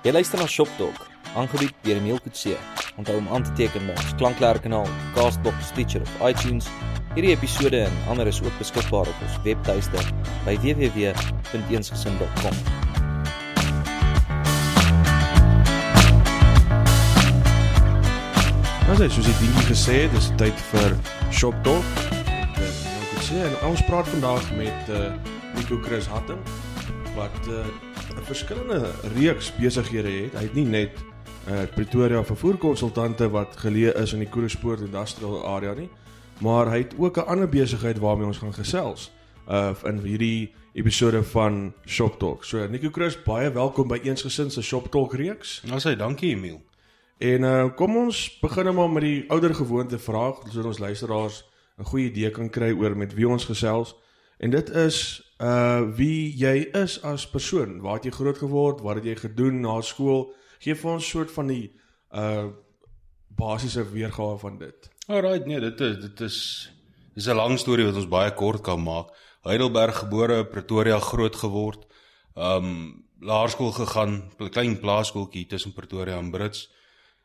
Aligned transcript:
Jy 0.00 0.14
luister 0.16 0.40
na 0.40 0.46
Shop 0.48 0.68
Talk, 0.78 0.96
aangebied 1.36 1.74
deur 1.84 1.98
Emile 2.00 2.20
Kutse. 2.24 2.56
Onthou 2.96 3.18
om 3.20 3.26
aan 3.36 3.42
te 3.44 3.52
teken 3.58 3.84
by 3.84 3.92
ons 3.92 4.14
klankleerkanaal, 4.16 4.86
Castbox, 5.12 5.66
Stitcher 5.68 6.00
of 6.00 6.12
iTunes. 6.24 6.64
Hierdie 7.12 7.34
episode 7.34 7.82
en 7.84 7.92
ander 8.08 8.30
is 8.30 8.40
ook 8.40 8.56
beskikbaar 8.56 9.10
op 9.12 9.18
ons 9.26 9.36
webtuiste 9.44 10.00
by 10.46 10.54
www.eensgesin.com. 10.62 12.56
Ons 18.88 19.04
het 19.04 19.12
soos 19.12 19.28
ek 19.34 19.38
dingie 19.44 19.66
gesê, 19.68 19.98
dis 20.16 20.32
tyd 20.40 20.56
vir 20.70 20.96
Shop 21.28 21.60
Talk. 21.68 21.84
Nou 22.56 23.04
ek 23.18 23.22
sê 23.28 23.44
en 23.50 23.60
ons 23.68 23.84
praat 23.92 24.08
vandag 24.16 24.48
met 24.56 24.96
uh 24.96 25.12
Nico 25.58 25.76
Chris 25.84 26.08
Hatton 26.08 26.40
wat 27.20 27.36
uh 27.52 27.68
'n 28.16 28.24
verskillende 28.24 28.90
reeks 29.14 29.52
besighede 29.56 30.10
het. 30.10 30.32
Hy 30.32 30.42
het 30.42 30.54
nie 30.54 30.64
net 30.64 30.90
uh 31.48 31.62
Pretoria 31.74 32.24
vervoerkonsultante 32.24 33.30
wat 33.30 33.56
geleë 33.56 33.94
is 34.02 34.12
in 34.12 34.18
die 34.24 34.28
Koerspoort 34.28 34.80
Industrial 34.80 35.46
Area 35.46 35.74
nie, 35.74 35.88
maar 36.40 36.70
hy 36.70 36.78
het 36.78 36.94
ook 36.98 37.16
'n 37.16 37.26
ander 37.26 37.48
besigheid 37.48 37.98
waarmee 37.98 38.26
ons 38.26 38.38
gaan 38.38 38.54
gesels 38.54 39.10
uh 39.48 39.74
in 39.84 39.98
hierdie 39.98 40.52
episode 40.72 41.22
van 41.22 41.72
Shop 41.86 42.18
Talk. 42.18 42.44
So 42.44 42.66
Nico 42.66 42.88
Chris, 42.92 43.22
baie 43.22 43.50
welkom 43.50 43.88
by 43.88 44.00
Eensgesin 44.02 44.50
se 44.50 44.62
Shop 44.62 44.90
Talk 44.90 45.14
reeks. 45.14 45.62
Nou 45.66 45.80
sê 45.80 45.96
dankie 45.96 46.30
Emil. 46.30 46.60
En 47.18 47.42
uh 47.42 47.74
kom 47.76 47.96
ons 47.96 48.38
begin 48.40 48.64
nou 48.64 48.74
maar 48.74 48.90
met 48.90 49.02
die 49.02 49.24
ouer 49.28 49.54
gewoonte 49.54 49.98
vraag 49.98 50.36
sodat 50.48 50.64
ons 50.64 50.78
luisteraars 50.78 51.44
'n 51.78 51.84
goeie 51.84 52.10
idee 52.10 52.30
kan 52.30 52.50
kry 52.50 52.72
oor 52.72 52.96
met 52.96 53.14
wie 53.14 53.28
ons 53.28 53.44
gesels. 53.44 53.94
En 54.40 54.50
dit 54.50 54.70
is 54.70 54.98
uh 55.40 55.80
wie 55.96 56.32
jy 56.36 56.70
is 56.76 56.98
as 57.04 57.26
persoon. 57.28 57.80
Waar 57.84 57.98
het 57.98 58.08
jy 58.08 58.12
groot 58.16 58.38
geword? 58.40 58.80
Wat 58.80 59.00
het 59.00 59.08
jy 59.08 59.16
gedoen 59.20 59.60
na 59.60 59.80
skool? 59.84 60.30
Gee 60.64 60.74
vir 60.74 60.90
ons 60.90 61.04
'n 61.04 61.10
soort 61.10 61.32
van 61.32 61.46
die 61.46 61.72
uh 62.12 62.48
basiese 63.36 63.84
weergawe 63.90 64.38
van 64.38 64.58
dit. 64.58 64.90
Alraight, 65.06 65.46
nee, 65.46 65.60
dit 65.60 65.80
is 65.80 65.96
dit 66.00 66.20
is 66.20 66.38
dis 67.14 67.26
'n 67.26 67.36
lang 67.36 67.58
storie 67.58 67.84
wat 67.84 67.94
ons 67.94 68.08
baie 68.08 68.32
kort 68.34 68.62
kan 68.62 68.82
maak. 68.82 69.12
Heidelberg 69.42 69.96
gebore, 69.98 70.44
Pretoria 70.44 70.98
groot 70.98 71.36
geword. 71.36 71.86
Um 72.34 73.04
laerskool 73.20 73.72
gegaan, 73.72 74.32
'n 74.38 74.48
klein 74.48 74.80
plaaskooltjie 74.80 75.46
tussen 75.46 75.72
Pretoria 75.72 76.18
en 76.18 76.30
Brits. 76.30 76.70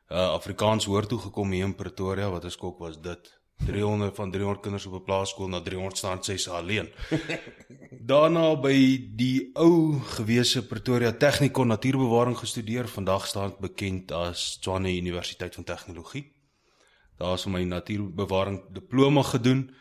Uh 0.10 0.36
Afrikaans 0.36 0.86
hoor 0.86 1.08
toe 1.08 1.20
gekom 1.20 1.52
hier 1.52 1.66
in 1.66 1.76
Pretoria, 1.76 2.30
wat 2.30 2.44
'n 2.46 2.50
skok 2.50 2.80
was 2.80 3.02
dit. 3.02 3.35
300 3.58 4.16
van 4.16 4.32
300 4.32 4.62
kinders 4.62 4.86
op 4.86 4.94
'n 4.94 5.04
plaaskool 5.04 5.48
na 5.48 5.62
300 5.62 5.98
staan 5.98 6.24
sy 6.24 6.50
alleen. 6.50 6.90
Daarna 8.12 8.56
by 8.56 8.78
die 9.16 9.50
ou 9.54 10.00
gewese 10.00 10.68
Pretoria 10.68 11.12
Technikon 11.12 11.68
natuurbewaring 11.68 12.38
gestudeer. 12.38 12.88
Vandag 12.88 13.28
staan 13.28 13.50
dit 13.50 13.60
bekend 13.60 14.12
as 14.12 14.58
Tshwane 14.60 14.98
Universiteit 14.98 15.56
van 15.56 15.64
Tegnologie. 15.64 16.34
Daar 17.18 17.34
is 17.34 17.46
my 17.46 17.64
natuurbewaring 17.64 18.62
diploma 18.72 19.24
gedoen. 19.24 19.72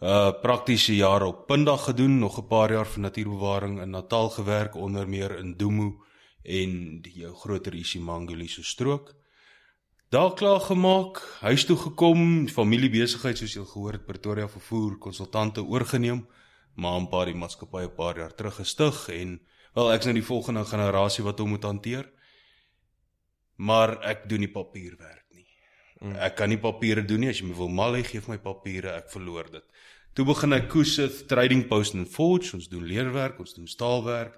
Uh 0.00 0.32
praktiese 0.42 0.96
jare 0.96 1.24
op 1.26 1.46
Pindag 1.46 1.84
gedoen, 1.84 2.18
nog 2.18 2.38
'n 2.38 2.46
paar 2.46 2.72
jaar 2.72 2.86
vir 2.86 3.00
natuurbewaring 3.00 3.80
in 3.80 3.90
Natal 3.90 4.30
gewerk 4.30 4.74
onder 4.74 5.08
meer 5.08 5.38
in 5.38 5.56
Dumu 5.56 5.94
en 6.42 7.00
die 7.00 7.26
groter 7.34 7.74
Isimanguli 7.74 8.48
se 8.48 8.64
strook. 8.64 9.14
Daar 10.12 10.34
klaar 10.34 10.60
gemaak, 10.60 11.22
huis 11.40 11.62
toe 11.64 11.76
gekom, 11.80 12.44
familiebesigheid 12.52 13.38
soos 13.40 13.54
jy 13.56 13.62
gehoor 13.64 13.94
het 13.96 14.02
Pretoria 14.04 14.44
vervoer 14.44 14.98
konsultante 15.00 15.62
oorgeneem, 15.64 16.26
maar 16.76 17.00
'n 17.00 17.08
paar 17.08 17.30
die 17.30 17.34
maatskappy 17.34 17.84
'n 17.84 17.94
paar 17.96 18.18
jaar 18.18 18.34
terug 18.34 18.56
gestig 18.60 19.08
en 19.08 19.40
wel 19.74 19.92
ek's 19.92 20.04
nou 20.04 20.14
die 20.14 20.28
volgende 20.32 20.64
generasie 20.64 21.24
wat 21.24 21.38
hom 21.38 21.48
moet 21.48 21.62
hanteer. 21.62 22.10
Maar 23.56 24.04
ek 24.04 24.28
doen 24.28 24.40
nie 24.40 24.52
papierwerk 24.52 25.24
nie. 25.30 25.46
Mm. 26.00 26.16
Ek 26.16 26.36
kan 26.36 26.48
nie 26.48 26.60
papiere 26.60 27.04
doen 27.04 27.20
nie 27.20 27.28
as 27.28 27.40
jy 27.40 27.46
my 27.46 27.54
wil 27.54 27.68
mal 27.68 27.94
hê, 27.94 28.04
gee 28.04 28.20
my 28.28 28.38
papiere, 28.38 28.92
ek 28.96 29.10
verloor 29.10 29.50
dit. 29.50 29.64
Toe 30.12 30.24
begin 30.24 30.52
ek 30.52 30.68
Koosith 30.68 31.26
Trading 31.26 31.68
Post 31.68 31.94
and 31.94 32.08
Forge, 32.08 32.52
ons 32.54 32.68
doen 32.68 32.84
leerwerk, 32.84 33.38
ons 33.38 33.54
doen 33.54 33.66
staalwerk, 33.66 34.36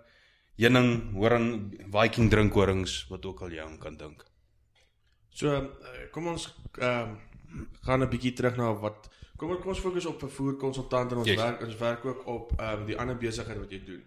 heuning, 0.56 1.12
horing, 1.14 1.74
Viking 1.90 2.30
drinkhorings 2.30 3.08
wat 3.10 3.26
ook 3.26 3.42
al 3.42 3.50
jy 3.50 3.60
aan 3.60 3.78
kan 3.78 3.96
dink. 3.96 4.33
So 5.34 5.50
uh, 5.50 6.08
kom 6.14 6.30
ons 6.30 6.48
ehm 6.78 7.14
uh, 7.14 7.20
gaan 7.86 8.02
'n 8.02 8.10
bietjie 8.10 8.32
terug 8.32 8.56
na 8.56 8.72
wat 8.74 9.08
kom 9.36 9.50
ons 9.50 9.60
kom 9.60 9.70
ons 9.70 9.80
fokus 9.80 10.06
op 10.06 10.18
vervoer 10.18 10.56
konsultant 10.58 11.12
en 11.12 11.18
ons 11.22 11.28
yes. 11.28 11.38
werk 11.38 11.62
ons 11.62 11.76
werk 11.78 12.04
ook 12.04 12.26
op 12.26 12.52
ehm 12.56 12.80
um, 12.80 12.86
die 12.86 12.98
ander 12.98 13.16
besigheid 13.16 13.58
wat 13.58 13.70
jy 13.70 13.80
doen. 13.84 14.02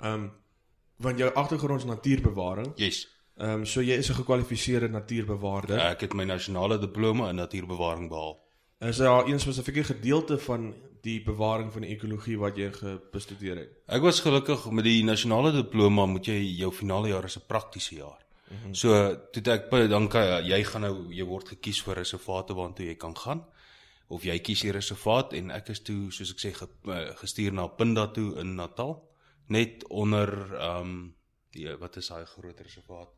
Ehm 0.00 0.12
um, 0.12 0.30
want 0.96 1.18
jou 1.18 1.30
agtergrond 1.34 1.80
is 1.80 1.86
natuurbewaring. 1.86 2.72
Yes. 2.76 3.08
Ehm 3.36 3.50
um, 3.50 3.66
so 3.66 3.80
jy 3.80 3.96
is 3.96 4.08
'n 4.10 4.20
gekwalifiseerde 4.20 4.88
natuurbewaarder. 4.88 5.76
Ja, 5.76 5.90
ek 5.90 6.00
het 6.00 6.14
my 6.14 6.24
nasionale 6.24 6.78
diploma 6.78 7.28
in 7.28 7.36
natuurbewaring 7.36 8.08
behaal. 8.08 8.40
Is 8.78 8.96
daar 8.96 9.26
een 9.26 9.40
spesifieke 9.40 9.84
gedeelte 9.84 10.38
van 10.38 10.74
die 11.00 11.22
bewaring 11.22 11.72
van 11.72 11.82
die 11.82 11.90
ekologie 11.90 12.38
wat 12.38 12.56
jy 12.56 12.70
bestudeer 13.12 13.56
het? 13.56 13.70
Ek 13.86 14.02
was 14.02 14.20
gelukkig 14.20 14.70
met 14.70 14.84
die 14.84 15.04
nasionale 15.04 15.52
diploma 15.52 16.06
moet 16.06 16.26
jy 16.26 16.38
jou 16.58 16.72
finale 16.72 17.08
jaar 17.08 17.24
is 17.24 17.36
'n 17.36 17.46
praktiese 17.46 17.94
jaar. 17.94 18.18
Mm 18.52 18.58
-hmm. 18.58 18.74
So 18.74 19.16
toe 19.32 19.52
ek 19.52 19.70
dan 19.88 20.08
kan 20.08 20.44
jy 20.44 20.64
gaan 20.64 20.82
nou 20.82 21.12
jy 21.12 21.24
word 21.24 21.48
gekies 21.48 21.82
vir 21.82 21.94
reservate 21.94 22.54
waartoe 22.54 22.86
jy 22.86 22.96
kan 22.96 23.16
gaan 23.16 23.44
of 24.08 24.24
jy 24.24 24.38
kies 24.38 24.60
die 24.60 24.72
reservaat 24.72 25.32
en 25.32 25.50
ek 25.50 25.68
is 25.68 25.80
toe 25.80 26.10
soos 26.12 26.30
ek 26.30 26.40
sê 26.40 26.50
eh, 26.52 27.14
gestuur 27.16 27.52
na 27.52 27.66
Pinda 27.68 28.06
toe 28.06 28.40
in 28.40 28.54
Natal 28.54 29.08
net 29.48 29.84
onder 29.88 30.28
ehm 30.54 30.80
um, 30.80 31.14
die 31.52 31.76
wat 31.76 31.96
is 31.96 32.08
daai 32.08 32.26
groot 32.26 32.60
reservaat 32.60 33.08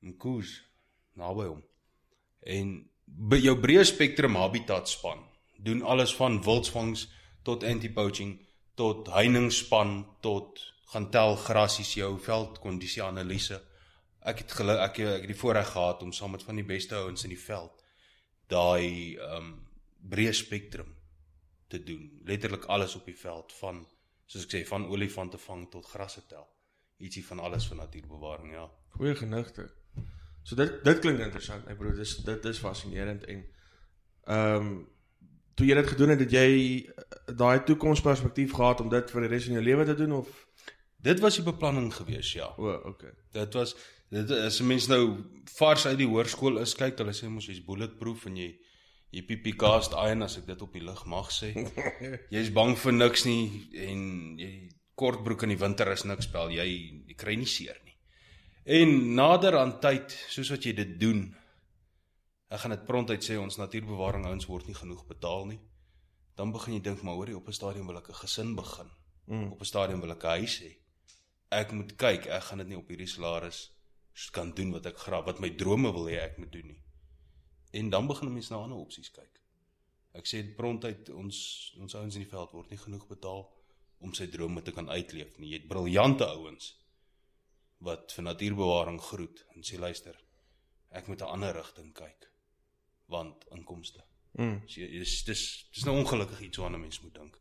Mkoos 0.00 0.62
naby 1.18 1.48
hom. 1.50 1.62
En 2.46 2.74
by 3.04 3.38
jou 3.40 3.56
breë 3.58 3.84
spektrum 3.88 4.36
habitat 4.38 4.88
span 4.88 5.24
doen 5.58 5.82
alles 5.82 6.12
van 6.14 6.38
wildsvangs 6.44 7.08
tot 7.42 7.64
anti-poaching 7.66 8.36
tot 8.78 9.08
heiningspan 9.10 10.04
tot 10.22 10.60
gaan 10.92 11.10
tel 11.10 11.36
grasies 11.36 11.94
jou 11.94 12.14
veldkondisie 12.20 13.02
analise. 13.04 13.60
Ek 14.20 14.42
het 14.44 14.52
geluk 14.52 14.80
ek, 14.82 14.98
ek 14.98 15.26
het 15.26 15.32
die 15.32 15.40
voorreg 15.40 15.68
gehad 15.72 16.02
om 16.02 16.12
saam 16.12 16.32
met 16.36 16.42
van 16.42 16.56
die 16.56 16.66
beste 16.66 16.96
ouens 16.96 17.24
in 17.28 17.34
die 17.34 17.44
veld 17.44 17.84
daai 18.48 19.16
ehm 19.16 19.36
um, 19.36 19.56
breë 20.08 20.32
spektrum 20.32 20.94
te 21.68 21.80
doen. 21.84 22.04
Letterlik 22.24 22.64
alles 22.64 22.94
op 22.96 23.04
die 23.04 23.16
veld 23.18 23.52
van 23.60 23.82
soos 24.30 24.44
ek 24.46 24.54
sê 24.54 24.60
van 24.68 24.86
olifante 24.88 25.40
vang 25.42 25.66
tot 25.72 25.88
grasse 25.90 26.22
tel. 26.30 26.46
Ietsie 26.98 27.24
van 27.26 27.42
alles 27.44 27.66
vir 27.68 27.76
natuurbewaring, 27.76 28.52
ja. 28.54 28.68
Goeie 28.96 29.16
genigte. 29.18 29.68
So 30.42 30.56
dit 30.56 30.78
dit 30.84 31.00
klink 31.04 31.20
interessant, 31.20 31.66
my 31.66 31.74
broer. 31.76 31.96
Dis 31.98 32.16
dit 32.24 32.48
is 32.52 32.62
fascinerend 32.62 33.26
en 33.26 33.44
ehm 34.28 34.70
um, 34.70 34.78
toe 35.58 35.66
jy 35.66 35.74
dit 35.74 35.88
gedoen 35.90 36.12
het, 36.14 36.20
het 36.22 36.32
jy 36.32 36.50
eh, 36.86 37.34
daai 37.34 37.64
toekomsperspektief 37.66 38.52
gehad 38.54 38.80
om 38.80 38.92
dit 38.92 39.10
vir 39.10 39.24
die 39.24 39.30
res 39.32 39.48
van 39.48 39.56
jou 39.58 39.62
lewe 39.66 39.86
te 39.88 39.96
doen 39.98 40.12
of 40.20 40.28
Dit 40.98 41.20
was 41.22 41.36
die 41.38 41.44
beplanning 41.46 41.92
gewees, 41.94 42.32
ja. 42.34 42.48
O, 42.58 42.72
okay. 42.90 43.12
Dit 43.32 43.54
was 43.54 43.76
dit 44.10 44.30
is 44.30 44.60
'n 44.60 44.66
mens 44.66 44.86
nou 44.86 45.24
vars 45.44 45.86
uit 45.86 45.98
die 45.98 46.06
hoërskool 46.06 46.58
is 46.58 46.74
kyk, 46.74 46.98
hulle 46.98 47.12
sê 47.12 47.28
mos 47.28 47.46
jy's 47.46 47.64
bulletproof 47.64 48.26
en 48.26 48.36
jy 48.36 48.58
jy 49.10 49.22
pipi 49.22 49.52
cast 49.52 49.92
iron 49.92 50.22
as 50.22 50.36
ek 50.38 50.46
dit 50.46 50.62
op 50.62 50.72
die 50.72 50.82
lig 50.82 51.04
mag 51.04 51.30
sê. 51.30 51.52
jy's 52.36 52.50
bang 52.50 52.76
vir 52.76 52.92
niks 52.92 53.24
nie 53.24 53.68
en 53.72 54.38
jy 54.38 54.70
kortbroek 54.94 55.42
in 55.42 55.48
die 55.48 55.58
winter 55.58 55.92
is 55.92 56.04
niks 56.04 56.24
spel, 56.24 56.50
jy, 56.50 56.66
jy 57.06 57.14
kry 57.14 57.36
nie 57.36 57.46
seer 57.46 57.78
nie. 57.84 57.94
En 58.64 59.14
nader 59.14 59.56
aan 59.56 59.80
tyd, 59.80 60.10
soos 60.28 60.50
wat 60.50 60.64
jy 60.64 60.72
dit 60.72 61.00
doen, 61.00 61.36
ek 62.50 62.60
gaan 62.60 62.70
dit 62.70 62.86
prompt 62.86 63.10
uit 63.10 63.24
sê 63.24 63.38
ons 63.38 63.56
natuurbewaring 63.56 64.26
ouens 64.26 64.46
word 64.46 64.66
nie 64.66 64.74
genoeg 64.74 65.06
betaal 65.06 65.46
nie. 65.46 65.60
Dan 66.34 66.52
begin 66.52 66.74
jy 66.74 66.80
dink 66.80 67.02
maar 67.02 67.14
hoorie 67.14 67.36
op 67.36 67.48
'n 67.48 67.52
stadium 67.52 67.86
wil 67.86 67.98
ek 67.98 68.08
'n 68.08 68.14
gesin 68.14 68.54
begin. 68.56 68.90
Mm. 69.26 69.52
Op 69.52 69.60
'n 69.60 69.64
stadium 69.64 70.00
wil 70.00 70.10
ek 70.10 70.24
'n 70.24 70.28
huis 70.28 70.60
hê 70.60 70.76
ek 71.50 71.72
moet 71.72 71.96
kyk, 71.96 72.26
ek 72.26 72.42
gaan 72.48 72.62
dit 72.62 72.72
nie 72.72 72.78
op 72.78 72.88
hierdie 72.88 73.08
salaris 73.08 73.68
kan 74.34 74.50
doen 74.54 74.72
wat 74.74 74.86
ek 74.90 74.98
graag 74.98 75.26
wat 75.28 75.40
my 75.40 75.50
drome 75.54 75.92
wil 75.94 76.08
hê 76.10 76.18
ek 76.24 76.38
moet 76.42 76.50
doen 76.52 76.72
nie. 76.72 76.80
En 77.78 77.90
dan 77.90 78.08
begin 78.08 78.32
mense 78.32 78.52
na 78.52 78.58
ander 78.64 78.80
opsies 78.80 79.12
kyk. 79.14 79.38
Ek 80.18 80.26
sê 80.26 80.42
prontheid 80.56 81.10
ons 81.14 81.38
ons 81.78 81.94
ouens 81.94 82.16
in 82.16 82.24
die 82.24 82.30
veld 82.30 82.54
word 82.56 82.72
nie 82.72 82.80
genoeg 82.80 83.06
betaal 83.06 83.44
om 84.02 84.14
sy 84.14 84.26
drome 84.32 84.62
te 84.62 84.74
kan 84.74 84.88
uitleef 84.90 85.38
nie. 85.38 85.52
Jy 85.52 85.60
het 85.60 85.68
briljante 85.70 86.26
ouens 86.26 86.72
wat 87.86 88.10
vir 88.16 88.26
natuurbewaring 88.26 88.98
groet 89.00 89.44
en 89.54 89.62
sê 89.62 89.78
luister, 89.78 90.16
ek 90.90 91.06
moet 91.06 91.22
'n 91.22 91.34
ander 91.36 91.54
rigting 91.54 91.92
kyk 91.94 92.30
want 93.06 93.44
inkomste. 93.54 94.02
Mm. 94.38 94.60
Dis 94.66 95.24
dis 95.24 95.68
dis 95.72 95.84
nou 95.84 95.96
ongelukkig 95.98 96.40
iets 96.40 96.58
waarna 96.58 96.78
mense 96.78 97.02
moet 97.02 97.14
dink. 97.14 97.38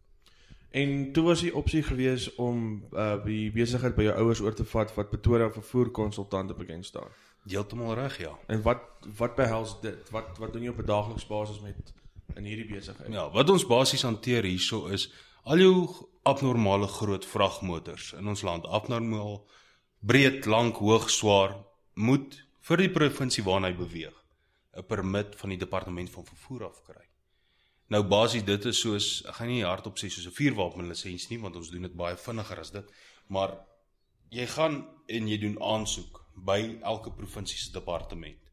En 0.69 1.11
toe 1.11 1.23
was 1.23 1.41
die 1.41 1.55
opsie 1.55 1.83
gewees 1.83 2.35
om 2.35 2.83
uh 2.91 3.23
die 3.23 3.51
besigheid 3.51 3.95
by 3.95 4.09
jou 4.09 4.15
ouers 4.23 4.41
oor 4.43 4.53
te 4.53 4.65
vat 4.67 4.93
wat 4.95 5.09
Pretoria 5.09 5.49
vervoer 5.51 5.91
konsultante 5.91 6.53
bekend 6.53 6.85
staan. 6.85 7.13
Heeltemal 7.47 7.95
reg, 7.95 8.17
ja. 8.19 8.33
En 8.47 8.61
wat 8.61 8.83
wat 9.17 9.35
behels 9.35 9.77
dit? 9.81 10.09
Wat 10.11 10.37
wat 10.37 10.53
doen 10.53 10.67
jy 10.67 10.69
op 10.69 10.81
'n 10.83 10.85
daaglikse 10.85 11.27
basis 11.27 11.61
met 11.61 11.93
in 12.35 12.43
hierdie 12.43 12.67
besigheid? 12.67 13.11
Ja, 13.13 13.29
wat 13.31 13.49
ons 13.49 13.65
basies 13.65 14.01
hanteer 14.01 14.43
hierso 14.43 14.85
is 14.85 15.11
al 15.43 15.57
jou 15.57 16.07
abnormale 16.23 16.87
groot 16.87 17.25
vragmotors 17.25 18.13
in 18.13 18.27
ons 18.27 18.41
land, 18.41 18.65
abnormaal 18.65 19.47
breed, 19.99 20.45
lank, 20.45 20.77
hoog, 20.77 21.09
swaar 21.09 21.55
moet 21.93 22.47
vir 22.67 22.77
die 22.77 22.91
provinsie 22.91 23.43
waarna 23.43 23.71
hy 23.71 23.77
beweeg 23.77 24.23
'n 24.77 24.85
permit 24.85 25.35
van 25.35 25.49
die 25.49 25.57
departement 25.57 26.09
van 26.09 26.25
vervoer 26.25 26.65
af 26.65 26.81
kry. 26.83 27.06
Nou 27.89 28.03
basies 28.03 28.43
dit 28.43 28.65
is 28.65 28.81
soos 28.81 29.23
ek 29.27 29.35
gaan 29.39 29.47
nie 29.47 29.63
hardop 29.63 29.97
sê 29.97 30.09
soos 30.09 30.27
'n 30.27 30.37
vuurwapenlisensie 30.39 31.31
nie 31.31 31.43
want 31.43 31.55
ons 31.55 31.69
doen 31.69 31.81
dit 31.81 31.95
baie 31.95 32.15
vinniger 32.15 32.59
as 32.59 32.71
dit, 32.71 32.91
maar 33.29 33.65
jy 34.29 34.45
gaan 34.45 34.87
en 35.07 35.27
jy 35.27 35.37
doen 35.37 35.57
aansoek 35.61 36.25
by 36.35 36.79
elke 36.83 37.11
provinsie 37.11 37.57
se 37.57 37.71
departement 37.71 38.47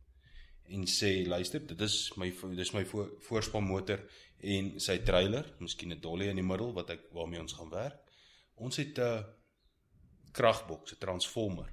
en 0.69 0.87
sê 0.89 1.27
luister 1.27 1.61
dit 1.67 1.81
is 1.81 2.13
my 2.17 2.31
dis 2.57 2.73
my 2.73 2.85
vo, 2.89 3.09
voorspan 3.29 3.67
motor 3.67 4.01
en 4.45 4.75
sy 4.81 4.99
trailer, 5.05 5.47
miskien 5.61 5.93
'n 5.93 6.01
dolly 6.01 6.29
in 6.29 6.37
die 6.37 6.45
middel 6.45 6.73
wat 6.73 6.91
ek 6.91 7.11
waarmee 7.13 7.41
ons 7.41 7.53
gaan 7.53 7.71
werk. 7.71 8.01
Ons 8.57 8.77
het 8.77 8.99
'n 8.99 9.25
kragboks, 10.33 10.93
'n 10.93 10.99
transformer 10.99 11.73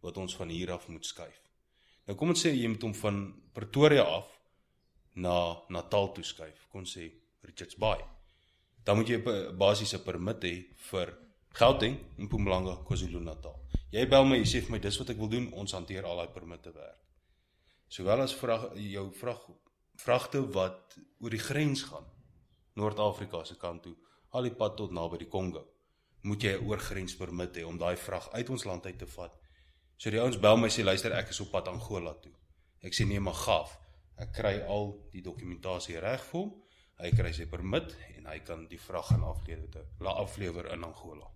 wat 0.00 0.16
ons 0.16 0.36
van 0.36 0.48
hier 0.48 0.72
af 0.72 0.88
moet 0.88 1.04
skuif. 1.04 1.40
Nou 2.06 2.16
kom 2.16 2.28
ons 2.28 2.46
sê 2.46 2.54
jy 2.54 2.68
moet 2.68 2.82
hom 2.82 2.94
van 2.94 3.42
Pretoria 3.52 4.02
af 4.02 4.35
na 5.16 5.56
Natal 5.68 6.12
toe 6.14 6.24
skuif. 6.24 6.66
Kom 6.72 6.84
sê 6.84 7.10
Richards 7.42 7.76
Bay. 7.80 8.00
Dan 8.84 8.96
moet 8.96 9.08
jy 9.08 9.18
'n 9.18 10.04
permit 10.04 10.42
hê 10.42 10.66
vir 10.90 11.18
Gauteng 11.52 11.98
en 12.18 12.24
Mpumalanga, 12.24 12.84
KwaZulu-Natal. 12.84 13.56
Jy 13.90 14.06
bel 14.08 14.24
my, 14.24 14.36
jy 14.36 14.44
sê 14.44 14.60
vir 14.60 14.70
my 14.70 14.78
dis 14.78 14.98
wat 14.98 15.10
ek 15.10 15.16
wil 15.16 15.28
doen, 15.28 15.52
ons 15.52 15.72
hanteer 15.72 16.04
al 16.04 16.16
daai 16.16 16.32
permitte 16.34 16.72
werk. 16.72 17.00
Sowel 17.88 18.20
as 18.20 18.34
vrag 18.34 18.74
jou 18.74 19.10
vrag 19.12 19.40
vragte 19.96 20.42
wat 20.52 20.98
oor 21.20 21.30
die 21.30 21.40
grens 21.40 21.82
gaan 21.82 22.04
Noord-Afrika 22.74 23.44
se 23.44 23.56
kant 23.56 23.82
toe, 23.82 23.94
al 24.32 24.42
die 24.42 24.54
pad 24.54 24.76
tot 24.76 24.92
naby 24.92 25.18
die 25.18 25.28
Kongo 25.28 25.64
moet 26.26 26.42
jy 26.42 26.52
'n 26.58 26.66
oorgrenspermit 26.66 27.56
hê 27.56 27.64
om 27.64 27.78
daai 27.78 27.96
vrag 27.96 28.28
uit 28.32 28.50
ons 28.50 28.64
land 28.64 28.86
uit 28.86 28.98
te 28.98 29.06
vat. 29.06 29.32
So 29.96 30.10
die 30.10 30.20
ouens 30.20 30.38
bel 30.40 30.56
my 30.56 30.68
sê 30.68 30.84
luister 30.84 31.12
ek 31.12 31.28
is 31.28 31.40
op 31.40 31.50
pad 31.50 31.68
Angola 31.68 32.14
toe. 32.14 32.32
Ek 32.82 32.92
sê 32.92 33.06
nee 33.06 33.20
maar 33.20 33.34
gaaf. 33.34 33.78
Ek 34.16 34.32
kry 34.32 34.54
al 34.64 34.94
die 35.12 35.22
dokumentasie 35.24 36.00
reg 36.00 36.22
vir 36.30 36.40
hom. 36.40 36.52
Hy 36.96 37.10
kry 37.12 37.32
sy 37.36 37.44
permit 37.52 37.92
en 38.14 38.30
hy 38.30 38.38
kan 38.44 38.62
die 38.70 38.80
vrag 38.80 39.10
gaan 39.10 39.24
aflewer 39.28 39.82
laat 40.00 40.22
aflewer 40.22 40.70
in 40.72 40.86
Angola. 40.86 41.28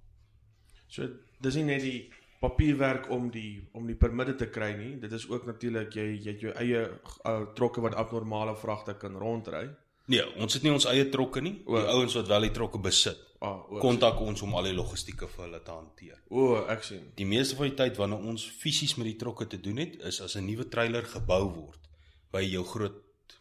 So 0.88 1.04
dis 1.44 1.58
nie 1.60 1.66
net 1.68 1.84
die 1.84 1.98
papierwerk 2.40 3.10
om 3.12 3.28
die 3.30 3.60
om 3.76 3.84
die 3.86 3.98
permitte 4.00 4.38
te 4.40 4.48
kry 4.48 4.72
nie. 4.78 4.94
Dit 5.02 5.12
is 5.12 5.28
ook 5.28 5.44
natuurlik 5.50 5.92
jy 6.00 6.06
jy 6.14 6.32
het 6.32 6.44
jou 6.46 6.54
eie 6.56 6.86
uh, 6.88 7.34
trokke 7.58 7.84
wat 7.84 7.98
abnormale 8.00 8.56
vragte 8.56 8.96
kan 8.96 9.18
rondry. 9.20 9.66
Nee, 10.10 10.24
ons 10.40 10.56
het 10.56 10.64
nie 10.64 10.72
ons 10.72 10.88
eie 10.90 11.04
trokke 11.12 11.44
nie. 11.44 11.58
Die 11.68 11.84
ouens 11.92 12.16
wat 12.16 12.32
wel 12.32 12.48
die 12.48 12.54
trokke 12.56 12.80
besit. 12.82 13.20
Ah, 13.40 13.60
kontak 13.80 14.18
ons 14.20 14.40
om 14.44 14.56
al 14.58 14.66
die 14.68 14.74
logistieke 14.76 15.28
vir 15.30 15.46
hulle 15.46 15.60
te 15.64 15.72
hanteer. 15.72 16.18
O, 16.28 16.58
ek 16.68 16.82
sien. 16.84 17.06
Die 17.16 17.28
meeste 17.28 17.56
van 17.56 17.70
die 17.70 17.76
tyd 17.78 18.00
wanneer 18.00 18.26
ons 18.32 18.42
fisies 18.44 18.98
met 18.98 19.08
die 19.08 19.16
trokke 19.20 19.46
te 19.48 19.60
doen 19.60 19.80
het, 19.80 20.00
is 20.08 20.20
as 20.20 20.36
'n 20.36 20.44
nuwe 20.44 20.66
trailer 20.68 21.06
gebou 21.08 21.44
word 21.54 21.89
by 22.30 22.42
jou 22.46 22.64
groot 22.64 23.38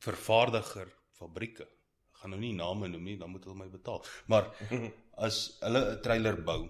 vervaardiger 0.00 0.88
fabrieke. 1.16 1.66
Ek 2.12 2.22
gaan 2.22 2.34
nou 2.34 2.40
nie 2.40 2.54
name 2.56 2.88
noem 2.88 3.04
nie, 3.04 3.16
dan 3.20 3.32
moet 3.32 3.44
hulle 3.44 3.56
my 3.56 3.68
betaal. 3.68 4.04
Maar 4.32 4.50
as 5.26 5.58
hulle 5.60 5.82
'n 5.96 6.02
trailer 6.04 6.40
bou, 6.44 6.68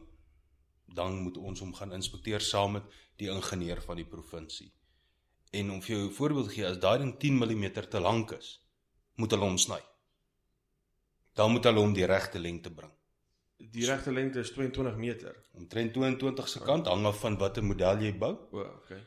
dan 0.94 1.22
moet 1.22 1.36
ons 1.38 1.60
hom 1.60 1.74
gaan 1.74 1.92
inspekteer 1.92 2.40
saam 2.40 2.72
met 2.78 2.84
die 3.16 3.30
ingenieur 3.30 3.82
van 3.82 3.96
die 3.96 4.06
provinsie. 4.06 4.72
En 5.52 5.70
om 5.70 5.82
vir 5.82 5.96
jou 5.96 6.08
'n 6.08 6.14
voorbeeld 6.14 6.48
te 6.48 6.54
gee, 6.54 6.66
as 6.66 6.78
daai 6.78 6.98
ding 6.98 7.18
10 7.18 7.38
mm 7.38 7.70
te 7.90 8.00
lank 8.00 8.32
is, 8.32 8.60
moet 9.16 9.30
hulle 9.30 9.44
hom 9.44 9.58
sny. 9.58 9.80
Dan 11.34 11.52
moet 11.52 11.64
hulle 11.64 11.80
hom 11.80 11.92
die 11.92 12.06
regte 12.06 12.38
lengte 12.38 12.70
bring. 12.70 12.92
Die 13.56 13.86
regte 13.86 14.12
lengte 14.12 14.40
is 14.40 14.50
22 14.50 14.96
meter. 14.96 15.36
Omtrent 15.52 15.92
22 15.92 16.48
se 16.48 16.60
kant 16.60 16.86
hang 16.86 17.06
af 17.06 17.20
van 17.20 17.36
watter 17.38 17.64
model 17.64 18.00
jy 18.00 18.12
bou. 18.18 18.32
O, 18.52 18.60
okay. 18.60 19.00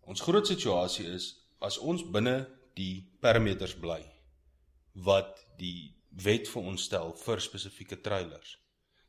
Ons 0.00 0.20
groot 0.20 0.46
situasie 0.46 1.06
is 1.06 1.39
as 1.60 1.78
ons 1.78 2.02
binne 2.02 2.44
die 2.78 3.04
parameters 3.20 3.76
bly 3.80 4.00
wat 5.06 5.44
die 5.60 5.92
wet 6.24 6.48
vir 6.50 6.68
ons 6.72 6.86
stel 6.88 7.12
vir 7.20 7.42
spesifieke 7.42 8.00
trailers, 8.02 8.56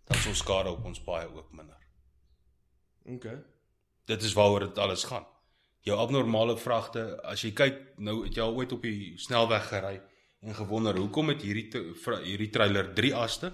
dan 0.06 0.19
ons 0.30 0.44
skade 0.44 0.69
op 0.69 0.86
ons 0.86 1.01
paaie 1.03 1.30
ook 1.31 1.50
minder. 1.57 1.80
OK. 3.09 3.27
Dit 4.06 4.24
is 4.27 4.36
waaroor 4.38 4.68
dit 4.68 4.81
alles 4.81 5.07
gaan. 5.09 5.25
Jou 5.81 5.98
abnormale 5.98 6.57
vragte, 6.62 7.15
as 7.25 7.42
jy 7.42 7.53
kyk, 7.57 7.80
nou 7.98 8.21
het 8.25 8.38
jy 8.38 8.44
al 8.45 8.53
ooit 8.59 8.74
op 8.75 8.83
die 8.86 9.15
snelweg 9.18 9.65
gery 9.71 9.95
en 10.42 10.57
gewonder 10.57 10.98
hoekom 10.98 11.31
het 11.33 11.42
hierdie 11.45 11.68
te, 11.74 11.81
hierdie 12.25 12.51
trailer 12.53 12.92
3 12.98 13.13
aste? 13.18 13.51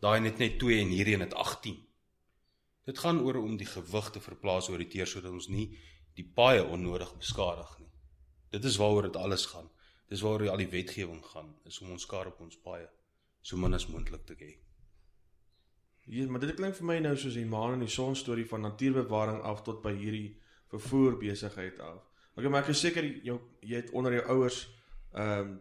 Daai 0.00 0.20
net 0.24 0.40
net 0.40 0.56
2 0.60 0.80
en 0.80 0.94
hierdie 0.94 1.18
een 1.18 1.26
het 1.26 1.36
18. 1.36 1.76
Dit 2.88 2.98
gaan 2.98 3.20
oor 3.20 3.42
om 3.42 3.58
die 3.60 3.68
gewig 3.68 4.08
te 4.14 4.22
verplaas 4.24 4.70
oor 4.72 4.80
die 4.80 4.88
teer 4.88 5.08
sodat 5.08 5.32
ons 5.36 5.50
nie 5.52 5.68
die 6.16 6.24
paaie 6.24 6.64
onnodig 6.64 7.12
beskadig 7.20 7.76
nie. 7.78 7.89
Dit 8.50 8.64
is 8.64 8.76
waaroor 8.76 9.02
dit 9.08 9.16
alles 9.16 9.46
gaan. 9.46 9.70
Dis 10.08 10.20
waaroor 10.20 10.50
al 10.50 10.64
die 10.64 10.68
wetgewing 10.68 11.22
gaan, 11.24 11.54
is 11.64 11.78
om 11.80 11.90
ons 11.90 12.02
skade 12.02 12.32
op 12.32 12.40
ons 12.40 12.58
paaie 12.58 12.88
so 13.40 13.56
min 13.56 13.74
as 13.74 13.86
moontlik 13.88 14.26
te 14.26 14.36
hê. 14.36 14.50
Ja, 16.10 16.26
maar 16.28 16.42
dit 16.42 16.54
klink 16.56 16.76
vir 16.76 16.86
my 16.86 16.98
nou 17.04 17.14
soos 17.16 17.36
die 17.38 17.46
maan 17.48 17.76
en 17.76 17.84
die 17.84 17.92
son 17.92 18.16
storie 18.18 18.46
van 18.48 18.64
natuurbewaring 18.66 19.40
af 19.46 19.62
tot 19.62 19.82
by 19.84 19.92
hierdie 19.96 20.40
vervoer 20.72 21.16
besigheid 21.20 21.80
af. 21.80 22.02
Okay, 22.36 22.50
maar 22.50 22.64
ek 22.64 22.72
is 22.74 22.82
seker 22.84 23.06
jy 23.06 23.36
jy 23.60 23.76
het 23.82 23.92
onder 23.96 24.18
jou 24.18 24.24
ouers 24.36 24.62
ehm 25.12 25.40
um, 25.40 25.58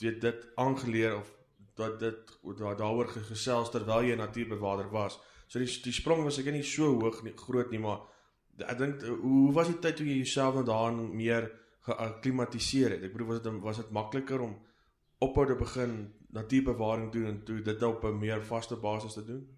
weet 0.00 0.20
dit 0.22 0.44
aangeleer 0.56 1.18
of 1.18 1.28
dat 1.76 1.98
dit 2.00 2.30
daaroor 2.56 3.08
gesels 3.28 3.70
terwyl 3.70 4.04
jy 4.04 4.14
'n 4.14 4.24
natuurbewaarder 4.24 4.90
was. 4.90 5.18
So 5.46 5.58
die 5.58 5.68
die 5.82 5.92
sprong 5.92 6.24
was 6.24 6.38
ek 6.38 6.52
nie 6.52 6.62
so 6.62 7.00
hoog 7.00 7.22
nie, 7.22 7.32
groot 7.36 7.70
nie, 7.70 7.78
maar 7.78 8.00
ek 8.58 8.78
dink 8.78 9.02
hoe 9.02 9.52
was 9.52 9.66
die 9.66 9.78
tyd 9.78 9.96
toe 9.96 10.06
jy 10.06 10.16
jouself 10.16 10.54
nou 10.54 10.64
daarin 10.64 11.16
meer 11.16 11.50
geakklimatiseer 11.86 12.90
het? 12.90 13.02
Ek 13.02 13.12
bedoel 13.12 13.26
was 13.26 13.42
dit 13.42 13.62
was 13.62 13.76
dit 13.76 13.90
makliker 13.90 14.40
om 14.40 14.58
ophou 15.18 15.46
te 15.46 15.54
begin 15.54 16.12
natuurbewaring 16.30 17.12
doen 17.12 17.26
en 17.26 17.44
toe 17.44 17.62
dit 17.62 17.82
op 17.82 18.04
'n 18.04 18.18
meer 18.18 18.42
vaste 18.42 18.76
basis 18.76 19.12
te 19.12 19.24
doen? 19.24 19.48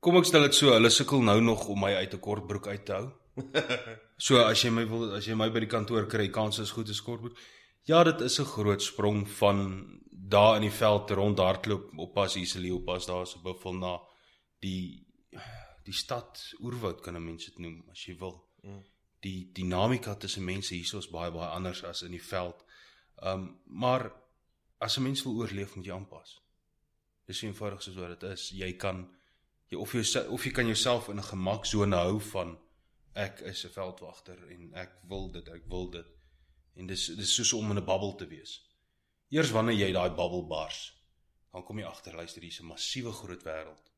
Kom 0.00 0.16
ek 0.16 0.24
stel 0.24 0.42
dit 0.42 0.54
so, 0.54 0.72
hulle 0.72 0.90
sukkel 0.90 1.22
nou 1.22 1.40
nog 1.40 1.68
om 1.68 1.80
my 1.80 1.94
uit 1.94 2.14
'n 2.14 2.20
kortbroek 2.20 2.66
uit 2.66 2.84
te 2.86 2.92
hou. 2.92 3.10
so 4.26 4.38
as 4.38 4.62
jy 4.62 4.70
my 4.70 4.86
wil 4.88 5.14
as 5.14 5.26
jy 5.26 5.34
my 5.34 5.50
by 5.50 5.60
die 5.60 5.72
kantoor 5.74 6.06
kry, 6.06 6.28
kans 6.28 6.58
is 6.58 6.70
goed 6.70 6.88
is 6.88 7.02
kortbroek. 7.02 7.36
Ja, 7.84 8.04
dit 8.04 8.20
is 8.20 8.38
'n 8.40 8.44
groot 8.44 8.82
sprong 8.82 9.28
van 9.28 9.58
daar 10.10 10.56
in 10.56 10.62
die 10.62 10.70
veld 10.70 11.10
rondhardloop 11.10 11.98
op 11.98 12.14
pas 12.14 12.34
hier 12.34 12.74
op 12.74 12.84
pas 12.84 13.06
daar 13.06 13.26
so 13.26 13.40
buffel 13.42 13.72
na 13.72 14.00
die 14.60 15.06
die 15.84 15.94
stad 15.94 16.54
oerwoud 16.60 17.00
kan 17.00 17.16
'n 17.16 17.24
mens 17.24 17.44
dit 17.44 17.58
noem 17.58 17.84
as 17.90 18.04
jy 18.06 18.16
wil. 18.18 18.44
Mm. 18.62 18.82
Die 19.20 19.50
dinamika 19.52 20.14
tussen 20.14 20.44
mense 20.44 20.74
hier 20.74 20.98
is 20.98 21.10
baie 21.10 21.30
baie 21.30 21.48
anders 21.48 21.84
as 21.84 22.02
in 22.02 22.10
die 22.10 22.22
veld. 22.22 22.64
Um 23.22 23.60
maar 23.64 24.12
as 24.78 24.96
'n 24.96 25.02
mens 25.02 25.22
wil 25.22 25.36
oorleef 25.36 25.74
moet 25.76 25.84
jy 25.84 25.92
aanpas. 25.92 26.40
Dis 27.26 27.42
eenvoudig 27.42 27.82
soos 27.82 27.96
wat 27.96 28.20
dit 28.20 28.30
is. 28.30 28.50
Jy 28.50 28.72
kan 28.76 29.08
jy 29.68 29.78
of 29.78 29.92
jy 29.92 30.26
of 30.28 30.44
jy 30.44 30.50
kan 30.50 30.66
jouself 30.66 31.08
in 31.08 31.18
'n 31.18 31.30
gemaksone 31.32 31.96
hou 31.96 32.20
van 32.20 32.58
ek 33.14 33.40
is 33.40 33.64
'n 33.64 33.72
veldwagter 33.72 34.48
en 34.50 34.74
ek 34.74 34.92
wil 35.08 35.30
dit, 35.30 35.48
ek 35.48 35.66
wil 35.68 35.90
dit. 35.90 36.06
En 36.74 36.86
dis 36.86 37.06
dis 37.06 37.34
soos 37.34 37.52
om 37.52 37.70
in 37.70 37.78
'n 37.78 37.84
bubbel 37.84 38.14
te 38.14 38.26
wees. 38.26 38.62
Eers 39.28 39.50
wanneer 39.50 39.76
jy 39.76 39.92
daai 39.92 40.10
bubbel 40.10 40.46
bars, 40.46 40.94
dan 41.52 41.64
kom 41.64 41.78
jy 41.78 41.84
agter 41.84 42.14
luister 42.14 42.42
hier's 42.42 42.60
'n 42.60 42.66
massiewe 42.66 43.12
groot 43.12 43.42
wêreld 43.42 43.92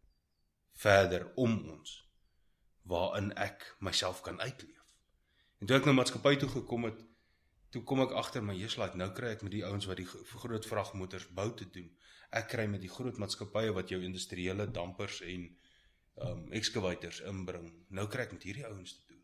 verder 0.79 1.33
om 1.35 1.71
ons 1.71 2.09
waarin 2.83 3.33
ek 3.37 3.77
myself 3.81 4.21
kan 4.21 4.41
uitleef. 4.41 4.78
En 5.59 5.67
toe 5.67 5.79
ek 5.79 5.89
na 5.89 5.95
maatskappy 5.97 6.37
toe 6.41 6.49
gekom 6.53 6.87
het, 6.89 6.99
toe 7.75 7.83
kom 7.85 8.03
ek 8.05 8.15
agter 8.17 8.45
my 8.45 8.55
Jesus 8.57 8.79
laat 8.81 8.97
nou 8.97 9.11
kry 9.17 9.35
ek 9.37 9.45
met 9.47 9.53
die 9.53 9.65
ouens 9.67 9.89
wat 9.91 10.01
die 10.01 10.07
groot 10.09 10.67
vragmotors 10.67 11.29
bou 11.35 11.49
te 11.57 11.67
doen. 11.75 11.89
Ek 12.31 12.51
kry 12.53 12.67
met 12.71 12.85
die 12.85 12.93
groot 12.93 13.19
maatskappye 13.19 13.73
wat 13.77 13.91
jou 13.93 14.01
industriële 14.05 14.69
dampers 14.73 15.23
en 15.27 15.49
um 16.29 16.47
excavators 16.57 17.21
inbring. 17.31 17.69
Nou 17.95 18.07
kry 18.11 18.27
ek 18.27 18.35
met 18.35 18.47
hierdie 18.49 18.67
ouens 18.67 18.95
te 18.97 19.05
doen. 19.13 19.21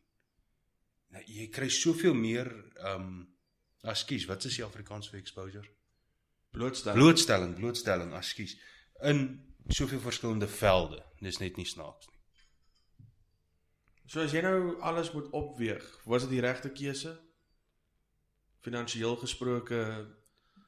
Nou 1.14 1.22
jy 1.26 1.48
kry 1.54 1.70
soveel 1.72 2.14
meer 2.18 2.50
um 2.90 3.24
Askies, 3.84 4.24
wat 4.24 4.44
is 4.48 4.56
die 4.56 4.64
Afrikaans 4.64 5.10
vir 5.12 5.20
exposure? 5.20 5.66
Blootstelling. 6.56 7.00
Blootstelling, 7.02 7.52
blootstelling, 7.58 8.14
askies. 8.16 8.56
In 9.04 9.26
soveel 9.68 10.00
verskillende 10.00 10.48
velde. 10.48 11.02
Dis 11.20 11.40
net 11.42 11.58
nie 11.60 11.68
snaaks 11.68 12.08
nie. 12.08 12.13
So 14.06 14.20
as 14.20 14.34
jy 14.36 14.42
nou 14.44 14.76
alles 14.84 15.10
moet 15.14 15.30
opweeg, 15.32 15.84
was 16.04 16.26
dit 16.26 16.36
die 16.36 16.42
regte 16.44 16.68
keuse? 16.74 17.14
Finansieel 18.64 19.16
gesproke, 19.20 19.80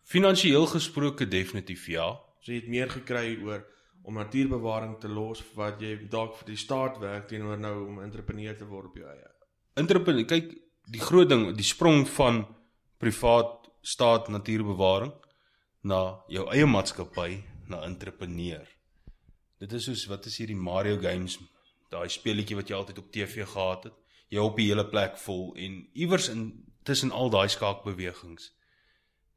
finansieel 0.08 0.64
gesproke 0.72 1.28
definitief 1.28 1.86
ja. 1.92 2.14
So 2.40 2.52
jy 2.52 2.62
het 2.62 2.70
meer 2.72 2.92
gekry 2.92 3.36
oor 3.44 3.64
om 4.06 4.16
natuurbewaring 4.20 4.96
te 5.02 5.10
los 5.10 5.42
wat 5.56 5.80
jy 5.82 5.96
dalk 6.08 6.36
vir 6.40 6.52
die 6.52 6.60
staat 6.60 7.00
werk 7.02 7.26
teenoor 7.28 7.58
nou 7.60 7.74
om 7.88 8.00
entrepreneur 8.04 8.56
te 8.56 8.68
word 8.68 8.92
op 8.92 9.00
jou 9.00 9.08
eie. 9.10 9.32
Entrepreneur, 9.76 10.24
kyk, 10.30 10.54
die 10.88 11.02
groot 11.02 11.28
ding, 11.28 11.48
die 11.58 11.66
sprong 11.66 12.06
van 12.16 12.44
privaat 13.02 13.66
staat 13.84 14.30
natuurbewaring 14.32 15.12
na 15.86 16.00
jou 16.32 16.46
eie 16.54 16.66
maatskappy 16.66 17.42
na 17.68 17.82
entrepreneur. 17.84 18.64
Dit 19.60 19.74
is 19.76 19.88
soos 19.88 20.06
wat 20.08 20.26
is 20.30 20.38
hierdie 20.40 20.56
Mario 20.56 20.96
games 21.02 21.36
daai 21.90 22.08
speletjie 22.08 22.56
wat 22.56 22.68
jy 22.68 22.76
altyd 22.76 22.98
op 22.98 23.12
TV 23.12 23.46
gehad 23.46 23.84
het. 23.84 23.94
Jy 24.28 24.42
op 24.42 24.56
die 24.56 24.68
hele 24.68 24.86
plek 24.88 25.18
vol 25.22 25.54
en 25.54 25.88
iewers 25.94 26.28
in 26.28 26.64
tussen 26.82 27.10
al 27.10 27.30
daai 27.30 27.48
skaakbewegings 27.48 28.52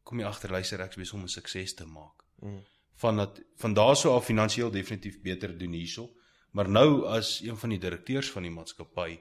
kom 0.03 0.19
jy 0.19 0.25
agter 0.25 0.51
luister 0.51 0.81
ek 0.81 0.95
is 0.97 1.13
om 1.13 1.23
'n 1.23 1.27
sukses 1.29 1.73
te 1.75 1.85
maak. 1.85 2.23
Mm. 2.41 2.63
Van 2.95 3.17
dat 3.17 3.41
van 3.57 3.73
daar 3.73 3.95
so 3.95 4.15
af 4.15 4.25
finansiëel 4.25 4.71
definitief 4.71 5.21
beter 5.21 5.57
doen 5.57 5.73
hierso, 5.73 6.09
maar 6.51 6.69
nou 6.69 7.05
as 7.05 7.41
een 7.41 7.57
van 7.57 7.69
die 7.69 7.79
direkteurs 7.79 8.31
van 8.31 8.43
die 8.43 8.51
maatskappy 8.51 9.19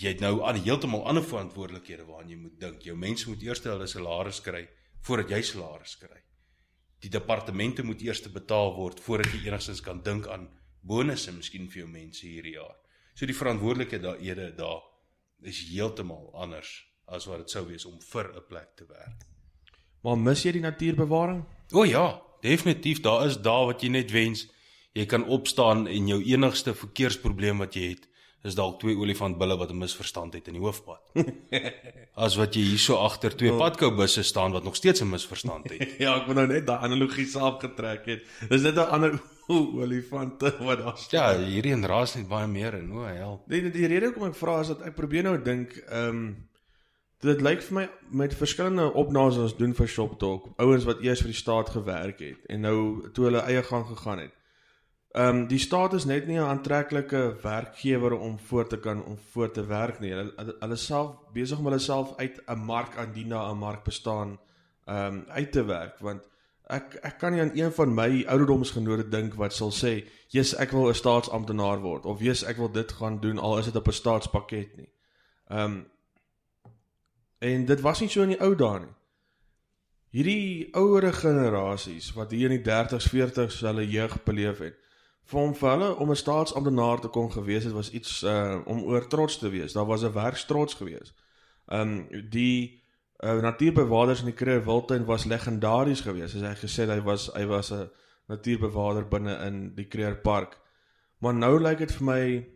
jy 0.00 0.08
het 0.14 0.20
nou 0.20 0.42
aan 0.42 0.58
heeltemal 0.58 1.06
ander 1.06 1.24
verantwoordelikhede 1.24 2.06
waaraan 2.08 2.30
jy 2.30 2.36
moet 2.36 2.58
dink. 2.60 2.82
Jou 2.82 2.96
mense 2.98 3.28
moet 3.28 3.42
eers 3.42 3.62
hulle 3.62 3.86
salaris 3.86 4.40
kry 4.40 4.68
voordat 5.06 5.30
jy 5.30 5.42
salaris 5.42 5.96
kry. 6.00 6.20
Die 7.04 7.10
departemente 7.10 7.84
moet 7.84 8.02
eers 8.02 8.22
betaal 8.32 8.74
word 8.74 9.00
voordat 9.00 9.32
jy 9.32 9.44
enigstens 9.46 9.82
kan 9.84 10.02
dink 10.02 10.26
aan 10.26 10.48
bonusse 10.84 11.32
miskien 11.32 11.68
vir 11.72 11.84
jou 11.84 11.90
mense 11.90 12.26
hierdie 12.26 12.56
jaar. 12.58 12.76
So 13.14 13.26
die 13.26 13.36
verantwoordelikhede 13.36 14.02
daar 14.02 14.56
daar 14.56 14.82
is 15.42 15.60
heeltemal 15.68 16.30
anders 16.34 16.70
as 17.06 17.26
wat 17.28 17.44
dit 17.44 17.50
sou 17.50 17.66
wees 17.68 17.84
om 17.84 18.00
vir 18.00 18.32
'n 18.36 18.44
plek 18.48 18.76
te 18.76 18.86
werk. 18.88 19.26
Maar 20.02 20.18
mis 20.18 20.42
jy 20.42 20.52
die 20.52 20.60
natuurbewaring? 20.60 21.44
O 21.72 21.84
ja, 21.84 22.22
definitief, 22.40 23.00
daar 23.00 23.26
is 23.26 23.36
daar 23.36 23.66
wat 23.66 23.82
jy 23.82 23.88
net 23.88 24.10
wens. 24.10 24.48
Jy 24.92 25.06
kan 25.06 25.24
opstaan 25.24 25.86
en 25.86 26.06
jou 26.06 26.22
enigste 26.22 26.74
verkeersprobleem 26.74 27.58
wat 27.58 27.74
jy 27.74 27.88
het 27.88 28.08
is 28.44 28.54
dalk 28.54 28.76
twee 28.80 28.96
olifantbulle 28.96 29.56
wat 29.56 29.70
'n 29.72 29.78
misverstand 29.78 30.34
het 30.34 30.48
in 30.48 30.58
die 30.58 30.62
hoofpad. 30.62 31.00
As 32.24 32.36
wat 32.36 32.54
jy 32.54 32.62
hierso 32.62 32.96
agter 32.96 33.36
twee 33.36 33.52
oh. 33.52 33.58
padkoubusse 33.58 34.22
staan 34.22 34.52
wat 34.52 34.64
nog 34.64 34.76
steeds 34.76 35.00
'n 35.00 35.08
misverstand 35.08 35.70
het. 35.70 35.94
ja, 36.04 36.16
ek 36.20 36.26
wou 36.26 36.34
nou 36.34 36.46
net 36.46 36.66
daai 36.66 36.84
analogie 36.84 37.26
saam 37.26 37.58
getrek 37.58 38.04
het. 38.06 38.22
Dis 38.48 38.62
net 38.62 38.76
'n 38.76 38.90
ander 38.90 39.20
olifante 39.82 40.52
wat 40.58 40.78
daar 40.78 40.98
staan. 40.98 41.40
Ja, 41.40 41.46
hierdie 41.46 41.72
en 41.72 41.86
raas 41.86 42.14
net 42.14 42.28
baie 42.28 42.46
meer 42.46 42.74
en 42.74 42.92
o, 42.92 43.04
help. 43.04 43.46
Nee, 43.48 43.70
die 43.70 43.86
rede 43.86 44.10
hoekom 44.10 44.28
ek 44.30 44.38
vra 44.38 44.60
is 44.60 44.72
dat 44.72 44.84
ek 44.88 44.98
probeer 44.98 45.26
nou 45.28 45.38
dink, 45.42 45.76
ehm 45.88 46.08
um, 46.08 46.26
dit 47.24 47.40
lyk 47.40 47.62
vir 47.64 47.74
my 47.78 47.82
met 48.20 48.34
verskillende 48.36 48.90
opnames 49.00 49.38
ons 49.40 49.54
doen 49.56 49.72
vir 49.72 49.88
Shop 49.88 50.18
Talk, 50.20 50.50
ouens 50.60 50.84
wat 50.84 51.00
eers 51.00 51.22
vir 51.24 51.30
die 51.32 51.38
staat 51.38 51.70
gewerk 51.72 52.18
het 52.20 52.50
en 52.52 52.66
nou 52.66 52.78
toe 53.16 53.30
hulle 53.30 53.40
eie 53.48 53.62
gang 53.64 53.86
gegaan 53.88 54.26
het. 54.26 54.34
Ehm 55.14 55.36
um, 55.36 55.46
die 55.46 55.60
staat 55.62 55.94
is 55.94 56.04
net 56.04 56.26
nie 56.26 56.36
'n 56.40 56.50
aantreklike 56.50 57.36
werkgewer 57.42 58.18
om 58.18 58.38
voor 58.38 58.66
te 58.68 58.76
kan 58.76 59.04
om 59.04 59.16
voor 59.32 59.50
te 59.50 59.66
werk 59.66 60.00
nie. 60.00 60.10
Hulle 60.10 60.56
hulle 60.60 60.76
self 60.76 61.16
besig 61.32 61.58
om 61.58 61.64
hulle 61.64 61.78
self 61.78 62.16
uit 62.16 62.40
'n 62.46 62.58
mark 62.58 62.96
aan 62.96 63.12
die 63.12 63.26
na 63.26 63.50
'n 63.50 63.58
mark 63.58 63.84
bestaan 63.84 64.38
ehm 64.86 65.14
um, 65.14 65.24
uit 65.28 65.52
te 65.52 65.64
werk 65.64 65.98
want 65.98 66.28
ek 66.66 66.94
ek 67.02 67.18
kan 67.18 67.32
nie 67.32 67.40
aan 67.40 67.52
een 67.54 67.72
van 67.72 67.94
my 67.94 68.24
ouderdomsgenode 68.24 69.08
dink 69.08 69.34
wat 69.34 69.52
sal 69.52 69.72
sê, 69.72 70.04
"Jesus, 70.28 70.58
ek 70.58 70.70
wil 70.70 70.88
'n 70.88 70.94
staatsamptenaar 70.94 71.80
word" 71.80 72.06
of 72.06 72.20
"Jesus, 72.20 72.48
ek 72.48 72.56
wil 72.56 72.72
dit 72.72 72.92
gaan 72.92 73.20
doen 73.20 73.38
al 73.38 73.58
is 73.58 73.64
dit 73.64 73.76
op 73.76 73.88
'n 73.88 73.92
staatspakket 73.92 74.76
nie." 74.76 74.92
Ehm 75.48 75.60
um, 75.60 75.86
en 77.38 77.64
dit 77.64 77.80
was 77.80 78.00
nie 78.00 78.08
so 78.08 78.22
in 78.22 78.28
die 78.28 78.40
ou 78.40 78.54
dae 78.54 78.78
nie. 78.78 78.94
Hierdie 80.14 80.68
ouere 80.72 81.12
generasies 81.12 82.12
wat 82.12 82.30
hier 82.30 82.50
in 82.50 82.62
die 82.62 82.70
30s, 82.70 83.08
40s 83.10 83.60
hulle 83.60 83.88
jeug 83.90 84.22
beleef 84.22 84.58
het, 84.58 84.76
vir 85.24 85.40
hom 85.40 85.54
vir 85.54 85.70
hulle 85.70 85.96
om 85.96 86.10
'n 86.10 86.16
staatsamptenaar 86.16 87.00
te 87.00 87.08
kon 87.08 87.32
gewees 87.32 87.64
het 87.64 87.72
was 87.72 87.90
iets 87.90 88.22
uh 88.22 88.62
om 88.64 88.82
oor 88.82 89.06
trots 89.08 89.38
te 89.38 89.48
wees. 89.48 89.72
Daar 89.72 89.86
was 89.86 90.02
'n 90.02 90.12
werkstrots 90.12 90.74
gewees. 90.74 91.14
Um 91.66 92.08
die 92.30 92.83
uh, 93.24 93.40
natuurbewaarders 93.42 94.20
in 94.20 94.30
die 94.30 94.36
Kruger 94.36 94.64
Wildtuin 94.64 95.06
was 95.08 95.24
legendaries 95.24 96.04
gewees. 96.04 96.34
Hy 96.36 96.50
het 96.52 96.60
gesê 96.60 96.86
hy 96.90 97.00
was 97.04 97.30
hy 97.34 97.46
was 97.48 97.72
'n 97.72 97.88
natuurbewaarder 98.28 99.08
binne 99.08 99.36
in 99.46 99.74
die 99.74 99.88
Kruger 99.88 100.20
Park. 100.20 100.58
Maar 101.18 101.34
nou 101.34 101.60
lyk 101.60 101.78
dit 101.78 101.92
vir 101.92 102.04
my 102.04 102.46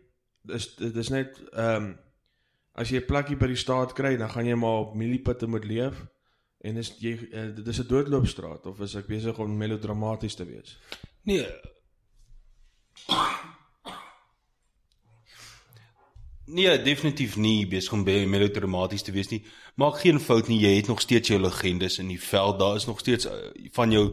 is 0.53 0.75
dit 0.75 0.95
is 0.95 1.09
net 1.09 1.41
um 1.53 1.97
as 2.73 2.89
jy 2.89 3.01
'n 3.01 3.05
plekkie 3.05 3.37
by 3.37 3.47
die 3.47 3.59
staat 3.59 3.93
kry, 3.93 4.15
dan 4.17 4.29
gaan 4.29 4.45
jy 4.45 4.55
maar 4.55 4.85
op 4.85 4.95
mieliepitte 4.95 5.47
moet 5.47 5.65
leef 5.65 6.05
en 6.61 6.77
is 6.77 6.95
jy 6.99 7.17
uh, 7.31 7.55
dit 7.55 7.67
is 7.67 7.79
'n 7.79 7.87
doodloopstraat 7.87 8.65
of 8.65 8.79
is 8.79 8.95
ek 8.95 9.07
besig 9.07 9.37
om 9.39 9.57
melodramaties 9.57 10.35
te 10.35 10.45
wees? 10.45 10.77
Nee, 11.23 11.47
Nee, 16.49 16.81
definitief 16.81 17.35
nie 17.37 17.67
besig 17.69 17.93
om 17.93 18.03
melodramaties 18.03 19.03
te 19.05 19.13
wees 19.13 19.29
nie. 19.29 19.43
Maak 19.77 19.99
geen 20.01 20.17
fout 20.19 20.47
nie, 20.49 20.57
jy 20.63 20.79
het 20.79 20.87
nog 20.89 21.01
steeds 21.03 21.29
jou 21.29 21.37
legendes 21.41 21.99
in 22.01 22.09
die 22.09 22.21
veld. 22.21 22.57
Daar 22.59 22.75
is 22.79 22.87
nog 22.89 22.99
steeds 22.99 23.27
uh, 23.29 23.51
van 23.75 23.91
jou 23.93 24.05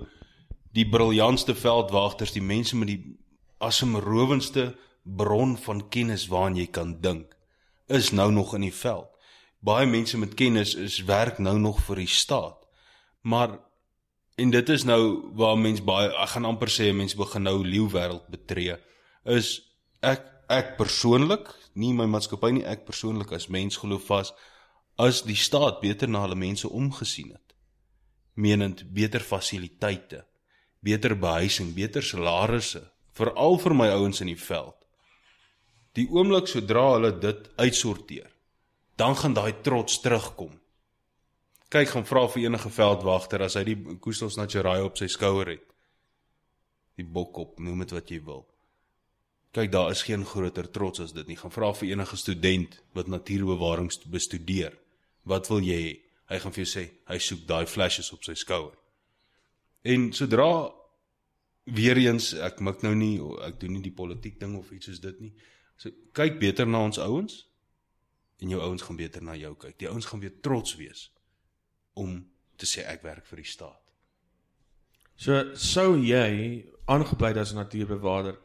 die 0.77 0.85
briljantste 0.89 1.55
veldwagters, 1.57 2.35
die 2.37 2.45
mense 2.45 2.77
met 2.77 2.93
die 2.93 3.01
asemrowendste 3.65 4.75
bron 5.03 5.57
van 5.57 5.89
kennis 5.89 6.27
waaraan 6.29 6.61
jy 6.61 6.67
kan 6.69 6.99
dink, 7.01 7.33
is 7.89 8.13
nou 8.13 8.29
nog 8.33 8.53
in 8.55 8.67
die 8.67 8.75
veld. 8.75 9.09
Baie 9.65 9.89
mense 9.89 10.19
met 10.21 10.37
kennis 10.37 10.75
is 10.75 11.01
werk 11.09 11.41
nou 11.41 11.57
nog 11.59 11.81
vir 11.89 12.05
die 12.05 12.11
staat. 12.11 12.61
Maar 13.25 13.57
en 14.37 14.53
dit 14.53 14.69
is 14.69 14.85
nou 14.85 15.33
waar 15.41 15.57
mense 15.57 15.83
baie 15.83 16.13
ek 16.13 16.35
gaan 16.37 16.53
amper 16.53 16.69
sê 16.69 16.93
mense 16.93 17.17
begin 17.17 17.49
nou 17.49 17.63
leeu 17.65 17.89
wêreld 17.89 18.29
betree 18.29 18.77
is 19.25 19.55
ek 20.05 20.36
ek 20.53 20.77
persoonlik 20.79 21.49
nie 21.75 21.93
my 21.97 22.07
maatskappy 22.11 22.53
nie 22.59 22.67
ek 22.75 22.87
persoonlik 22.89 23.33
as 23.37 23.49
mens 23.53 23.79
glo 23.83 23.99
vas 24.09 24.33
as 25.07 25.23
die 25.29 25.39
staat 25.39 25.81
beter 25.83 26.09
na 26.09 26.25
hulle 26.25 26.39
mense 26.39 26.69
omgesien 26.69 27.33
het 27.35 27.55
menend 28.35 28.85
beter 28.99 29.25
fasiliteite 29.25 30.25
beter 30.81 31.17
behuising 31.27 31.73
beter 31.75 32.03
salarisse 32.03 32.85
veral 33.19 33.59
vir 33.65 33.75
my 33.75 33.89
ouens 33.97 34.23
in 34.25 34.33
die 34.33 34.43
veld 34.49 34.79
die 35.99 36.07
oomblik 36.13 36.49
sodra 36.53 36.87
hulle 36.95 37.13
dit 37.27 37.51
uitsorteer 37.57 38.31
dan 38.97 39.17
gaan 39.17 39.35
daai 39.37 39.53
trots 39.67 40.01
terugkom 40.05 40.55
kyk 41.73 41.91
gaan 41.91 42.07
vra 42.07 42.27
vir 42.31 42.47
enige 42.47 42.71
veldwagter 42.71 43.43
as 43.47 43.57
hy 43.59 43.65
die 43.67 43.97
koestels 44.03 44.39
naturai 44.39 44.79
op 44.87 44.99
sy 44.99 45.09
skouer 45.11 45.57
het. 45.57 45.65
Die 46.97 47.05
bokkop, 47.05 47.59
noem 47.61 47.83
dit 47.85 47.95
wat 47.97 48.13
jy 48.13 48.21
wil. 48.25 48.47
Kyk, 49.57 49.71
daar 49.73 49.91
is 49.91 50.03
geen 50.05 50.25
groter 50.29 50.67
trots 50.71 51.01
as 51.01 51.15
dit 51.17 51.31
nie. 51.31 51.37
Gaan 51.41 51.53
vra 51.55 51.71
vir 51.73 51.95
enige 51.95 52.17
student 52.21 52.75
wat 52.93 53.09
natuurbewaring 53.09 53.89
bestudeer. 54.13 54.75
Wat 55.25 55.49
wil 55.49 55.65
jy 55.65 55.79
hê? 55.81 55.95
Hy 56.27 56.39
gaan 56.43 56.53
vir 56.53 56.65
jou 56.65 56.69
sê 56.69 56.83
hy 57.09 57.17
soek 57.23 57.47
daai 57.49 57.65
flashes 57.71 58.11
op 58.13 58.27
sy 58.27 58.35
skouer. 58.37 58.75
En 59.87 60.11
sodra 60.13 60.51
weer 61.79 61.99
eens 62.03 62.33
ek 62.43 62.61
mik 62.61 62.83
nou 62.85 62.93
nie 62.99 63.15
ek 63.47 63.61
doen 63.63 63.77
nie 63.79 63.85
die 63.87 63.95
politiek 63.95 64.37
ding 64.41 64.59
of 64.59 64.73
iets 64.75 64.91
soos 64.91 65.01
dit 65.01 65.21
nie. 65.23 65.33
So 65.81 65.95
kyk 66.19 66.41
beter 66.43 66.69
na 66.69 66.83
ons 66.87 66.99
ouens 67.01 67.45
en 68.43 68.53
jou 68.53 68.61
ouens 68.61 68.83
gaan 68.83 68.99
beter 68.99 69.25
na 69.25 69.39
jou 69.39 69.55
kyk. 69.55 69.79
Die 69.81 69.89
ouens 69.89 70.09
gaan 70.11 70.21
weer 70.21 70.35
trots 70.43 70.77
wees 70.77 71.09
om 71.97 72.19
te 72.59 72.69
sê 72.69 72.85
ek 72.85 73.07
werk 73.07 73.25
vir 73.31 73.41
die 73.41 73.49
staat. 73.49 73.81
So 75.17 75.55
sou 75.57 75.95
jy 76.03 76.67
aangebied 76.93 77.39
as 77.41 77.55
'n 77.55 77.63
natuurbewaarder 77.63 78.37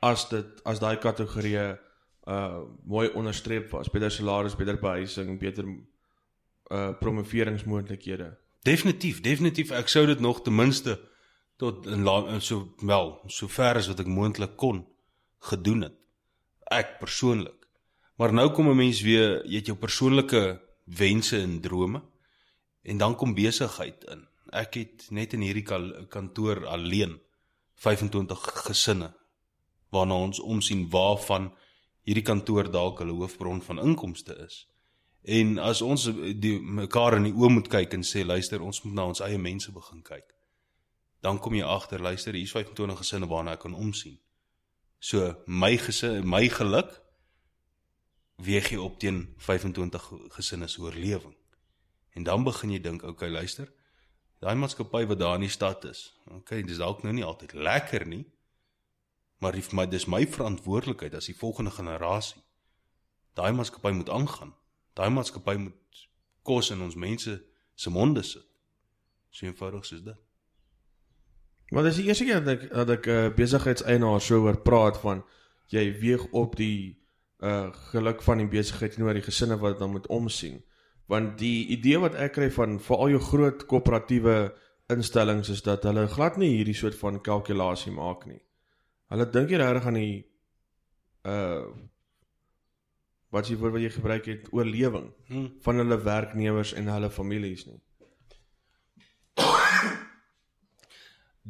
as 0.00 0.26
dit 0.28 0.60
as 0.64 0.80
daai 0.80 0.96
kategorieë 0.98 1.68
uh 2.30 2.60
mooi 2.84 3.08
onderstreep 3.16 3.70
was, 3.72 3.90
beter 3.90 4.10
salaris, 4.12 4.56
beter 4.56 4.78
behuising, 4.80 5.38
beter 5.40 5.66
uh 6.70 6.92
promoveringsmoontlikhede. 7.00 8.36
Definitief, 8.62 9.20
definitief 9.24 9.72
ek 9.72 9.88
sou 9.88 10.06
dit 10.06 10.20
nog 10.20 10.42
ten 10.42 10.54
minste 10.54 10.98
tot 11.56 11.86
in 11.86 12.06
so 12.40 12.74
wel, 12.80 13.20
so 13.26 13.48
ver 13.48 13.76
as 13.76 13.88
wat 13.88 14.00
ek 14.00 14.06
moontlik 14.06 14.56
kon 14.56 14.86
gedoen 15.50 15.82
het. 15.88 15.96
Ek 16.70 16.98
persoonlik. 17.00 17.66
Maar 18.16 18.32
nou 18.32 18.50
kom 18.52 18.68
'n 18.68 18.76
mens 18.76 19.00
weer, 19.00 19.44
jy 19.46 19.56
het 19.56 19.66
jou 19.66 19.76
persoonlike 19.76 20.60
wense 20.84 21.36
en 21.40 21.60
drome 21.60 22.02
En 22.82 22.96
dan 22.96 23.16
kom 23.16 23.34
besigheid 23.34 24.04
in. 24.04 24.26
Ek 24.50 24.74
het 24.74 25.06
net 25.10 25.32
in 25.36 25.44
hierdie 25.44 25.66
kantoor 26.08 26.64
alleen 26.66 27.18
25 27.80 28.40
gesinne 28.66 29.12
waarna 29.90 30.14
ons 30.14 30.40
omsien 30.40 30.88
waarvan 30.90 31.50
hierdie 32.06 32.24
kantoor 32.24 32.70
dalk 32.70 33.02
hulle 33.02 33.14
hoofbron 33.18 33.62
van 33.62 33.82
inkomste 33.82 34.36
is. 34.46 34.64
En 35.22 35.58
as 35.58 35.82
ons 35.82 36.08
die 36.40 36.56
mekaar 36.60 37.18
in 37.18 37.28
die 37.28 37.36
oë 37.36 37.50
moet 37.52 37.68
kyk 37.68 37.94
en 37.98 38.04
sê 38.06 38.24
luister, 38.24 38.62
ons 38.64 38.82
moet 38.86 38.94
na 38.96 39.04
ons 39.12 39.20
eie 39.20 39.38
mense 39.38 39.72
begin 39.72 40.02
kyk. 40.02 40.32
Dan 41.20 41.38
kom 41.38 41.54
jy 41.54 41.66
agter, 41.66 42.00
luister, 42.00 42.34
hier's 42.34 42.54
25 42.56 43.02
gesinne 43.02 43.28
waarna 43.28 43.58
ek 43.58 43.66
kan 43.66 43.76
omsien. 43.76 44.16
So 45.00 45.34
my 45.46 45.76
gesin, 45.76 46.24
my 46.24 46.46
geluk 46.48 46.96
weeg 48.40 48.70
jy 48.72 48.80
op 48.80 48.96
teen 49.00 49.26
25 49.44 50.08
gesinne 50.36 50.68
se 50.68 50.80
oorlewing. 50.80 51.36
En 52.16 52.24
dan 52.24 52.44
begin 52.44 52.72
jy 52.72 52.80
dink, 52.80 53.04
okay, 53.04 53.28
luister. 53.28 53.68
Daai 54.40 54.56
maatskappy 54.56 55.04
wat 55.06 55.20
daar 55.20 55.36
in 55.36 55.44
die 55.44 55.52
stad 55.52 55.84
is. 55.84 56.06
Okay, 56.40 56.62
dis 56.64 56.80
dalk 56.80 57.04
nou 57.04 57.12
nie 57.12 57.24
altyd 57.24 57.52
lekker 57.52 58.06
nie. 58.08 58.24
Maar 59.40 59.56
vir 59.56 59.76
my 59.76 59.86
dis 59.88 60.06
my 60.06 60.26
verantwoordelikheid 60.28 61.14
as 61.16 61.30
die 61.30 61.36
volgende 61.36 61.72
generasie. 61.72 62.42
Daai 63.34 63.52
maatskappy 63.56 63.92
moet 63.96 64.10
aangaan. 64.12 64.54
Daai 64.94 65.08
maatskappy 65.10 65.56
moet 65.56 66.06
kos 66.44 66.70
in 66.70 66.82
ons 66.84 66.94
mense 66.94 67.38
se 67.74 67.90
monde 67.90 68.22
sit. 68.22 68.44
So 69.30 69.46
eenvoudig 69.46 69.86
soos 69.86 70.02
dit. 70.04 70.18
Maar 71.70 71.86
dis 71.86 72.00
die 72.00 72.08
eerste 72.10 72.26
keer 72.26 72.42
dat 72.44 72.56
ek 72.56 72.72
dat 72.74 72.90
ek 72.90 73.06
'n 73.06 73.10
uh, 73.10 73.34
besigheidseienaar 73.34 74.20
so 74.20 74.42
oor 74.42 74.58
praat 74.60 74.98
van 75.00 75.22
jy 75.70 75.84
weeg 76.00 76.26
op 76.32 76.56
die 76.56 76.98
uh 77.40 77.70
geluk 77.92 78.22
van 78.22 78.38
die 78.38 78.48
besigheid 78.48 78.92
teenoor 78.92 79.14
die 79.14 79.24
gesinne 79.24 79.56
wat 79.58 79.78
dan 79.78 79.90
moet 79.90 80.06
omsien. 80.06 80.64
Want 81.06 81.38
die 81.38 81.66
idee 81.66 81.98
wat 81.98 82.14
ek 82.14 82.32
kry 82.32 82.50
van 82.50 82.80
veral 82.80 83.08
jou 83.08 83.20
groot 83.20 83.66
koöperatiewe 83.66 84.52
instellings 84.88 85.48
is 85.48 85.62
dat 85.62 85.82
hulle 85.82 86.08
glad 86.08 86.36
nie 86.36 86.56
hierdie 86.56 86.74
soort 86.74 86.94
van 86.94 87.22
kalkulasie 87.22 87.92
maak 87.92 88.26
nie. 88.26 88.42
Hulle 89.10 89.26
dink 89.34 89.50
jy 89.50 89.58
regtig 89.60 89.86
aan 89.90 89.98
die 90.00 90.18
uh 91.28 91.64
wat 93.30 93.46
jy 93.46 93.54
woord 93.60 93.76
wat 93.76 93.82
jy 93.84 93.90
gebruik 93.94 94.24
het 94.26 94.48
oorlewing 94.50 95.12
Hmm. 95.28 95.52
van 95.62 95.76
hulle 95.78 96.00
werknemers 96.02 96.72
en 96.74 96.88
hulle 96.90 97.10
families 97.14 97.62
nie. 97.66 97.78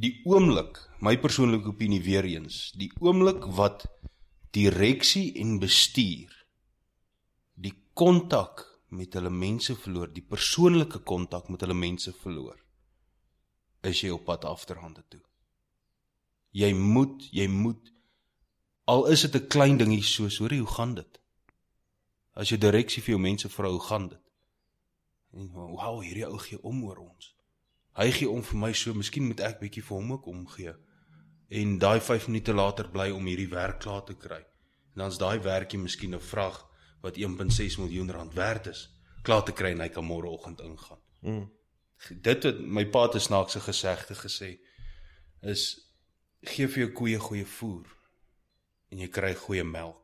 Die 0.00 0.20
oomblik, 0.24 0.76
my 1.00 1.16
persoonlike 1.20 1.68
opinie 1.72 2.02
weer 2.04 2.24
eens, 2.24 2.70
die 2.76 2.90
oomblik 3.00 3.44
wat 3.56 3.86
direksie 4.52 5.32
en 5.40 5.58
bestuur 5.60 6.36
die 7.54 7.74
kontak 7.94 8.66
met 8.90 9.14
hulle 9.14 9.30
mense 9.30 9.74
verloor, 9.76 10.12
die 10.12 10.24
persoonlike 10.24 11.02
kontak 11.04 11.48
met 11.48 11.60
hulle 11.64 11.76
mense 11.76 12.12
verloor, 12.22 12.56
is 13.82 14.00
jy 14.02 14.10
op 14.14 14.24
pad 14.28 14.44
afterhande 14.44 15.04
toe. 15.08 15.20
Jy 16.50 16.72
moet, 16.74 17.28
jy 17.32 17.46
moet 17.48 17.92
al 18.90 19.06
is 19.06 19.20
dit 19.20 19.34
'n 19.34 19.46
klein 19.46 19.76
dingie 19.76 20.02
soos, 20.02 20.38
hoor 20.38 20.52
hoe 20.52 20.66
gaan 20.66 20.94
dit? 20.94 21.20
As 22.34 22.48
jy 22.48 22.58
direksie 22.58 23.02
vir 23.02 23.12
jou 23.14 23.20
mense 23.20 23.48
vra, 23.48 23.68
hoe 23.68 23.80
gaan 23.80 24.08
dit? 24.08 24.24
En 25.32 25.48
wow, 25.48 26.00
hierdie 26.02 26.26
ou 26.26 26.38
gee 26.38 26.62
om 26.62 26.84
oor 26.84 26.96
ons. 26.96 27.34
Hy 27.94 28.10
gee 28.10 28.30
om 28.30 28.42
vir 28.42 28.58
my 28.58 28.72
so, 28.72 28.94
miskien 28.94 29.26
moet 29.26 29.40
ek 29.40 29.60
bietjie 29.60 29.82
vir 29.82 29.96
hom 29.96 30.12
ook 30.12 30.26
omgee. 30.26 30.74
En 31.48 31.78
daai 31.78 32.00
5 32.00 32.26
minute 32.28 32.54
later 32.54 32.88
bly 32.90 33.10
om 33.10 33.26
hierdie 33.26 33.48
werk 33.50 33.80
klaar 33.80 34.04
te 34.04 34.14
kry. 34.14 34.40
En 34.94 35.04
dan's 35.04 35.18
daai 35.18 35.38
werkie 35.38 35.78
miskien 35.78 36.14
'n 36.14 36.20
vrag 36.20 36.66
wat 37.02 37.16
1.6 37.16 37.78
miljoen 37.78 38.10
rand 38.10 38.34
werd 38.34 38.66
is, 38.66 38.88
klaar 39.22 39.44
te 39.44 39.52
kry 39.52 39.70
en 39.70 39.80
hy 39.80 39.88
kan 39.88 40.04
môreoggend 40.04 40.60
ingaan. 40.60 40.98
Mm. 41.20 41.50
Dit 42.22 42.44
wat 42.44 42.60
my 42.60 42.84
pa 42.86 43.08
'n 43.08 43.20
snaakse 43.20 43.60
gesegde 43.60 44.14
gesê 44.14 44.58
is 45.42 45.89
gee 46.46 46.68
vir 46.68 46.86
jou 46.86 46.92
koeie 46.96 47.18
goeie 47.20 47.46
voer 47.58 47.88
en 48.90 49.02
jy 49.02 49.08
kry 49.12 49.34
goeie 49.38 49.64
melk. 49.64 49.98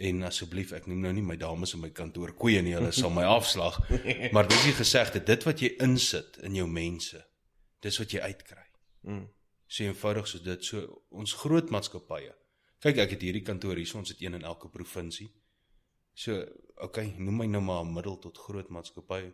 En 0.00 0.22
asseblief, 0.24 0.72
ek 0.72 0.86
noem 0.88 1.02
nou 1.04 1.10
nie 1.12 1.24
my 1.26 1.36
dames 1.36 1.74
in 1.76 1.82
my 1.82 1.90
kantoor 1.92 2.32
koeie 2.38 2.62
nie, 2.64 2.72
hulle 2.76 2.92
sal 2.94 3.12
my 3.12 3.26
afslag, 3.38 3.76
maar 4.32 4.48
dis 4.48 4.70
die 4.70 4.76
gesegde, 4.78 5.20
dit 5.26 5.44
wat 5.44 5.60
jy 5.60 5.74
insit 5.84 6.38
in 6.46 6.56
jou 6.56 6.68
mense, 6.70 7.20
dis 7.84 7.98
wat 8.00 8.14
jy 8.14 8.22
uitkry. 8.22 8.64
Mm. 9.08 9.26
So 9.70 9.84
eenvoudig 9.84 10.30
soos 10.30 10.46
dit. 10.46 10.64
So 10.66 11.02
ons 11.14 11.34
groot 11.42 11.68
maatskappye. 11.70 12.32
Kyk, 12.80 13.02
ek 13.04 13.14
het 13.14 13.26
hierdie 13.26 13.44
kantoor 13.44 13.78
hier, 13.78 13.86
so 13.86 14.00
ons 14.00 14.10
het 14.10 14.22
een 14.24 14.38
in 14.38 14.46
elke 14.46 14.70
provinsie. 14.72 15.28
So, 16.16 16.40
okay, 16.82 17.12
noem 17.18 17.42
my 17.42 17.46
nou 17.46 17.60
maar 17.62 17.84
'n 17.84 17.92
middel 17.94 18.18
tot 18.18 18.38
groot 18.38 18.68
maatskappy 18.68 19.30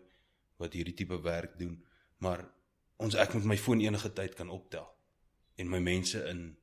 wat 0.59 0.75
hierdie 0.75 0.95
tipe 0.95 1.17
werk 1.23 1.59
doen, 1.59 1.79
maar 2.19 2.45
ons 2.99 3.15
ek 3.15 3.35
moet 3.35 3.45
my 3.45 3.57
foon 3.57 3.81
enige 3.81 4.13
tyd 4.13 4.35
kan 4.35 4.51
optel 4.51 4.96
en 5.57 5.71
my 5.73 5.81
mense 5.81 6.21
in 6.31 6.57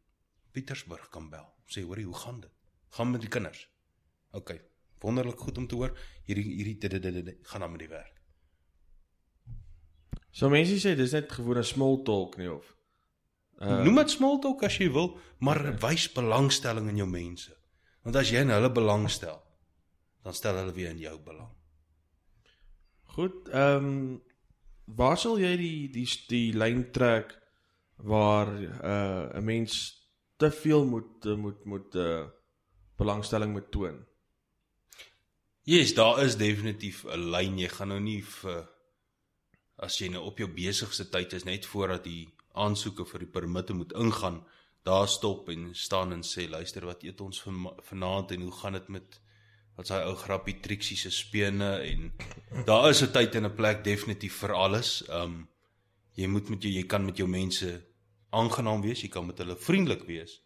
Pietersburg 0.53 1.09
kan 1.13 1.29
bel. 1.29 1.47
Sê, 1.65 1.81
hoorie, 1.81 2.05
hoe 2.05 2.17
gaan 2.17 2.41
dit? 2.43 2.51
Gaan 2.93 3.11
met 3.11 3.23
die 3.23 3.31
kinders? 3.31 3.67
Okay, 4.31 4.59
wonderlik 5.01 5.39
goed 5.39 5.57
om 5.57 5.67
te 5.67 5.75
hoor. 5.79 5.95
Hierdie 6.27 6.45
hierdie 6.53 6.77
dit 6.77 7.01
dit 7.01 7.25
dit, 7.25 7.39
gaan 7.49 7.65
dan 7.65 7.73
met 7.73 7.85
die 7.85 7.89
werk. 7.89 8.21
So 10.33 10.49
mense 10.49 10.79
sê 10.81 10.95
dis 10.97 11.13
net 11.13 11.31
gewone 11.31 11.63
small 11.63 12.01
talk 12.05 12.37
nie 12.41 12.51
of 12.51 12.73
Uh, 13.63 13.83
Noem 13.85 14.01
dit 14.01 14.11
small 14.11 14.39
talk 14.41 14.63
as 14.65 14.75
jy 14.81 14.89
wil, 14.91 15.13
maar 15.45 15.61
wys 15.83 16.07
belangstelling 16.11 16.89
in 16.91 16.97
jou 17.03 17.07
mense. 17.07 17.53
Want 18.03 18.17
as 18.19 18.31
jy 18.33 18.41
in 18.43 18.51
hulle 18.51 18.71
belang 18.73 19.05
stel, 19.11 19.37
dan 20.25 20.35
stel 20.35 20.57
hulle 20.59 20.73
weer 20.75 20.91
in 20.91 20.99
jou 20.99 21.13
belang. 21.23 21.51
Goed, 23.15 23.47
ehm 23.53 23.89
um, 23.89 24.21
waar 24.97 25.15
sal 25.15 25.37
jy 25.39 25.53
die 25.55 25.87
die 25.93 26.07
die 26.27 26.47
lyn 26.57 26.81
trek 26.91 27.37
waar 27.95 28.47
uh 28.61 29.29
'n 29.33 29.43
mens 29.43 30.01
te 30.37 30.51
veel 30.51 30.85
moet 30.85 31.23
moet 31.37 31.65
moet 31.65 31.95
uh 31.95 32.25
belangstelling 32.97 33.51
moet 33.51 33.71
toon? 33.71 34.05
Yes, 35.63 35.93
daar 35.93 36.23
is 36.23 36.37
definitief 36.37 37.03
'n 37.05 37.29
lyn. 37.29 37.57
Jy 37.57 37.69
gaan 37.69 37.87
nou 37.87 37.99
nie 37.99 38.23
vir 38.23 38.69
as 39.75 39.97
jy 39.97 40.09
nou 40.09 40.23
op 40.23 40.37
jou 40.37 40.47
besigste 40.47 41.09
tyd 41.09 41.33
is 41.33 41.43
net 41.43 41.65
voordat 41.65 42.03
die 42.03 42.27
aansoeke 42.53 43.05
vir 43.05 43.19
die 43.19 43.31
permitte 43.31 43.73
moet 43.73 43.93
ingaan, 43.93 44.43
daar 44.83 45.07
stop 45.07 45.49
en 45.49 45.75
staan 45.75 46.11
en 46.13 46.21
sê 46.21 46.49
luister 46.49 46.85
wat 46.85 47.03
eet 47.03 47.21
ons 47.21 47.41
van 47.41 47.73
vanaand 47.81 48.31
en 48.31 48.41
hoe 48.41 48.51
gaan 48.51 48.73
dit 48.73 48.87
met 48.87 49.19
wat 49.77 49.89
sy 49.89 50.01
ou 50.05 50.13
grappie 50.15 50.59
Trixie 50.61 50.97
se 50.97 51.09
spene 51.11 51.69
en 51.81 52.11
daar 52.67 52.89
is 52.89 53.01
'n 53.01 53.11
tyd 53.11 53.35
en 53.35 53.45
'n 53.45 53.55
plek 53.55 53.83
definitief 53.83 54.35
vir 54.43 54.53
alles. 54.53 55.03
Um 55.09 55.47
jy 56.15 56.27
moet 56.27 56.49
met 56.49 56.63
jou 56.63 56.71
jy 56.73 56.83
kan 56.89 57.05
met 57.05 57.17
jou 57.17 57.27
mense 57.29 57.69
aangenaam 58.33 58.81
wees, 58.81 59.01
jy 59.01 59.09
kan 59.13 59.25
met 59.25 59.37
hulle 59.41 59.55
vriendelik 59.55 60.05
wees, 60.07 60.39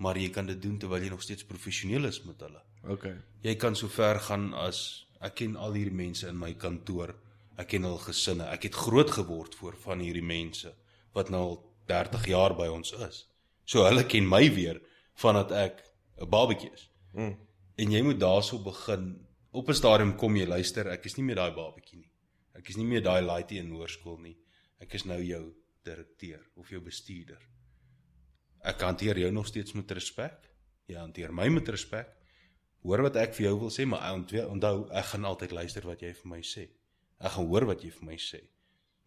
maar 0.00 0.18
jy 0.18 0.30
kan 0.34 0.46
dit 0.46 0.60
doen 0.62 0.78
terwyl 0.80 1.02
jy 1.04 1.10
nog 1.12 1.22
steeds 1.22 1.46
professioneel 1.46 2.08
is 2.08 2.22
met 2.24 2.40
hulle. 2.40 2.62
Okay. 2.88 3.16
Jy 3.44 3.54
kan 3.60 3.76
so 3.76 3.88
ver 3.92 4.20
gaan 4.24 4.52
as 4.56 5.06
ek 5.20 5.42
ken 5.42 5.56
al 5.60 5.76
hierdie 5.76 5.96
mense 5.96 6.28
in 6.28 6.38
my 6.40 6.54
kantoor. 6.56 7.12
Ek 7.60 7.68
ken 7.74 7.84
hul 7.84 7.98
gesinne. 8.00 8.46
Ek 8.48 8.64
het 8.70 8.78
groot 8.86 9.10
geword 9.12 9.54
voor 9.60 9.76
van 9.82 10.00
hierdie 10.00 10.24
mense 10.24 10.72
wat 11.16 11.28
nou 11.28 11.42
al 11.44 11.58
30 11.90 12.30
jaar 12.30 12.54
by 12.56 12.70
ons 12.72 12.94
is. 13.04 13.24
So 13.68 13.84
hulle 13.84 14.06
ken 14.08 14.28
my 14.28 14.46
weer 14.54 14.80
vandat 15.20 15.52
ek 15.52 15.84
'n 16.20 16.30
babatjie 16.30 16.70
is. 16.72 16.88
Mm. 17.12 17.36
En 17.76 17.90
jy 17.90 18.02
moet 18.02 18.20
daarso 18.20 18.58
begin. 18.58 19.26
Op 19.52 19.68
'n 19.68 19.74
stadium 19.74 20.16
kom 20.16 20.36
jy 20.36 20.46
luister, 20.46 20.88
ek 20.88 21.04
is 21.04 21.16
nie 21.16 21.24
meer 21.24 21.36
daai 21.36 21.52
babatjie 21.52 21.98
nie. 21.98 22.10
Ek 22.54 22.68
is 22.68 22.76
nie 22.76 22.86
meer 22.86 23.02
daai 23.02 23.22
laaitie 23.22 23.58
in 23.58 23.70
hoërskool 23.70 24.18
nie. 24.20 24.36
Ek 24.80 24.96
is 24.98 25.04
nou 25.08 25.18
jou 25.22 25.42
direkteur 25.84 26.42
of 26.60 26.70
jou 26.72 26.80
bestuurder. 26.84 27.40
Ek 28.64 28.80
hanteer 28.84 29.18
jou 29.18 29.30
nog 29.32 29.48
steeds 29.48 29.76
met 29.76 29.90
respek. 29.96 30.48
Jy 30.90 30.98
hanteer 30.98 31.32
my 31.32 31.48
met 31.52 31.68
respek. 31.68 32.10
Hoor 32.84 33.04
wat 33.08 33.16
ek 33.20 33.34
vir 33.36 33.50
jou 33.50 33.56
wil 33.60 33.72
sê, 33.72 33.84
maar 33.88 34.14
onthou, 34.16 34.88
ek 34.96 35.12
gaan 35.12 35.28
altyd 35.28 35.52
luister 35.52 35.86
wat 35.88 36.02
jy 36.02 36.12
vir 36.16 36.30
my 36.32 36.40
sê. 36.44 36.66
Ek 37.20 37.36
gaan 37.36 37.48
hoor 37.48 37.68
wat 37.68 37.84
jy 37.84 37.92
vir 37.92 38.06
my 38.08 38.16
sê. 38.16 38.40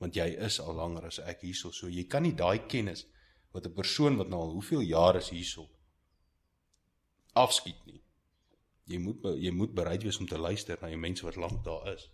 Want 0.01 0.17
jy 0.17 0.27
is 0.45 0.59
al 0.61 0.77
langer 0.77 1.09
as 1.09 1.19
ek 1.19 1.45
hierso, 1.47 1.71
so 1.73 1.89
jy 1.89 2.05
kan 2.09 2.23
nie 2.25 2.35
daai 2.37 2.67
kennis 2.69 3.07
wat 3.53 3.65
'n 3.65 3.73
persoon 3.73 4.17
wat 4.17 4.29
nou 4.29 4.41
al 4.41 4.53
hoeveel 4.57 4.81
jare 4.81 5.19
is 5.19 5.29
hierso 5.29 5.69
afskiet 7.33 7.85
nie. 7.89 8.01
Jy 8.89 8.99
moet 8.99 9.27
jy 9.39 9.51
moet 9.55 9.73
bereid 9.75 10.03
wees 10.03 10.19
om 10.19 10.27
te 10.29 10.39
luister 10.39 10.79
na 10.81 10.91
die 10.91 10.99
mense 10.99 11.25
wat 11.25 11.39
lank 11.39 11.63
daar 11.65 11.93
is. 11.93 12.09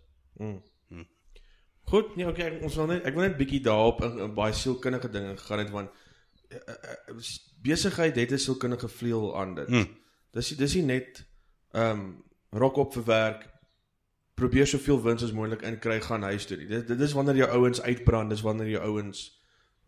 Goed, 1.90 2.16
nee, 2.16 2.26
okay, 2.28 2.46
ek- 2.52 2.62
ons 2.62 2.76
wil 2.78 2.86
net 2.86 3.04
ek 3.08 3.14
wil 3.16 3.24
net 3.26 3.36
bietjie 3.38 3.60
daarop 3.66 4.02
in, 4.06 4.18
in 4.18 4.34
baie 4.34 4.52
sielkundige 4.54 5.10
dinge 5.10 5.36
gegaan 5.36 5.58
het 5.64 5.70
want 5.74 5.90
uh, 6.50 6.58
uh, 6.58 7.22
besigheid 7.62 8.16
het 8.16 8.32
'n 8.32 8.38
sielkundige 8.38 8.88
vleuel 8.88 9.32
aan 9.40 9.54
dit. 9.54 9.68
Mm. 9.68 9.88
Dis 10.32 10.48
dis 10.56 10.74
nie 10.74 10.82
net 10.86 11.24
ehm 11.72 12.00
um, 12.00 12.24
rok 12.52 12.76
op 12.76 12.92
vir 12.94 13.04
werk 13.04 13.48
probeer 14.34 14.66
soveel 14.66 15.02
wins 15.02 15.22
as 15.22 15.32
moontlik 15.32 15.62
inkry 15.62 16.00
gaan 16.00 16.22
huis 16.22 16.46
toe. 16.46 16.56
Dit 16.66 16.86
dit 16.88 17.00
is 17.00 17.12
wanneer 17.12 17.36
jou 17.36 17.50
ouens 17.50 17.82
uitbrand, 17.82 18.30
dis 18.30 18.40
wanneer 18.40 18.68
jou 18.68 18.82
ouens 18.84 19.40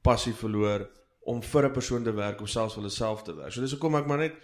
passie 0.03 0.35
verloor 0.35 0.91
om 1.21 1.43
vir 1.43 1.65
'n 1.69 1.73
persoon 1.73 2.03
te 2.05 2.13
werk 2.13 2.41
of 2.41 2.49
selfs 2.49 2.75
vir 2.75 2.83
hulle 2.83 2.95
self 2.95 3.23
te 3.23 3.35
werk. 3.35 3.53
So 3.53 3.61
dis 3.61 3.71
hoekom 3.71 3.95
ek 3.95 4.07
maar 4.07 4.19
net 4.19 4.35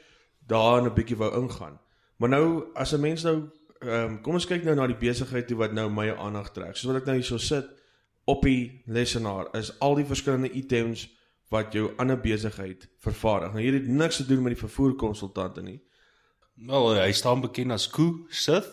daar 0.46 0.82
'n 0.82 0.94
bietjie 0.94 1.16
wou 1.16 1.42
ingaan. 1.42 1.78
Maar 2.16 2.28
nou 2.28 2.64
as 2.74 2.92
'n 2.94 3.00
mens 3.00 3.22
nou 3.22 3.50
ehm 3.80 4.04
um, 4.04 4.20
kom 4.22 4.34
ons 4.34 4.46
kyk 4.46 4.64
nou 4.64 4.74
na 4.74 4.86
die 4.86 4.98
besigheid 4.98 5.46
toe 5.46 5.58
wat 5.58 5.72
nou 5.72 5.88
my 5.90 6.10
aandag 6.10 6.50
trek. 6.52 6.76
Soos 6.76 6.92
wat 6.92 7.02
ek 7.02 7.10
nou 7.10 7.18
hierso 7.20 7.38
sit 7.38 7.68
op 8.28 8.42
die 8.44 8.82
lesenaar 8.86 9.48
is 9.56 9.72
al 9.80 9.94
die 9.96 10.06
verskillende 10.08 10.50
items 10.52 11.06
wat 11.48 11.72
jou 11.72 11.92
ander 11.96 12.18
besigheid 12.20 12.88
vervaardig. 13.00 13.52
Nou 13.52 13.62
hier 13.62 13.78
het 13.78 13.88
niks 13.88 14.16
te 14.16 14.26
doen 14.26 14.42
met 14.42 14.56
die 14.56 14.60
vervoerkonsultante 14.60 15.62
nie. 15.62 15.78
Wel, 16.66 16.94
hy 16.98 17.12
staan 17.14 17.40
bekend 17.40 17.72
as 17.72 17.86
Koo, 17.90 18.26
Sith, 18.28 18.68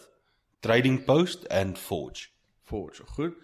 Trading 0.60 1.04
Post 1.06 1.46
en 1.54 1.76
Forge. 1.78 2.28
Forge, 2.66 3.06
goed. 3.16 3.36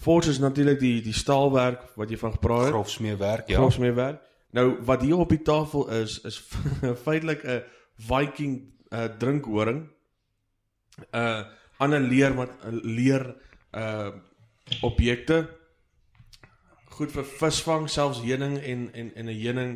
Forge 0.00 0.30
is 0.30 0.38
natuurlik 0.38 0.80
die 0.80 1.02
die 1.04 1.14
staalwerk 1.14 1.84
wat 1.94 2.10
jy 2.10 2.18
van 2.18 2.32
gepraat 2.34 2.64
het. 2.64 2.72
Grofsmeewerk, 2.74 3.48
ja. 3.48 3.60
Grofsmeewerk. 3.60 4.22
Nou 4.50 4.78
wat 4.86 5.02
hier 5.02 5.20
op 5.20 5.28
die 5.28 5.42
tafel 5.42 5.88
is 5.90 6.20
is 6.24 6.40
feitelik 7.06 7.44
'n 7.44 7.62
Viking 7.94 8.74
uh, 8.90 9.04
drinkhoring. 9.18 9.84
Uh 11.10 11.44
ander 11.82 12.00
leer 12.00 12.34
wat 12.34 12.50
leer 12.70 13.24
uh 13.74 14.12
objekte 14.82 15.48
goed 16.94 17.12
vir 17.14 17.26
visvang, 17.26 17.88
selfs 17.90 18.22
heuning 18.22 18.56
en 18.62 18.86
en 18.94 19.10
en 19.14 19.26
'n 19.26 19.40
heuning 19.40 19.74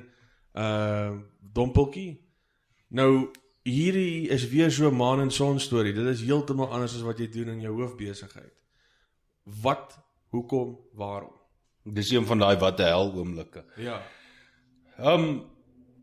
uh 0.54 1.18
dompeltjie. 1.54 2.20
Nou 2.88 3.30
hierdie 3.62 4.28
is 4.28 4.48
weer 4.48 4.70
so 4.70 4.90
maan 4.90 5.20
en 5.20 5.30
son 5.30 5.60
storie. 5.60 5.92
Dit 5.92 6.06
is 6.06 6.22
heeltemal 6.22 6.70
anders 6.72 6.94
as 6.94 7.04
wat 7.06 7.18
jy 7.18 7.28
doen 7.28 7.48
in 7.48 7.60
jou 7.60 7.74
hoofbesigheid. 7.80 8.54
Wat, 9.62 9.98
hoekom, 10.28 10.78
waarom? 10.92 11.34
Dis 11.84 12.10
een 12.10 12.26
van 12.26 12.38
daai 12.38 12.56
wat 12.60 12.76
die 12.76 12.86
hel 12.86 13.12
oomblikke. 13.12 13.64
Ja. 13.76 14.02
Ehm 14.98 15.28
um, 15.28 15.56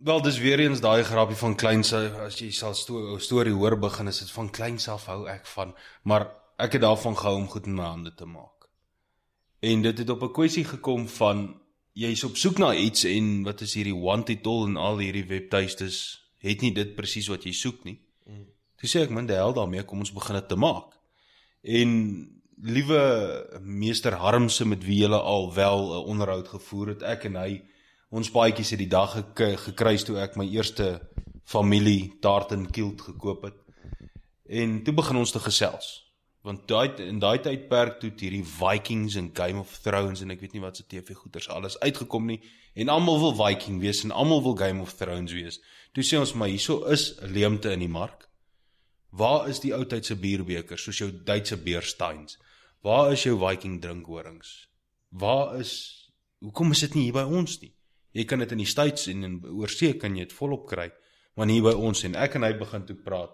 Wel, 0.05 0.21
dis 0.21 0.37
weer 0.37 0.59
eens 0.59 0.83
daai 0.85 1.03
grappie 1.03 1.35
van 1.35 1.55
kleins 1.57 1.89
as 1.97 2.35
jy 2.37 2.51
sal 2.53 2.75
sto 2.77 3.15
storie 3.17 3.55
hoor 3.57 3.73
begin 3.81 4.11
is 4.11 4.19
dit 4.21 4.29
van 4.35 4.51
kleins 4.53 4.85
af 4.93 5.07
hou 5.09 5.23
ek 5.31 5.49
van, 5.49 5.71
maar 6.05 6.27
ek 6.61 6.77
het 6.77 6.83
daarvan 6.83 7.17
gehou 7.17 7.39
om 7.39 7.47
goed 7.49 7.65
in 7.65 7.79
my 7.79 7.87
hande 7.87 8.13
te 8.13 8.27
maak. 8.29 8.67
En 9.65 9.81
dit 9.81 9.97
het 9.97 10.13
op 10.13 10.21
'n 10.21 10.31
kwessie 10.37 10.63
gekom 10.75 11.07
van 11.07 11.41
jy's 11.93 12.23
op 12.23 12.37
soek 12.37 12.61
na 12.61 12.75
iets 12.75 13.03
en 13.03 13.43
wat 13.49 13.61
is 13.61 13.73
hierdie 13.73 13.97
want 13.97 14.29
it 14.29 14.45
all 14.45 14.67
en 14.67 14.77
al 14.77 15.01
hierdie 15.01 15.25
webtuistes 15.25 16.21
het 16.37 16.61
nie 16.61 16.73
dit 16.73 16.95
presies 16.95 17.27
wat 17.27 17.43
jy 17.43 17.51
soek 17.51 17.83
nie. 17.83 17.99
Mm. 18.29 18.45
Toe 18.77 18.89
sê 18.89 19.01
ek 19.01 19.09
min 19.09 19.25
die 19.25 19.35
hel 19.35 19.53
daarmee 19.53 19.83
kom 19.83 19.99
ons 19.99 20.13
begin 20.13 20.35
dit 20.35 20.47
te 20.47 20.55
maak. 20.55 20.93
En 21.63 21.89
liewe 22.61 23.59
meester 23.61 24.13
Harmse 24.13 24.65
met 24.65 24.83
wie 24.83 25.01
jy 25.01 25.09
al 25.09 25.53
wel 25.53 25.93
'n 25.93 26.05
onderhoud 26.05 26.47
gevoer 26.47 26.87
het, 26.87 27.01
ek 27.01 27.25
en 27.25 27.35
hy 27.35 27.63
ons 28.09 28.31
baadjies 28.31 28.73
het 28.75 28.79
die 28.79 28.91
dag 28.91 29.13
gek 29.13 29.59
gekruis 29.67 30.03
toe 30.05 30.17
ek 30.21 30.37
my 30.37 30.45
eerste 30.45 30.99
familie 31.45 32.15
Tartan 32.21 32.69
Kilt 32.71 33.01
gekoop 33.01 33.43
het. 33.49 33.57
En 34.45 34.83
toe 34.83 34.93
begin 34.93 35.21
ons 35.21 35.31
te 35.31 35.39
gesels. 35.39 36.05
Want 36.45 36.67
daai 36.69 36.93
in 37.01 37.17
daai 37.19 37.39
tydperk 37.41 37.97
toe 38.01 38.11
hierdie 38.13 38.43
Vikings 38.45 39.15
en 39.17 39.31
Game 39.33 39.59
of 39.59 39.79
Thrones 39.81 40.21
en 40.21 40.33
ek 40.33 40.43
weet 40.43 40.53
nie 40.53 40.61
wat 40.61 40.77
se 40.77 40.85
TV 40.85 41.17
goeters 41.17 41.49
alles 41.49 41.79
uitgekom 41.81 42.27
nie 42.29 42.37
en 42.77 42.91
almal 42.93 43.17
wil 43.23 43.33
Viking 43.39 43.79
wees 43.81 44.03
en 44.05 44.13
almal 44.13 44.43
wil 44.45 44.57
Game 44.59 44.81
of 44.81 44.93
Thrones 44.93 45.33
wees. 45.33 45.57
Toe 45.93 46.05
sê 46.05 46.19
ons 46.21 46.35
maar 46.37 46.51
hieso 46.53 46.83
is 46.93 47.15
'n 47.17 47.33
leemte 47.33 47.71
in 47.71 47.79
die 47.79 47.89
mark. 47.89 48.29
Waar 49.09 49.49
is 49.49 49.59
die 49.59 49.73
ou 49.73 49.85
tyd 49.85 50.05
se 50.05 50.15
bierbekers 50.15 50.83
soos 50.83 50.97
jou 50.97 51.11
Duitse 51.11 51.57
Beersteins? 51.57 52.37
Waar 52.81 53.11
is 53.11 53.23
jou 53.23 53.39
Viking 53.39 53.81
drinkhorings? 53.81 54.67
Waar 55.09 55.59
is 55.59 56.03
Hoekom 56.39 56.71
is 56.71 56.79
dit 56.79 56.93
nie 56.93 57.03
hier 57.03 57.13
by 57.13 57.23
ons 57.23 57.61
nie? 57.61 57.74
Jy 58.15 58.23
kan 58.29 58.39
dit 58.39 58.51
in 58.55 58.61
die 58.63 58.69
States 58.69 59.09
en 59.11 59.23
in 59.27 59.39
oorsee 59.43 59.97
kan 59.99 60.15
jy 60.15 60.23
dit 60.29 60.35
volop 60.37 60.67
kry, 60.69 60.87
maar 61.35 61.49
nie 61.49 61.59
by 61.63 61.73
ons 61.75 62.05
en 62.07 62.15
ek 62.15 62.37
en 62.39 62.47
hy 62.47 62.53
begin 62.55 62.85
toe 62.87 62.95
praat. 62.95 63.33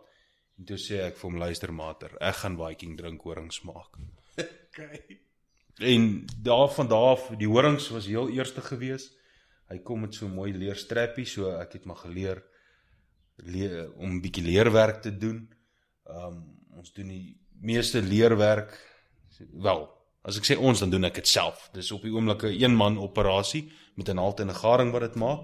En 0.58 0.65
toe 0.65 0.78
sê 0.82 1.04
ek 1.06 1.20
vir 1.20 1.28
hom 1.30 1.38
luister 1.41 1.74
mater, 1.74 2.15
ek 2.22 2.41
gaan 2.44 2.58
Viking 2.60 2.98
drinkhorings 3.00 3.63
maak. 3.67 3.98
Okay. 4.72 5.17
En 5.84 6.24
daar 6.39 6.70
van 6.72 6.88
daar 6.88 7.20
die 7.36 7.48
horings 7.52 7.89
was 7.91 8.06
heel 8.08 8.30
eerste 8.32 8.62
gewees. 8.63 9.10
Hy 9.67 9.82
kom 9.84 10.06
met 10.06 10.15
so 10.15 10.30
mooi 10.32 10.54
leer 10.56 10.80
strappie, 10.80 11.26
so 11.28 11.52
ek 11.58 11.76
het 11.76 11.88
maar 11.89 12.00
geleer 12.06 12.39
leer, 13.44 13.91
om 14.00 14.15
'n 14.15 14.22
bietjie 14.22 14.46
leerwerk 14.46 15.02
te 15.02 15.12
doen. 15.12 15.50
Um 16.08 16.38
ons 16.72 16.94
doen 16.94 17.08
die 17.08 17.36
meeste 17.60 18.02
leerwerk 18.02 18.72
wel, 19.60 19.89
as 20.24 20.38
ek 20.38 20.48
sê 20.48 20.58
ons 20.58 20.80
dan 20.80 20.89
doen 20.89 21.04
ek 21.04 21.20
dit 21.20 21.28
self. 21.28 21.70
Dis 21.74 21.91
op 21.91 22.02
die 22.02 22.13
oomblik 22.15 22.44
'n 22.44 22.63
een 22.63 22.76
man 22.76 22.98
operasie 22.98 23.72
met 24.02 24.16
'n 24.16 24.18
halt 24.18 24.40
en 24.40 24.50
'n 24.50 24.62
garing 24.64 24.92
wat 24.92 25.02
dit 25.02 25.16
maak. 25.16 25.44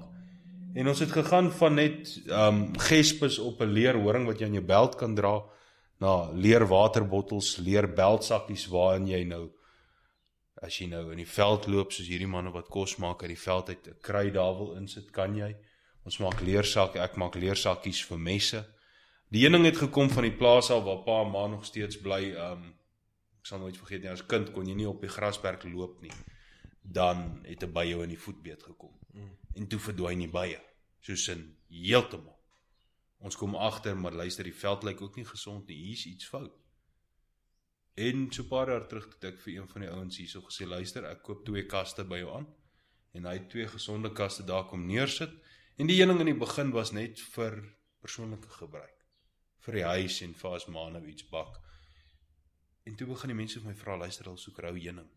En 0.74 0.88
ons 0.88 1.00
het 1.00 1.12
gegaan 1.12 1.52
van 1.52 1.74
net 1.74 2.22
um 2.28 2.80
gespes 2.80 3.40
op 3.40 3.62
'n 3.62 3.74
leer 3.78 3.96
horing 3.96 4.26
wat 4.26 4.40
jy 4.40 4.46
aan 4.46 4.54
jou 4.54 4.66
beld 4.66 4.96
kan 4.96 5.16
dra 5.16 5.44
na 6.00 6.32
leer 6.32 6.68
waterbottels, 6.68 7.58
leer 7.58 7.94
beltsakkies 7.94 8.68
waarin 8.68 9.08
jy 9.08 9.24
nou 9.24 9.50
as 10.62 10.78
jy 10.78 10.88
nou 10.88 11.12
in 11.12 11.18
die 11.18 11.28
veld 11.28 11.68
loop 11.68 11.92
soos 11.92 12.08
hierdie 12.08 12.28
manne 12.28 12.52
wat 12.52 12.68
kos 12.68 12.98
maak 12.98 13.22
uit 13.22 13.30
die 13.30 13.40
veld 13.40 13.70
uit 13.70 13.88
'n 13.88 13.98
kry 14.02 14.32
daar 14.32 14.58
wil 14.58 14.74
insit, 14.74 15.12
kan 15.12 15.36
jy. 15.36 15.56
Ons 16.06 16.18
maak 16.18 16.42
leersakke, 16.42 17.00
ek 17.00 17.16
maak 17.16 17.36
leersakkies 17.36 18.06
vir 18.06 18.18
messe. 18.18 18.66
Die 19.30 19.46
een 19.46 19.52
ding 19.52 19.66
het 19.66 19.78
gekom 19.78 20.10
van 20.10 20.24
die 20.24 20.38
plaas 20.38 20.72
af 20.72 20.84
waar 20.84 21.04
pa 21.04 21.22
en 21.22 21.32
ma 21.32 21.48
nog 21.48 21.66
steeds 21.66 21.98
bly, 22.02 22.34
um 22.34 22.78
sal 23.42 23.60
nooit 23.60 23.78
vergeet 23.78 24.02
nie 24.02 24.12
as 24.12 24.26
kind 24.26 24.52
kon 24.52 24.66
jy 24.66 24.76
nie 24.76 24.88
op 24.88 25.02
die 25.02 25.10
grasperk 25.10 25.64
loop 25.64 26.02
nie 26.02 26.12
dan 26.92 27.44
het 27.46 27.64
'n 27.64 27.72
by 27.74 27.84
jou 27.86 28.04
in 28.04 28.10
die 28.10 28.20
voetbeet 28.20 28.64
gekom. 28.64 28.98
Mm. 29.14 29.38
en 29.58 29.68
toe 29.68 29.80
verdwyn 29.80 30.20
die 30.20 30.32
bye 30.32 30.60
soos 31.02 31.28
in 31.34 31.44
heeltemal. 31.74 32.36
Ons 33.18 33.38
kom 33.40 33.56
agter 33.56 33.98
maar 33.98 34.14
luister 34.14 34.46
die 34.46 34.56
veld 34.56 34.84
lyk 34.86 35.02
ook 35.02 35.16
nie 35.18 35.26
gesond 35.26 35.68
nie. 35.68 35.78
Hier's 35.88 36.06
iets 36.06 36.28
fout. 36.28 36.54
En 37.98 38.28
so 38.32 38.44
'n 38.44 38.48
paar 38.48 38.70
jaar 38.70 38.88
terug 38.88 39.08
het 39.14 39.24
ek 39.24 39.40
vir 39.40 39.54
een 39.54 39.68
van 39.68 39.82
die 39.82 39.90
ouens 39.90 40.18
hierso 40.18 40.42
gesê 40.42 40.68
luister 40.68 41.06
ek 41.06 41.24
koop 41.24 41.46
twee 41.46 41.66
kaste 41.66 42.04
by 42.04 42.18
jou 42.18 42.36
aan. 42.36 42.48
En 43.14 43.26
hy 43.26 43.34
het 43.34 43.50
twee 43.50 43.68
gesonde 43.68 44.12
kaste 44.14 44.44
daar 44.44 44.68
kom 44.68 44.86
neersit. 44.86 45.34
En 45.78 45.88
die 45.88 46.02
een 46.02 46.08
ding 46.08 46.20
in 46.20 46.26
die 46.26 46.46
begin 46.46 46.72
was 46.72 46.92
net 46.92 47.20
vir 47.20 47.78
persoonlike 48.02 48.50
gebruik. 48.50 49.06
Vir 49.60 49.74
die 49.74 49.84
huis 49.84 50.22
en 50.22 50.34
vir 50.34 50.52
as 50.52 50.68
ma 50.68 50.90
nou 50.90 51.06
iets 51.08 51.30
bak. 51.30 51.58
En 52.84 52.96
toe 52.96 53.08
begin 53.08 53.28
die 53.28 53.36
mense 53.36 53.60
vir 53.60 53.70
my 53.72 53.76
vra, 53.76 53.98
luister 53.98 54.28
al 54.28 54.38
soek 54.38 54.60
rou 54.60 54.78
heuning. 54.78 55.10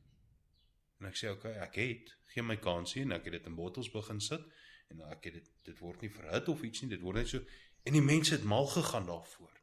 En 1.00 1.08
ek 1.08 1.16
sê 1.16 1.30
okay, 1.32 1.54
ek 1.64 1.78
het, 1.80 2.12
gee 2.34 2.44
my 2.44 2.58
kansie 2.60 3.02
en 3.06 3.16
ek 3.16 3.28
het 3.28 3.38
dit 3.38 3.48
in 3.48 3.56
bottels 3.56 3.90
begin 3.92 4.20
sit 4.20 4.44
en 4.92 5.00
ek 5.08 5.30
het 5.30 5.38
dit 5.38 5.48
dit 5.70 5.78
word 5.80 6.02
nie 6.04 6.12
verhit 6.12 6.48
of 6.52 6.62
iets 6.66 6.82
nie, 6.82 6.90
dit 6.92 7.02
word 7.04 7.22
net 7.22 7.30
so 7.32 7.40
en 7.88 7.96
die 7.96 8.04
mense 8.04 8.34
het 8.34 8.44
mal 8.44 8.66
gegaan 8.68 9.06
daarvoor. 9.08 9.54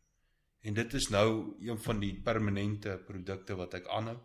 En 0.66 0.74
dit 0.74 0.94
is 0.94 1.10
nou 1.14 1.56
een 1.62 1.80
van 1.80 2.00
die 2.02 2.14
permanente 2.22 2.98
produkte 3.06 3.56
wat 3.56 3.78
ek 3.78 3.88
aanhou. 3.94 4.18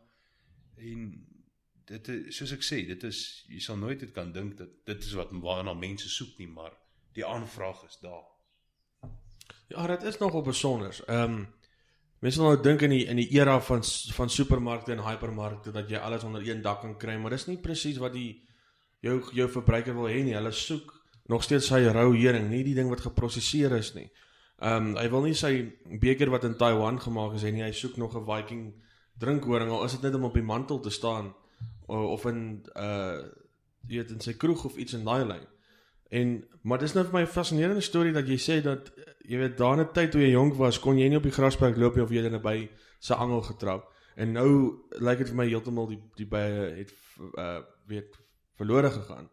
En 0.81 1.11
dit 1.91 2.09
is 2.09 2.37
soos 2.37 2.55
ek 2.57 2.65
sê, 2.65 2.81
dit 2.89 3.05
is 3.05 3.21
jy 3.53 3.61
sal 3.61 3.79
nooit 3.79 4.01
dit 4.01 4.15
kan 4.17 4.33
dink 4.33 4.57
dat 4.59 4.73
dit 4.89 5.05
is 5.05 5.17
wat 5.19 5.35
waarna 5.45 5.75
mense 5.77 6.09
soek 6.09 6.39
nie, 6.41 6.49
maar 6.49 6.73
die 7.13 7.27
aanvraag 7.27 7.85
is 7.89 7.99
daar. 8.01 8.25
Ja, 9.69 9.87
dit 9.87 10.03
is 10.09 10.19
nogal 10.19 10.43
besonder. 10.47 10.97
Ehm 11.07 11.43
um, 11.43 11.51
Mense 12.23 12.39
sal 12.39 12.53
nou 12.53 12.59
dink 12.63 12.85
in 12.87 12.93
die 12.95 13.03
in 13.11 13.19
die 13.19 13.29
era 13.35 13.57
van 13.67 13.81
van 14.17 14.31
supermarkte 14.31 14.95
en 14.95 15.03
hypermarkte 15.03 15.73
dat 15.75 15.91
jy 15.91 15.99
alles 15.99 16.23
onder 16.25 16.45
een 16.47 16.63
dak 16.63 16.81
kan 16.85 16.95
kry, 16.97 17.17
maar 17.19 17.35
dis 17.35 17.49
nie 17.49 17.59
presies 17.59 17.99
wat 17.99 18.15
die 18.15 18.45
jou 19.03 19.19
jou 19.35 19.49
verbruiker 19.51 19.97
wil 19.97 20.07
hê 20.07 20.21
nie. 20.23 20.37
Hulle 20.39 20.53
soek 20.55 20.93
nog 21.33 21.43
steeds 21.43 21.67
sy 21.73 21.81
rou 21.91 22.13
heuning, 22.15 22.47
nie 22.51 22.63
die 22.63 22.77
ding 22.79 22.91
wat 22.91 23.03
geprosesseer 23.03 23.75
is 23.79 23.95
nie. 23.99 24.07
Ehm 24.63 24.93
um, 24.93 24.97
hy 25.01 25.09
wil 25.11 25.27
nie 25.27 25.35
sy 25.35 25.53
beker 25.99 26.31
wat 26.31 26.47
in 26.47 26.55
Taiwan 26.59 27.01
gemaak 27.03 27.35
is 27.35 27.43
hê 27.43 27.51
nie. 27.51 27.67
Hy 27.67 27.73
soek 27.75 27.99
nog 27.99 28.15
'n 28.15 28.27
Viking 28.27 28.65
drinkhoring 29.19 29.71
al 29.71 29.85
is 29.85 29.99
dit 29.99 30.03
net 30.03 30.15
om 30.15 30.31
op 30.31 30.35
die 30.35 30.47
mantel 30.47 30.81
te 30.81 30.91
staan 30.91 31.35
of 31.87 32.27
in 32.27 32.63
uh 32.77 33.19
jy 33.89 33.99
weet 33.99 34.13
in 34.15 34.21
sy 34.23 34.37
kroeg 34.39 34.65
of 34.65 34.77
iets 34.77 34.95
in 34.95 35.05
daai 35.05 35.25
lyn. 35.27 35.47
En 36.13 36.45
maar 36.63 36.79
dis 36.79 36.93
nou 36.93 37.05
vir 37.07 37.15
my 37.15 37.21
'n 37.23 37.35
fascinerende 37.35 37.81
storie 37.81 38.13
dat 38.13 38.29
jy 38.29 38.37
sê 38.37 38.63
dat 38.63 38.93
jy 39.25 39.39
weet 39.39 39.57
daar 39.57 39.79
'n 39.81 39.93
tyd 39.93 40.11
toe 40.11 40.21
jy 40.21 40.31
jonk 40.31 40.55
was, 40.55 40.79
kon 40.79 40.99
jy 40.99 41.09
nie 41.09 41.17
op 41.17 41.23
die 41.23 41.33
grasperk 41.33 41.77
loop 41.77 41.95
nie 41.95 42.05
of 42.05 42.11
jy 42.11 42.23
het 42.23 42.33
naby 42.33 42.71
se 42.99 43.15
angel 43.15 43.43
getrap. 43.43 43.89
En 44.15 44.33
nou 44.33 44.75
lyk 44.91 45.19
dit 45.19 45.29
vir 45.29 45.37
my 45.37 45.47
heeltemal 45.47 45.89
die 45.89 46.01
die 46.17 46.27
bye 46.27 46.75
het 46.77 46.93
uh 47.39 47.61
weet 47.87 48.19
verlore 48.57 48.91
gegaan. 48.91 49.31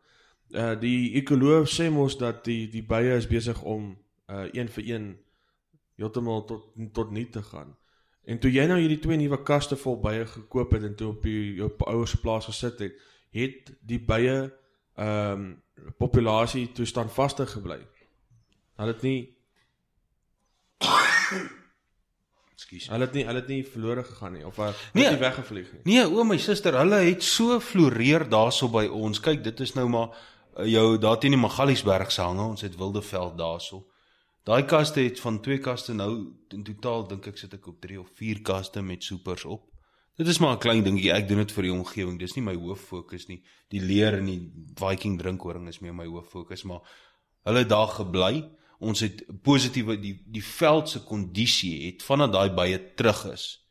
Uh 0.49 0.79
die 0.79 1.13
ekoloog 1.13 1.67
sê 1.67 1.89
mos 1.91 2.17
dat 2.17 2.45
die 2.45 2.69
die 2.69 2.83
bye 2.83 3.15
is 3.17 3.27
besig 3.27 3.61
om 3.63 3.97
uh 4.29 4.47
een 4.51 4.69
vir 4.69 4.83
een 4.87 5.17
heeltemal 5.95 6.45
tot 6.45 6.73
tot 6.93 7.11
nie 7.11 7.29
te 7.29 7.43
gaan. 7.43 7.75
En 8.23 8.39
toe 8.39 8.51
jy 8.51 8.65
nou 8.65 8.79
hierdie 8.79 8.99
twee 8.99 9.17
nuwe 9.17 9.43
kaste 9.43 9.75
vol 9.75 9.99
bye 9.99 10.25
gekoop 10.25 10.71
het 10.71 10.83
en 10.83 10.95
toe 10.95 11.07
op 11.07 11.23
jou, 11.23 11.55
jou 11.55 11.71
ouers 11.77 12.15
plaas 12.15 12.45
gesit 12.45 12.79
het, 12.79 12.93
het 13.31 13.71
die 13.81 13.99
bye 13.99 14.51
ehm 14.99 15.31
um, 15.31 15.49
populasie 15.97 16.71
toestand 16.75 17.11
vaste 17.15 17.45
gebly. 17.47 17.79
Hulle 18.79 18.93
het 18.93 19.03
nie 19.03 19.19
Ekskuus. 22.59 22.89
Hulle 22.91 23.07
het 23.07 23.15
nie 23.15 23.23
hulle 23.27 23.39
het 23.39 23.47
nie 23.51 23.61
verlore 23.63 24.03
gegaan 24.03 24.35
nie 24.35 24.45
of 24.47 24.57
hulle 24.59 24.73
nee, 24.93 25.05
het 25.05 25.15
nie 25.15 25.21
weggevlieg 25.21 25.69
nie. 25.73 25.83
Nee, 25.93 26.03
o 26.07 26.25
my 26.27 26.37
suster, 26.41 26.75
hulle 26.75 26.99
het 27.05 27.23
so 27.23 27.59
floreer 27.63 28.27
daarso 28.29 28.67
by 28.73 28.85
ons. 28.91 29.21
Kyk, 29.23 29.43
dit 29.45 29.63
is 29.63 29.73
nou 29.77 29.87
maar 29.91 30.11
uh, 30.11 30.65
jou 30.67 30.97
daar 30.99 31.19
teen 31.19 31.37
die 31.37 31.39
Magaliesberg 31.39 32.11
se 32.11 32.25
hange. 32.25 32.49
Ons 32.55 32.65
het 32.67 32.75
Wildeveld 32.79 33.37
daarso. 33.39 33.85
Daai 34.47 34.65
kaste 34.67 35.03
het 35.05 35.19
van 35.23 35.39
twee 35.45 35.61
kaste 35.63 35.93
nou 35.95 36.11
in 36.55 36.63
totaal 36.67 37.07
dink 37.07 37.31
ek 37.31 37.39
sit 37.39 37.53
ek 37.55 37.67
op 37.71 37.79
3 37.83 37.99
of 38.01 38.11
4 38.19 38.43
kaste 38.43 38.83
met 38.83 39.03
soepers 39.03 39.45
op. 39.45 39.68
Dit 40.19 40.27
is 40.27 40.37
maar 40.37 40.53
'n 40.53 40.59
klein 40.59 40.83
dingetjie. 40.83 41.11
Ek 41.11 41.27
doen 41.27 41.37
dit 41.37 41.51
vir 41.51 41.63
die 41.63 41.71
omgewing. 41.71 42.19
Dis 42.19 42.33
nie 42.35 42.43
my 42.43 42.55
hoof 42.55 42.81
fokus 42.81 43.27
nie. 43.27 43.41
Die 43.67 43.79
leer 43.81 44.17
en 44.17 44.25
die 44.25 44.51
Viking 44.75 45.17
drinkhoring 45.19 45.67
is 45.67 45.79
meer 45.79 45.93
my 45.95 46.05
hoof 46.05 46.29
fokus, 46.29 46.63
maar 46.63 46.81
hulle 47.43 47.65
daar 47.65 47.87
gebly 47.87 48.49
ons 48.79 48.99
het 48.99 49.23
positiewe 49.41 49.99
die 49.99 50.23
die 50.25 50.43
veld 50.43 50.89
se 50.89 51.03
kondisie 51.03 51.85
het 51.85 52.03
vanaf 52.03 52.31
daai 52.31 52.49
bye 52.49 52.93
terug 52.95 53.25
is. 53.31 53.65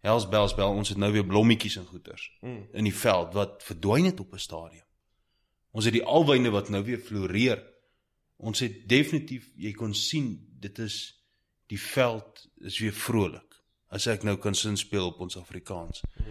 Hels 0.00 0.28
bells 0.28 0.54
bel 0.54 0.70
ons 0.70 0.88
het 0.88 0.98
nou 0.98 1.12
weer 1.12 1.26
blommetjies 1.26 1.76
en 1.76 1.86
goeters 1.86 2.30
mm. 2.40 2.68
in 2.72 2.84
die 2.84 2.94
veld 2.94 3.34
wat 3.34 3.62
verdwyn 3.62 4.04
het 4.04 4.20
op 4.20 4.34
'n 4.34 4.38
stadium. 4.38 4.86
Ons 5.70 5.84
het 5.84 5.94
die 5.94 6.04
alwyne 6.04 6.50
wat 6.50 6.68
nou 6.68 6.84
weer 6.84 6.98
floreer. 6.98 7.64
Ons 8.36 8.60
het 8.60 8.88
definitief 8.88 9.50
jy 9.56 9.72
kon 9.72 9.94
sien 9.94 10.46
dit 10.60 10.78
is 10.78 11.24
die 11.66 11.80
veld 11.80 12.48
is 12.56 12.78
weer 12.78 12.92
vrolik. 12.92 13.59
As 13.90 14.06
ek 14.06 14.22
nou 14.22 14.36
kan 14.38 14.54
sin 14.54 14.76
speel 14.78 15.06
op 15.10 15.20
ons 15.20 15.36
Afrikaans. 15.36 16.02
Mm. 16.02 16.24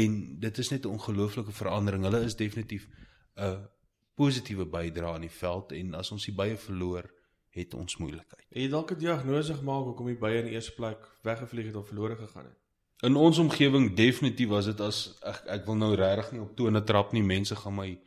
En 0.00 0.14
dit 0.40 0.58
is 0.58 0.70
net 0.70 0.84
'n 0.84 0.94
ongelooflike 0.98 1.52
verandering. 1.52 2.02
Hulle 2.04 2.24
is 2.24 2.36
definitief 2.36 2.88
'n 3.36 3.68
positiewe 4.14 4.66
bydrae 4.66 5.14
aan 5.14 5.26
die 5.26 5.30
veld 5.30 5.72
en 5.72 5.94
as 5.94 6.10
ons 6.10 6.24
die 6.24 6.34
bye 6.34 6.56
verloor 6.56 7.10
het 7.56 7.74
ons 7.74 7.96
moeilikheid. 7.96 8.46
Het 8.48 8.62
jy 8.62 8.68
dalk 8.68 8.92
'n 8.92 8.98
diagnose 8.98 9.54
gemaak 9.54 9.84
hoekom 9.84 10.06
die 10.06 10.18
bye 10.18 10.38
in 10.38 10.44
die 10.44 10.54
eerste 10.54 10.74
plek 10.74 11.08
weggevlieg 11.22 11.66
het 11.66 11.76
of 11.76 11.86
verlore 11.86 12.16
gegaan 12.16 12.44
het? 12.44 12.58
In 13.04 13.16
ons 13.16 13.38
omgewing 13.38 13.94
definitief 13.96 14.48
was 14.48 14.64
dit 14.64 14.80
as 14.80 15.18
ek 15.22 15.42
ek 15.46 15.66
wil 15.66 15.76
nou 15.76 15.94
regtig 15.94 16.32
nie 16.32 16.40
op 16.40 16.56
tone 16.56 16.82
trap 16.84 17.12
nie. 17.12 17.22
Mense 17.22 17.56
gaan 17.56 17.74
my 17.74 17.98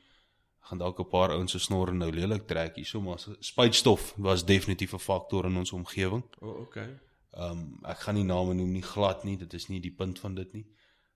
gaan 0.60 0.78
dalk 0.78 1.00
'n 1.00 1.10
paar 1.10 1.30
ouens 1.30 1.52
se 1.52 1.60
snorre 1.60 1.94
nou 1.94 2.12
lelik 2.12 2.48
trek 2.48 2.76
hierso, 2.76 3.02
maar 3.02 3.20
spuitstof 3.40 4.14
was 4.18 4.46
definitief 4.46 4.94
'n 4.94 5.00
faktor 5.00 5.46
in 5.46 5.58
ons 5.58 5.72
omgewing. 5.72 6.24
O, 6.40 6.48
oh, 6.48 6.60
okay. 6.62 7.00
Ehm 7.32 7.52
um, 7.52 7.80
ek 7.86 8.00
gaan 8.06 8.16
nie 8.16 8.26
name 8.26 8.54
noem 8.54 8.72
nie 8.72 8.86
glad 8.86 9.24
nie, 9.24 9.38
dit 9.38 9.54
is 9.54 9.68
nie 9.68 9.80
die 9.80 9.94
punt 9.94 10.20
van 10.20 10.36
dit 10.36 10.54
nie. 10.54 10.66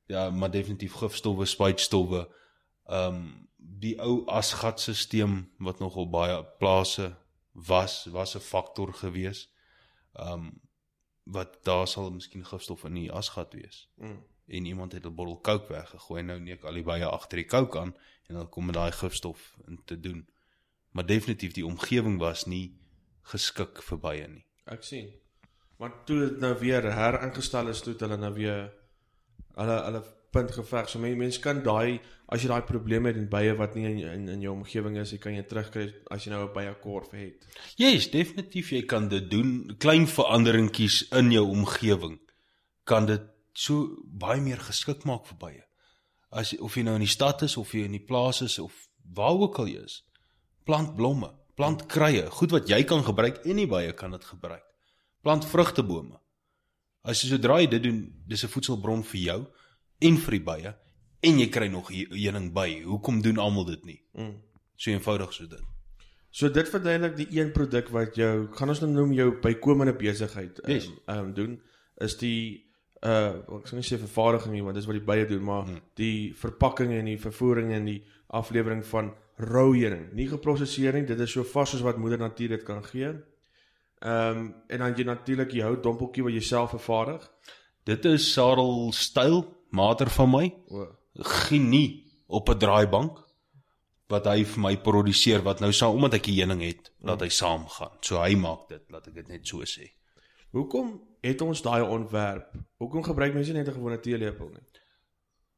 Ja, 0.06 0.30
maar 0.30 0.52
definitief 0.52 0.94
gifstowwe, 0.94 1.46
spuitstowwe. 1.46 2.28
Ehm 2.86 3.16
um, 3.16 3.50
die 3.58 3.96
ou 4.02 4.26
asgatstelsel 4.28 5.46
wat 5.58 5.80
nogal 5.80 6.10
baie 6.10 6.44
plase 6.60 7.16
was 7.54 8.06
was 8.06 8.36
'n 8.36 8.40
faktor 8.40 8.94
gewees. 8.94 9.50
Ehm 10.14 10.34
um, 10.34 10.62
wat 11.24 11.64
daar 11.64 11.88
sal 11.88 12.12
miskien 12.12 12.46
gifstof 12.46 12.84
in 12.84 12.94
die 12.94 13.12
asgat 13.12 13.54
wees. 13.54 13.90
Mm. 13.96 14.24
En 14.48 14.66
iemand 14.66 14.92
het 14.92 15.06
'n 15.06 15.16
bottel 15.16 15.42
coke 15.42 15.74
weggegooi 15.74 16.20
en 16.20 16.26
nou 16.26 16.40
neek 16.40 16.64
al 16.64 16.74
die 16.74 16.84
baie 16.84 17.06
agter 17.06 17.38
die 17.38 17.48
coke 17.48 17.80
aan 17.80 17.96
en 18.28 18.36
dan 18.36 18.50
kom 18.50 18.66
met 18.66 18.76
daai 18.76 18.92
gifstof 18.92 19.58
in 19.68 19.82
te 19.86 20.00
doen. 20.00 20.30
Maar 20.92 21.06
definitief 21.06 21.54
die 21.54 21.66
omgewing 21.66 22.18
was 22.20 22.46
nie 22.46 22.80
geskik 23.22 23.84
vir 23.84 24.00
baie 24.00 24.28
nie. 24.28 24.46
Ek 24.66 24.84
sien. 24.84 25.23
Maar 25.84 25.96
toe 26.08 26.20
dit 26.20 26.38
nou 26.40 26.54
weer 26.62 26.86
heringestel 26.96 27.68
is 27.68 27.82
toe 27.84 27.92
hulle 28.00 28.16
nou 28.16 28.30
weer 28.38 28.70
hulle 29.60 29.74
hulle 29.84 30.00
punt 30.32 30.54
geveg. 30.56 30.88
So 30.88 31.04
mense 31.04 31.42
kan 31.44 31.60
daai 31.66 32.00
as 32.32 32.46
jy 32.46 32.48
daai 32.54 32.64
probleme 32.64 33.12
het 33.12 33.20
en 33.20 33.28
bye 33.28 33.52
wat 33.60 33.76
nie 33.76 33.84
in 33.90 34.00
in, 34.14 34.24
in 34.32 34.46
jou 34.46 34.54
omgewing 34.56 34.96
is, 35.02 35.12
jy 35.12 35.20
kan 35.26 35.36
jy 35.36 35.44
terugkry 35.50 35.90
as 36.16 36.24
jy 36.24 36.32
nou 36.32 36.46
'n 36.46 36.54
bye 36.56 36.72
korf 36.80 37.12
het. 37.12 37.44
Ja, 37.76 37.92
yes, 37.92 38.08
definitief 38.16 38.72
jy 38.72 38.86
kan 38.88 39.10
dit 39.10 39.30
doen. 39.30 39.76
Klein 39.78 40.08
veranderingkies 40.08 41.04
in 41.12 41.36
jou 41.36 41.46
omgewing 41.52 42.18
kan 42.86 43.06
dit 43.06 43.28
so 43.54 44.00
baie 44.08 44.40
meer 44.40 44.64
geskik 44.64 45.04
maak 45.04 45.28
vir 45.28 45.38
bye. 45.38 45.64
As 46.32 46.56
of 46.60 46.78
jy 46.78 46.84
nou 46.84 46.96
in 46.96 47.08
die 47.08 47.16
stad 47.20 47.42
is 47.42 47.58
of 47.58 47.74
jy 47.74 47.84
in 47.84 48.00
die 48.00 48.08
plaas 48.08 48.42
is 48.42 48.60
of 48.60 48.88
waar 49.04 49.36
ook 49.36 49.60
al 49.60 49.68
jy 49.68 49.84
is. 49.84 50.04
Plant 50.64 50.96
blomme, 50.96 51.34
plant 51.56 51.88
kruie, 51.88 52.30
goed 52.32 52.52
wat 52.52 52.70
jy 52.70 52.84
kan 52.84 53.04
gebruik 53.04 53.44
en 53.44 53.56
nie 53.56 53.68
baie 53.68 53.92
kan 53.92 54.12
dit 54.12 54.24
gebruik. 54.24 54.64
Plant 55.24 55.46
vrugtebome. 55.48 56.20
As 57.04 57.22
jy 57.24 57.34
sodra 57.34 57.60
jy 57.62 57.68
dit 57.72 57.84
doen, 57.84 58.00
dis 58.28 58.44
'n 58.44 58.52
voedselbron 58.52 59.04
vir 59.04 59.22
jou 59.22 59.40
en 60.00 60.18
vir 60.18 60.32
die 60.32 60.46
bye 60.46 60.76
en 61.24 61.40
jy 61.40 61.48
kry 61.50 61.68
nog 61.72 61.90
heuning 61.90 62.52
by. 62.54 62.84
Hoekom 62.84 63.22
doen 63.22 63.38
almal 63.38 63.66
dit 63.66 63.86
nie? 63.86 64.02
Mm. 64.18 64.36
So 64.76 64.92
eenvoudig 64.92 65.34
so 65.34 65.48
dit. 65.48 65.64
So 66.34 66.50
dit 66.50 66.70
verduidelik 66.70 67.16
die 67.16 67.28
een 67.40 67.52
produk 67.54 67.90
wat 67.94 68.16
jou 68.18 68.48
gaan 68.58 68.74
ons 68.74 68.82
nou 68.82 68.90
noem 68.92 69.12
jou 69.14 69.30
bykomende 69.42 69.94
besigheid 69.94 70.60
ehm 70.64 70.72
yes. 70.72 70.88
um, 71.08 71.34
doen 71.34 71.60
is 72.02 72.18
die 72.18 72.66
uh 73.06 73.60
ek 73.60 73.68
sê 73.70 73.78
nie 73.78 73.86
sê 73.86 74.00
vervaardiging 74.02 74.56
nie 74.56 74.64
want 74.66 74.80
dis 74.80 74.88
wat 74.90 74.98
die 74.98 75.06
bye 75.06 75.28
doen 75.30 75.44
maar 75.44 75.68
hmm. 75.68 75.84
die 76.00 76.34
verpakking 76.40 76.96
en 76.98 77.12
die 77.12 77.20
vervoering 77.20 77.74
en 77.76 77.86
die 77.86 78.00
aflewering 78.34 78.82
van 78.90 79.14
rou 79.38 79.76
heuning 79.76 80.08
nie 80.18 80.28
geprosesseer 80.32 80.98
nie 80.98 81.06
dit 81.06 81.20
is 81.20 81.36
so 81.38 81.46
vas 81.54 81.70
soos 81.70 81.86
wat 81.86 82.02
moeder 82.02 82.20
natuur 82.20 82.58
dit 82.58 82.66
kan 82.66 82.82
gee. 82.90 83.14
Ehm 84.04 84.38
um, 84.38 84.56
en 84.68 84.80
dan 84.80 84.96
jy 84.98 85.04
natuurlik 85.08 85.52
jou 85.56 85.80
dompeltjie 85.80 86.24
wat 86.24 86.34
jy 86.36 86.42
self 86.44 86.74
vervaardig. 86.76 87.24
Dit 87.88 88.06
is 88.06 88.26
Sarel 88.34 88.92
styl, 88.92 89.46
mater 89.72 90.10
van 90.12 90.30
my. 90.30 90.50
O. 90.68 90.88
Genie 91.14 92.04
op 92.28 92.50
'n 92.50 92.60
draaibank 92.60 93.24
wat 94.12 94.26
hy 94.26 94.44
vir 94.44 94.62
my 94.62 94.76
produseer 94.78 95.42
wat 95.42 95.60
nou 95.64 95.72
saam 95.72 95.96
omdat 95.96 96.14
ek 96.14 96.28
'n 96.28 96.36
heuning 96.40 96.62
het, 96.62 96.92
laat 97.00 97.22
hy 97.22 97.30
saam 97.30 97.68
gaan. 97.68 97.98
So 98.02 98.20
hy 98.20 98.36
maak 98.36 98.68
dit, 98.68 98.84
laat 98.92 99.08
ek 99.08 99.14
dit 99.14 99.28
net 99.28 99.48
so 99.48 99.64
sê. 99.64 99.88
Hoekom 100.52 101.02
het 101.22 101.42
ons 101.42 101.62
daai 101.62 101.82
ontwerp? 101.82 102.54
Hoekom 102.78 103.04
gebruik 103.04 103.34
mense 103.34 103.54
net 103.54 103.68
'n 103.68 103.74
gewone 103.74 104.00
teelepel 104.00 104.50
nie? 104.50 104.68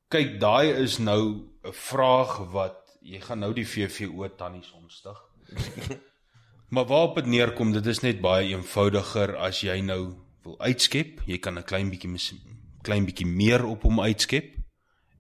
Kyk, 0.08 0.40
daai 0.40 0.70
is 0.84 0.98
nou 0.98 1.50
'n 1.64 1.74
vraag 1.74 2.52
wat 2.52 2.78
jy 3.02 3.20
gaan 3.20 3.40
nou 3.40 3.54
die 3.54 3.68
VVO 3.68 4.36
tannies 4.36 4.72
ontstig. 4.72 5.18
maar 6.76 6.86
waarop 6.86 7.16
dit 7.16 7.26
neerkom, 7.32 7.72
dit 7.72 7.86
is 7.88 8.02
net 8.04 8.18
baie 8.24 8.50
eenvoudiger 8.52 9.38
as 9.40 9.62
jy 9.64 9.78
nou 9.86 10.00
wil 10.44 10.58
uitskep, 10.60 11.22
jy 11.24 11.38
kan 11.40 11.58
'n 11.58 11.64
klein 11.64 11.90
bietjie 11.90 12.40
klein 12.84 13.06
bietjie 13.06 13.26
meer 13.26 13.64
op 13.66 13.84
hom 13.88 14.00
uitskep. 14.00 14.58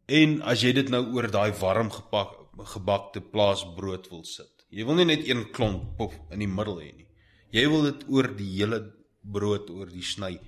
En 0.05 0.41
as 0.41 0.61
jy 0.61 0.73
dit 0.73 0.89
nou 0.89 1.13
oor 1.15 1.31
daai 1.31 1.51
warm 1.59 1.89
gepak 1.89 2.31
gebakte 2.73 3.21
plaasbrood 3.21 4.09
wil 4.09 4.23
sit. 4.23 4.65
Jy 4.69 4.85
wil 4.85 4.95
nie 4.95 5.05
net 5.05 5.27
een 5.27 5.51
klomp 5.51 5.97
pof 5.97 6.13
in 6.31 6.39
die 6.39 6.47
middel 6.47 6.79
hê 6.79 6.91
nie. 6.95 7.07
Jy 7.51 7.69
wil 7.69 7.83
dit 7.83 8.05
oor 8.09 8.27
die 8.35 8.51
hele 8.57 8.93
brood 9.21 9.69
oor 9.69 9.87
die 9.87 10.03
sny 10.03 10.39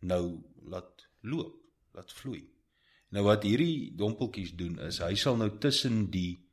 nou 0.00 0.42
laat 0.66 1.06
loop, 1.22 1.54
laat 1.94 2.12
vloei. 2.12 2.44
Nou 3.10 3.24
wat 3.24 3.44
hierdie 3.44 3.96
dompeltjies 3.96 4.56
doen 4.56 4.78
is 4.78 4.98
hy 4.98 5.14
sal 5.14 5.36
nou 5.36 5.50
tussen 5.58 6.10
die 6.10 6.44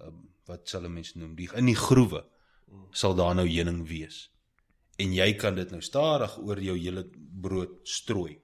um, 0.00 0.28
wat 0.46 0.68
sal 0.68 0.84
'n 0.84 0.94
mens 0.94 1.14
noem, 1.14 1.34
die 1.34 1.48
in 1.54 1.66
die 1.66 1.76
groewe 1.76 2.24
sal 2.92 3.14
daar 3.16 3.34
nou 3.34 3.46
heuning 3.48 3.82
wees 3.88 4.28
en 5.02 5.12
jy 5.16 5.32
kan 5.40 5.56
dit 5.56 5.70
nou 5.72 5.80
stadig 5.82 6.38
oor 6.38 6.60
jou 6.60 6.76
hele 6.78 7.04
brood 7.42 7.80
strooi 7.88 8.38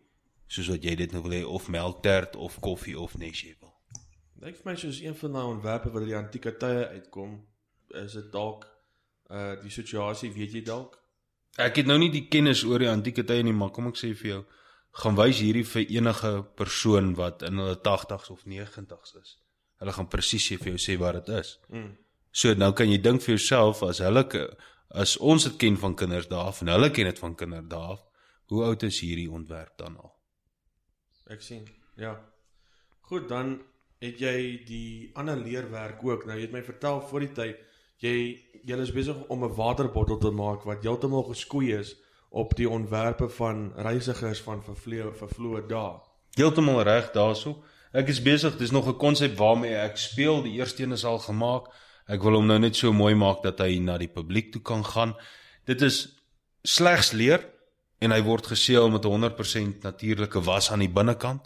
soos 0.48 0.70
wat 0.72 0.84
jy 0.84 0.94
dit 0.96 1.12
nou 1.12 1.22
wil 1.26 1.36
hê 1.36 1.42
of 1.44 1.68
melktert 1.68 2.36
of 2.36 2.56
koffie 2.64 2.96
of 2.98 3.16
nes 3.20 3.42
jy 3.44 3.52
wil. 3.60 3.74
Lyk 4.40 4.56
vir 4.60 4.70
my 4.70 4.76
soos 4.80 5.00
een 5.02 5.16
van 5.18 5.36
daai 5.36 5.44
ontwerpe 5.44 5.92
wat 5.92 6.06
uit 6.06 6.12
die 6.12 6.18
antieke 6.18 6.54
tye 6.62 6.86
uitkom, 6.94 7.34
is 8.00 8.16
dit 8.16 8.30
dalk 8.32 8.64
uh 9.28 9.58
die 9.60 9.72
situasie, 9.72 10.30
weet 10.32 10.56
jy 10.56 10.62
dalk? 10.64 10.96
Ek 11.60 11.82
het 11.82 11.90
nou 11.90 11.98
nie 12.00 12.10
die 12.14 12.28
kennis 12.32 12.62
oor 12.64 12.80
die 12.80 12.88
antieke 12.88 13.26
tye 13.28 13.44
nie, 13.44 13.52
maar 13.52 13.74
kom 13.76 13.90
ek 13.90 14.00
sê 14.00 14.14
vir 14.16 14.30
jou, 14.30 14.40
gaan 15.02 15.18
wys 15.18 15.42
hierdie 15.42 15.66
vir 15.68 15.84
enige 15.98 16.32
persoon 16.56 17.12
wat 17.18 17.44
in 17.44 17.60
hulle 17.60 17.76
80s 17.84 18.32
of 18.32 18.46
90s 18.48 19.16
is. 19.20 19.34
Hulle 19.82 19.94
gaan 19.94 20.08
presies 20.08 20.48
vir 20.54 20.72
jou 20.72 20.80
sê 20.80 20.96
wat 21.02 21.20
dit 21.20 21.34
is. 21.36 21.58
Mm. 21.68 21.92
So 22.30 22.54
nou 22.54 22.72
kan 22.72 22.90
jy 22.90 22.98
dink 22.98 23.22
vir 23.22 23.36
jouself 23.36 23.82
as 23.82 23.98
hulle 23.98 24.24
as 24.90 25.16
ons 25.16 25.44
dit 25.44 25.56
ken 25.56 25.76
van 25.76 25.94
kinders 25.94 26.28
daaf 26.28 26.62
en 26.62 26.68
hulle 26.72 26.90
ken 26.90 27.10
dit 27.10 27.18
van 27.18 27.34
kinders 27.34 27.68
daaf, 27.68 28.04
hoe 28.48 28.64
oud 28.64 28.82
is 28.82 29.00
hierdie 29.00 29.30
ontwerp 29.30 29.76
dan 29.76 29.96
al? 29.96 30.14
Ek 31.28 31.42
sien. 31.44 31.66
Ja. 31.96 32.14
Goed, 33.00 33.28
dan 33.28 33.58
het 34.00 34.20
jy 34.20 34.64
die 34.64 35.10
ander 35.14 35.36
leerwerk 35.36 36.04
ook. 36.04 36.24
Nou 36.26 36.38
jy 36.38 36.46
het 36.46 36.54
my 36.54 36.62
vertel 36.62 37.00
voor 37.00 37.26
die 37.26 37.32
tyd 37.36 37.64
jy 38.02 38.14
jy 38.64 38.76
is 38.82 38.92
besig 38.92 39.16
om 39.28 39.44
'n 39.44 39.54
waterbottel 39.54 40.18
te 40.18 40.30
maak 40.30 40.62
wat 40.64 40.82
heeltemal 40.82 41.22
geskoei 41.22 41.72
is 41.72 41.96
op 42.30 42.56
die 42.56 42.68
ontwerpe 42.68 43.28
van 43.28 43.72
reisigers 43.76 44.40
van 44.40 44.62
vervloë 44.62 45.14
vervloë 45.16 45.66
dae. 45.68 45.98
Heeltemal 46.36 46.82
reg 46.82 47.12
daarso. 47.12 47.62
Ek 47.92 48.08
is 48.08 48.22
besig, 48.22 48.56
dis 48.56 48.70
nog 48.70 48.86
'n 48.86 48.96
konsep 48.96 49.36
waarmee 49.36 49.74
ek 49.74 49.96
speel. 49.96 50.42
Die 50.42 50.58
eerste 50.58 50.82
een 50.82 50.92
is 50.92 51.04
al 51.04 51.18
gemaak. 51.18 51.66
Ek 52.08 52.24
wil 52.24 52.38
hom 52.38 52.48
nou 52.48 52.56
net 52.60 52.78
so 52.78 52.92
mooi 52.96 53.12
maak 53.18 53.42
dat 53.44 53.60
hy 53.60 53.78
na 53.84 53.98
die 54.00 54.08
publiek 54.08 54.52
toe 54.54 54.62
kan 54.64 54.84
gaan. 54.84 55.12
Dit 55.68 55.84
is 55.84 56.06
slegs 56.64 57.12
leer 57.12 57.44
en 58.00 58.14
hy 58.14 58.20
word 58.24 58.48
geseël 58.48 58.88
met 58.92 59.04
100% 59.04 59.84
natuurlike 59.84 60.40
was 60.46 60.70
aan 60.72 60.84
die 60.84 60.92
binnekant. 60.92 61.44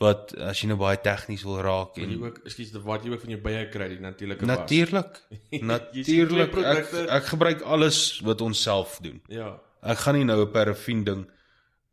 Wat 0.00 0.32
as 0.48 0.62
jy 0.62 0.70
nou 0.70 0.78
baie 0.80 0.96
tegnies 1.04 1.42
wil 1.44 1.58
raak 1.60 1.98
en 2.00 2.08
jy 2.08 2.16
ook, 2.22 2.38
ekskuus, 2.48 2.72
wat 2.86 3.04
jy 3.04 3.12
ook 3.12 3.24
van 3.26 3.34
jou 3.34 3.40
bye 3.44 3.64
kry, 3.70 3.90
die 3.92 4.00
natuurlike 4.00 4.46
was. 4.46 4.48
Natuurlik. 4.48 5.20
Natuurlik. 5.74 6.56
Ek, 6.72 6.94
ek 7.20 7.28
gebruik 7.34 7.66
alles 7.68 8.00
wat 8.24 8.40
ons 8.40 8.62
self 8.64 8.96
doen. 9.04 9.20
Ja. 9.28 9.58
Ek 9.84 10.00
gaan 10.00 10.16
nie 10.16 10.24
nou 10.24 10.40
'n 10.40 10.52
parafin 10.52 11.04
ding 11.04 11.28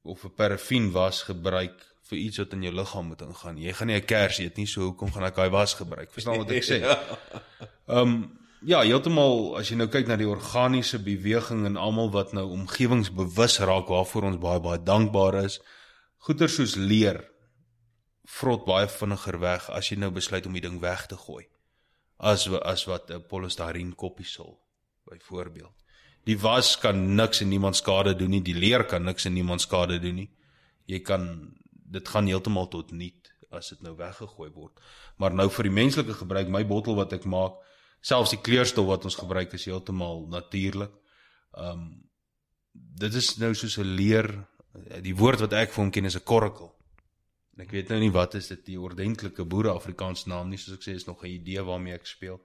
of 0.08 0.24
'n 0.24 0.34
parafin 0.40 0.90
was 0.96 1.22
gebruik 1.28 1.84
vir 2.10 2.18
iets 2.18 2.42
wat 2.42 2.54
in 2.54 2.64
jou 2.64 2.74
liggaam 2.74 3.08
moet 3.12 3.22
ingaan. 3.22 3.58
Jy 3.58 3.74
gaan 3.74 3.88
nie 3.88 3.96
'n 4.00 4.06
kers 4.06 4.40
eet 4.40 4.58
nie, 4.58 4.66
so 4.66 4.82
hoekom 4.82 5.12
gaan 5.12 5.24
ek 5.24 5.36
daai 5.36 5.50
was 5.50 5.74
gebruik? 5.74 6.12
Verstaan 6.12 6.38
wat 6.38 6.52
ek 6.52 6.64
sê? 6.72 6.80
Ja. 6.80 7.00
Ehm 7.88 7.98
um, 7.98 8.38
ja, 8.62 8.82
heeltemal 8.82 9.58
as 9.60 9.70
jy 9.70 9.78
nou 9.78 9.88
kyk 9.88 10.08
na 10.08 10.16
die 10.18 10.28
organiese 10.28 11.00
beweging 11.00 11.66
en 11.66 11.78
almal 11.78 12.12
wat 12.12 12.34
nou 12.34 12.50
omgewingsbewus 12.52 13.60
raak 13.60 13.88
waarvoor 13.88 14.24
ons 14.32 14.40
baie 14.42 14.60
baie 14.60 14.84
dankbaar 14.84 15.44
is. 15.44 15.60
Goeie 16.26 16.48
soos 16.48 16.76
leer 16.76 17.24
vrot 18.28 18.66
baie 18.66 18.88
vinniger 18.88 19.40
weg 19.40 19.70
as 19.70 19.92
jy 19.92 19.98
nou 19.98 20.12
besluit 20.12 20.46
om 20.46 20.54
die 20.54 20.62
ding 20.62 20.82
weg 20.82 21.08
te 21.08 21.16
gooi. 21.16 21.46
As 22.18 22.48
as 22.48 22.88
wat 22.88 23.12
'n 23.12 23.24
polystyreen 23.30 23.96
koppie 23.96 24.26
sal 24.26 24.60
byvoorbeeld. 25.06 25.76
Die 26.26 26.38
was 26.40 26.76
kan 26.76 27.16
niks 27.16 27.42
en 27.42 27.50
niemand 27.50 27.76
skade 27.76 28.16
doen 28.16 28.30
nie, 28.30 28.42
die 28.42 28.56
leer 28.56 28.84
kan 28.84 29.04
niks 29.04 29.26
en 29.26 29.34
niemand 29.34 29.62
skade 29.62 30.00
doen 30.00 30.16
nie. 30.16 30.30
Jy 30.86 31.00
kan 31.00 31.54
dit 31.88 32.08
gaan 32.08 32.28
heeltemal 32.28 32.68
tot 32.68 32.92
niet 32.92 33.32
as 33.56 33.72
dit 33.72 33.82
nou 33.82 33.96
weggegooi 33.96 34.50
word. 34.52 34.80
Maar 35.18 35.34
nou 35.34 35.48
vir 35.50 35.70
die 35.70 35.74
menslike 35.74 36.18
gebruik, 36.20 36.50
my 36.52 36.64
bottel 36.68 36.98
wat 37.00 37.14
ek 37.16 37.26
maak, 37.26 37.60
selfs 38.04 38.34
die 38.36 38.42
kleurstof 38.44 38.88
wat 38.88 39.08
ons 39.08 39.18
gebruik 39.20 39.56
is 39.58 39.68
heeltemal 39.70 40.28
natuurlik. 40.32 40.94
Um 41.54 42.04
dit 42.74 43.14
is 43.18 43.38
nou 43.42 43.56
soos 43.58 43.78
'n 43.80 43.96
leer 43.98 44.28
die 45.02 45.16
woord 45.16 45.40
wat 45.40 45.54
ek 45.54 45.72
vir 45.72 45.84
hom 45.84 45.92
ken 45.92 46.06
is 46.06 46.16
'n 46.16 46.24
korkel. 46.24 46.76
En 47.56 47.64
ek 47.64 47.72
weet 47.72 47.90
nou 47.90 48.00
nie 48.00 48.12
wat 48.12 48.36
is 48.36 48.48
dit 48.48 48.66
die 48.66 48.80
ordentlike 48.80 49.46
boere 49.46 49.74
Afrikaans 49.74 50.26
naam 50.26 50.50
nie, 50.50 50.58
soos 50.58 50.78
ek 50.78 50.84
sê 50.84 50.94
is 50.96 51.08
nog 51.08 51.24
'n 51.24 51.28
idee 51.28 51.64
waarmee 51.64 51.94
ek 51.94 52.06
speel. 52.06 52.42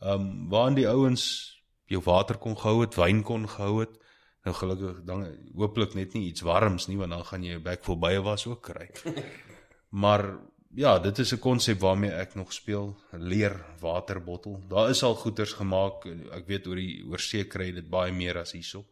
Um 0.00 0.48
waarin 0.48 0.74
die 0.74 0.88
ouens 0.88 1.54
jou 1.86 2.00
water 2.00 2.38
kon 2.38 2.56
gehou 2.56 2.80
het, 2.80 2.94
wyn 2.94 3.22
kon 3.22 3.48
gehou 3.48 3.80
het. 3.80 3.98
Nou 4.44 4.54
gelukkig 4.56 5.02
dan 5.04 5.26
hooplik 5.54 5.94
net 5.94 6.14
nie 6.14 6.28
iets 6.28 6.44
warms 6.46 6.86
nie 6.86 6.96
want 6.96 7.10
dan 7.10 7.24
gaan 7.24 7.42
jy 7.44 7.56
'n 7.58 7.62
bek 7.62 7.84
vol 7.84 7.98
bye 7.98 8.20
was 8.22 8.46
ook 8.46 8.62
kry. 8.62 8.90
maar 10.02 10.38
ja, 10.74 10.98
dit 10.98 11.18
is 11.18 11.32
'n 11.32 11.38
konsep 11.38 11.80
waarmee 11.80 12.10
ek 12.10 12.34
nog 12.34 12.52
speel, 12.52 12.96
leer 13.12 13.64
waterbottel. 13.80 14.62
Daar 14.68 14.90
is 14.90 15.02
al 15.02 15.14
goeders 15.14 15.52
gemaak. 15.52 16.06
Ek 16.30 16.46
weet 16.46 16.66
oor 16.66 16.76
die 16.76 17.04
oor 17.08 17.18
see 17.18 17.44
kry 17.44 17.72
dit 17.72 17.88
baie 17.90 18.12
meer 18.12 18.38
as 18.38 18.52
hierso, 18.52 18.84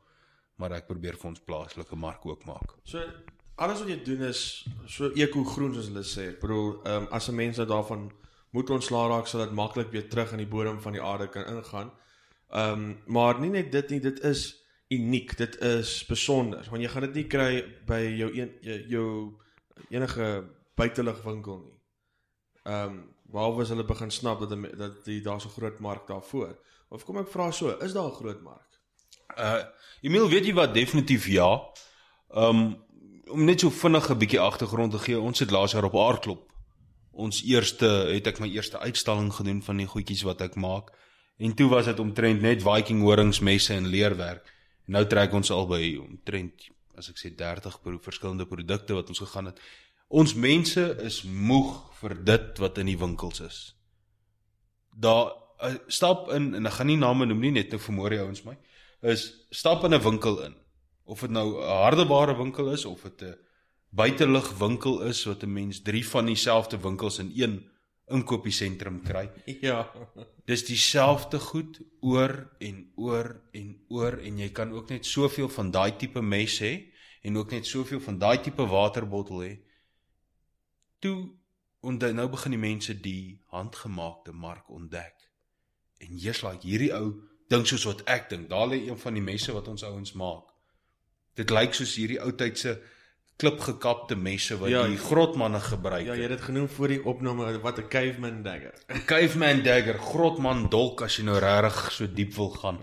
maar 0.57 0.73
ek 0.73 0.87
probeer 0.87 1.17
vir 1.17 1.29
ons 1.29 1.41
plaaslike 1.41 1.97
mark 1.97 2.27
ook 2.27 2.45
maak. 2.45 2.75
So 2.85 2.99
alles 3.57 3.79
wat 3.79 3.89
jy 3.89 4.03
doen 4.05 4.23
is 4.23 4.67
so 4.87 5.11
eko-groen 5.15 5.75
soos 5.75 5.89
hulle 5.89 6.05
sê. 6.05 6.29
Ek 6.29 6.41
bedoel, 6.41 6.83
ehm 6.85 7.03
um, 7.03 7.09
as 7.11 7.29
'n 7.29 7.35
mens 7.35 7.57
nou 7.57 7.67
daarvan 7.67 8.13
moet 8.51 8.71
ontslaa 8.71 9.09
raak 9.09 9.27
sodat 9.27 9.53
maklik 9.53 9.91
weer 9.91 10.09
terug 10.09 10.33
in 10.33 10.39
die 10.39 10.47
bodem 10.47 10.81
van 10.81 10.93
die 10.93 11.03
aarde 11.03 11.29
kan 11.29 11.45
ingaan. 11.45 11.91
Ehm 12.51 12.73
um, 12.73 13.03
maar 13.07 13.41
nie 13.41 13.51
net 13.51 13.73
dit 13.73 13.91
nie, 13.91 14.01
dit 14.01 14.21
is 14.21 14.66
uniek. 14.89 15.37
Dit 15.37 15.59
is 15.61 16.05
besonder 16.07 16.67
want 16.71 16.83
jy 16.83 16.89
gaan 16.89 17.07
dit 17.09 17.15
nie 17.21 17.27
kry 17.27 17.51
by 17.87 18.01
jou 18.19 18.31
een 18.35 18.53
jou 18.89 19.09
enige 19.91 20.45
buitelug 20.75 21.23
winkel 21.25 21.61
nie. 21.65 21.79
Ehm 22.65 22.89
um, 22.89 23.05
behalwe 23.27 23.65
as 23.65 23.73
hulle 23.75 23.85
begin 23.85 24.11
snap 24.11 24.41
dat 24.41 24.55
dat 24.79 25.05
die 25.05 25.21
daar's 25.21 25.45
'n 25.45 25.57
groot 25.59 25.79
mark 25.81 26.07
daarvoor. 26.07 26.59
Of 26.89 27.05
kom 27.05 27.19
ek 27.19 27.29
vra 27.29 27.51
so, 27.51 27.79
is 27.79 27.93
daar 27.93 28.09
'n 28.09 28.21
groot 28.21 28.43
mark? 28.43 28.81
Uh 29.37 29.65
Emil, 30.03 30.29
weet 30.29 30.47
jy 30.47 30.55
wat 30.55 30.75
definitief 30.75 31.27
ja. 31.27 31.63
Ehm 32.31 32.57
um, 32.57 32.85
om 33.27 33.45
net 33.45 33.61
so 33.61 33.71
vinnig 33.71 34.11
'n 34.11 34.19
bietjie 34.19 34.41
agtergrond 34.41 34.93
te 34.93 34.99
gee, 34.99 35.21
ons 35.21 35.39
het 35.39 35.51
laas 35.51 35.73
jaar 35.73 35.85
op 35.85 35.97
Aardklop 35.97 36.47
ons 37.17 37.41
eerste 37.49 37.89
het 38.13 38.29
ek 38.29 38.41
my 38.43 38.49
eerste 38.53 38.79
uitstalling 38.79 39.33
gedoen 39.35 39.63
van 39.65 39.81
die 39.81 39.89
goedjies 39.89 40.25
wat 40.29 40.43
ek 40.45 40.57
maak. 40.61 40.93
En 41.41 41.55
toe 41.57 41.69
was 41.73 41.89
dit 41.89 41.99
omtrent 42.01 42.45
net 42.45 42.65
Viking 42.65 43.03
horings 43.05 43.41
messe 43.41 43.75
en 43.75 43.89
leerwerk. 43.89 44.45
Nou 44.87 45.03
trek 45.11 45.33
ons 45.35 45.51
al 45.51 45.67
by 45.67 45.83
omtrent 45.99 46.69
as 46.97 47.11
ek 47.13 47.19
sê 47.21 47.33
30 47.37 47.81
pro 47.83 47.99
verskillende 48.03 48.47
produkte 48.49 48.97
wat 48.97 49.11
ons 49.13 49.23
gegaan 49.25 49.51
het. 49.51 49.59
Ons 50.09 50.37
mense 50.39 50.83
is 51.03 51.23
moeg 51.27 51.73
vir 52.01 52.15
dit 52.29 52.61
wat 52.63 52.79
in 52.79 52.93
die 52.93 53.01
winkels 53.01 53.43
is. 53.43 53.59
Daar 54.95 55.33
uh, 55.67 55.75
stap 55.93 56.31
in 56.33 56.55
en 56.55 56.71
ek 56.71 56.79
gaan 56.79 56.91
nie 56.93 57.01
name 57.01 57.27
noem 57.27 57.43
nie 57.49 57.57
net 57.59 57.75
nou 57.75 57.81
vermoor 57.83 58.15
die 58.15 58.23
ouens 58.23 58.45
my. 58.47 58.55
Is 59.03 59.27
stap 59.51 59.85
in 59.85 59.95
'n 59.95 60.03
winkel 60.03 60.41
in. 60.47 60.55
Of 61.05 61.21
dit 61.21 61.31
nou 61.31 61.59
'n 61.59 61.83
hardeware 61.83 62.37
winkel 62.37 62.73
is 62.73 62.85
of 62.85 63.03
dit 63.03 63.23
'n 63.23 63.37
buitelug 63.91 64.59
winkel 64.59 65.03
is 65.03 65.25
wat 65.25 65.43
'n 65.43 65.53
mens 65.53 65.83
drie 65.83 66.07
van 66.07 66.27
dieselfde 66.27 66.79
winkels 66.79 67.19
in 67.19 67.33
een 67.35 67.65
inkopiesentrum 68.07 69.01
kry. 69.03 69.27
Ja. 69.61 69.81
Dis 70.47 70.65
dieselfde 70.69 71.39
goed 71.43 71.81
oor 72.01 72.35
en 72.63 72.93
oor 72.95 73.33
en 73.53 73.73
oor 73.89 74.19
en 74.23 74.39
jy 74.39 74.51
kan 74.55 74.73
ook 74.73 74.93
net 74.95 75.07
soveel 75.07 75.49
van 75.51 75.73
daai 75.75 75.97
tipe 75.99 76.23
mes 76.23 76.59
hê 76.63 76.75
en 77.27 77.37
ook 77.37 77.51
net 77.51 77.67
soveel 77.67 78.01
van 78.01 78.19
daai 78.19 78.39
tipe 78.41 78.67
waterbottel 78.71 79.43
hê 79.43 79.55
toe 81.03 81.19
onder 81.87 82.15
nou 82.15 82.29
begin 82.31 82.55
die 82.55 82.63
mense 82.63 82.95
die 83.01 83.41
handgemaakte 83.55 84.33
mark 84.33 84.71
ontdek. 84.71 85.15
En 86.03 86.19
jy's 86.19 86.43
like 86.43 86.67
hierdie 86.67 86.93
ou 86.95 87.15
dink 87.51 87.67
soos 87.71 87.87
wat 87.87 88.03
ek 88.11 88.31
dink. 88.31 88.49
Daar 88.51 88.69
lê 88.71 88.85
een 88.87 88.99
van 88.99 89.15
die 89.15 89.23
messe 89.23 89.55
wat 89.55 89.69
ons 89.71 89.85
ouens 89.87 90.15
maak. 90.19 90.51
Dit 91.39 91.51
lyk 91.51 91.75
soos 91.75 91.95
hierdie 91.99 92.19
ou 92.23 92.33
tydse 92.33 92.79
klipgekapte 93.37 94.17
messe 94.17 94.57
wat 94.59 94.71
ja, 94.73 94.83
die 94.89 94.97
grotmanne 94.97 95.61
gebruik 95.61 96.07
het. 96.07 96.09
Ja, 96.09 96.15
jy 96.17 96.23
het 96.23 96.35
dit 96.39 96.45
genoem 96.49 96.69
voor 96.69 96.89
die 96.89 97.01
opname 97.05 97.61
wat 97.61 97.79
'n 97.79 97.89
caveman 97.89 98.43
dagger. 98.43 98.75
'n 98.89 99.05
Caveman 99.05 99.63
dagger, 99.63 99.99
grotman 99.99 100.69
dolk 100.69 101.03
as 101.03 101.17
jy 101.17 101.25
nou 101.25 101.39
regtig 101.39 101.93
so 101.93 102.07
diep 102.07 102.35
wil 102.35 102.51
gaan. 102.51 102.79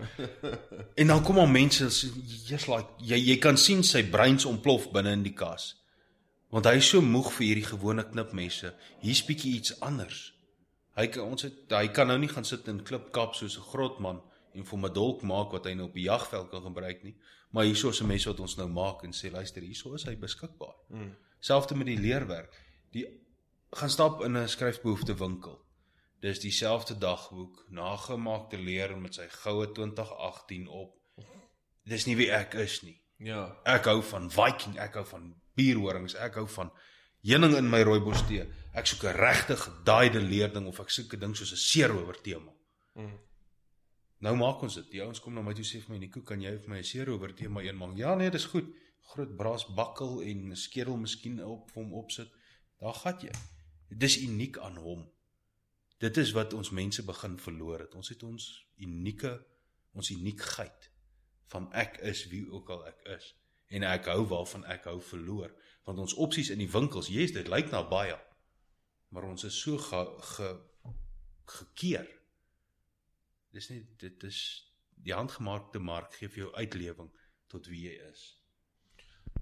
en 1.00 1.06
dan 1.06 1.22
kom 1.22 1.38
al 1.38 1.46
mense, 1.46 1.84
jy's 2.46 2.66
like 2.66 2.88
jy 2.98 3.18
jy 3.18 3.38
kan 3.38 3.56
sien 3.56 3.82
sy 3.82 4.04
breins 4.04 4.44
ontplof 4.44 4.90
binne 4.92 5.12
in 5.12 5.22
die 5.22 5.34
kas 5.34 5.74
want 6.54 6.68
hy 6.70 6.76
is 6.78 6.86
so 6.86 7.02
moeg 7.02 7.32
vir 7.34 7.46
hierdie 7.48 7.66
gewone 7.66 8.04
knipmesse. 8.06 8.68
Hier's 9.02 9.24
bietjie 9.26 9.56
iets 9.56 9.72
anders. 9.82 10.20
Hy 10.94 11.08
kan 11.10 11.32
ons 11.34 11.42
het, 11.42 11.56
hy 11.74 11.88
kan 11.90 12.06
nou 12.06 12.18
nie 12.22 12.30
gaan 12.30 12.46
sit 12.46 12.68
en 12.70 12.78
klip 12.86 13.08
kap 13.16 13.34
soos 13.34 13.56
'n 13.58 13.66
grotman 13.72 14.20
en 14.54 14.64
vir 14.64 14.78
'n 14.78 14.92
dolk 14.94 15.22
maak 15.22 15.50
wat 15.50 15.66
hy 15.66 15.74
nou 15.74 15.86
op 15.88 15.94
die 15.94 16.06
jagveld 16.06 16.50
kan 16.50 16.62
gebruik 16.62 17.02
nie. 17.02 17.16
Maar 17.54 17.64
hierso 17.64 17.88
is 17.88 18.00
'n 18.02 18.06
mes 18.06 18.24
wat 18.24 18.40
ons 18.40 18.56
nou 18.56 18.68
maak 18.68 19.02
en 19.02 19.12
sê 19.12 19.30
luister, 19.30 19.62
hierso 19.62 19.94
is 19.94 20.04
hy 20.04 20.16
beskikbaar. 20.16 20.74
Mm. 20.88 21.16
Selfs 21.38 21.72
met 21.72 21.86
die 21.86 21.98
leerwerk. 21.98 22.52
Die 22.90 23.06
gaan 23.70 23.90
stap 23.90 24.22
in 24.22 24.36
'n 24.36 24.48
skryfbehoefte 24.48 25.14
winkel. 25.14 25.64
Dis 26.20 26.40
dieselfde 26.40 26.98
dagboek, 26.98 27.66
nagemaakte 27.68 28.58
leer 28.58 28.98
met 28.98 29.14
sy 29.14 29.28
goue 29.28 29.72
2018 29.72 30.68
op. 30.68 30.96
Dis 31.84 32.06
nie 32.06 32.16
wie 32.16 32.30
ek 32.32 32.54
is 32.54 32.82
nie. 32.82 33.00
Ja. 33.16 33.56
Ek 33.64 33.84
hou 33.84 34.02
van 34.02 34.30
Viking, 34.30 34.78
ek 34.78 34.94
hou 34.94 35.04
van 35.04 35.34
bierhorings. 35.54 36.14
Ek 36.14 36.34
hou 36.34 36.46
van 36.48 36.72
heuning 37.22 37.56
in 37.56 37.70
my 37.70 37.82
rooibos 37.82 38.26
tee. 38.26 38.48
Ek 38.72 38.86
soek 38.86 39.04
'n 39.04 39.16
regte 39.16 39.56
gedaaide 39.56 40.20
leerding 40.20 40.66
of 40.66 40.80
ek 40.80 40.90
soek 40.90 41.14
'n 41.14 41.20
ding 41.20 41.36
soos 41.36 41.52
'n 41.52 41.56
seerower 41.56 42.20
tema. 42.20 42.52
Mm. 42.94 43.18
Nou 44.24 44.34
maak 44.40 44.62
ons 44.64 44.78
dit. 44.80 44.90
Die 44.94 45.02
ouens 45.04 45.20
kom 45.20 45.34
na 45.36 45.42
my 45.44 45.52
toe 45.56 45.66
sê 45.68 45.82
vir 45.84 45.94
my 45.94 46.00
Nico, 46.00 46.22
kan 46.24 46.40
jy 46.40 46.54
vir 46.58 46.70
my 46.72 46.78
'n 46.78 46.90
seerower 46.90 47.34
tema 47.34 47.60
een 47.62 47.76
maak? 47.76 47.96
Ja 47.96 48.14
nee, 48.14 48.30
dis 48.30 48.44
goed. 48.44 48.68
Groot 49.12 49.36
braas 49.36 49.66
bakkel 49.66 50.22
en 50.22 50.50
'n 50.50 50.56
skedel 50.56 50.96
miskien 50.96 51.44
op 51.44 51.70
vir 51.70 51.82
hom 51.82 51.92
opsit. 51.92 52.30
Daar 52.80 52.94
gat 52.94 53.22
jy. 53.22 53.32
Dis 53.88 54.16
uniek 54.18 54.58
aan 54.58 54.76
hom. 54.76 55.10
Dit 55.98 56.16
is 56.16 56.32
wat 56.32 56.52
ons 56.52 56.70
mense 56.70 57.04
begin 57.04 57.38
verloor 57.38 57.78
het. 57.78 57.94
Ons 57.94 58.08
het 58.08 58.22
ons 58.22 58.66
unieke 58.76 59.44
ons 59.94 60.10
uniekheid 60.10 60.90
van 61.52 61.70
ek 61.72 61.98
is 62.02 62.26
wie 62.32 62.44
ook 62.50 62.70
al 62.74 62.86
ek 62.90 63.06
is 63.16 63.30
en 63.74 63.86
ek 63.88 64.08
hou 64.10 64.24
waarvan 64.30 64.64
ek 64.70 64.88
hou 64.90 64.98
verloor 65.00 65.52
want 65.86 66.00
ons 66.02 66.16
opsies 66.26 66.50
in 66.54 66.62
die 66.62 66.70
winkels 66.70 67.10
jy's 67.12 67.34
dit 67.36 67.48
lyk 67.50 67.70
na 67.72 67.82
baie 67.88 68.16
maar 69.14 69.28
ons 69.28 69.46
is 69.46 69.56
so 69.60 69.78
ge, 69.78 70.02
ge 70.34 70.50
gekeer 71.58 72.08
dis 73.54 73.68
nie 73.70 73.82
dit 74.02 74.26
is 74.28 74.38
die 75.06 75.14
handgemaakte 75.14 75.82
mark 75.82 76.16
gee 76.18 76.30
vir 76.32 76.44
jou 76.44 76.52
uitlewing 76.54 77.10
tot 77.52 77.68
wie 77.70 77.84
jy 77.88 77.94
is. 78.10 78.24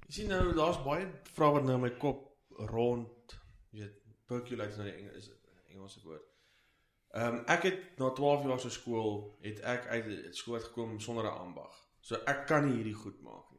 Jy 0.06 0.16
sien 0.16 0.32
nou 0.32 0.42
daar's 0.56 0.80
baie 0.84 1.06
vrae 1.36 1.56
wat 1.56 1.68
nou 1.68 1.78
in 1.78 1.86
my 1.86 1.94
kop 2.02 2.28
rond 2.72 3.38
jy 3.72 3.86
weet 3.86 4.18
percolate 4.28 4.76
nou 4.78 4.88
die 4.90 4.98
Engels 4.98 5.30
Engelse 5.72 6.02
woord. 6.04 6.28
Ehm 7.12 7.38
um, 7.38 7.44
ek 7.52 7.64
het 7.68 7.80
na 8.00 8.10
12 8.16 8.44
jaar 8.48 8.60
se 8.60 8.70
skool 8.72 9.16
het 9.44 9.64
ek 9.74 9.88
uit 9.94 10.36
skool 10.36 10.60
gekom 10.60 11.00
sonder 11.00 11.28
'n 11.28 11.46
ambag. 11.46 11.80
So 12.00 12.20
ek 12.26 12.46
kan 12.46 12.66
nie 12.66 12.76
hierdie 12.76 13.00
goed 13.04 13.20
maak 13.22 13.52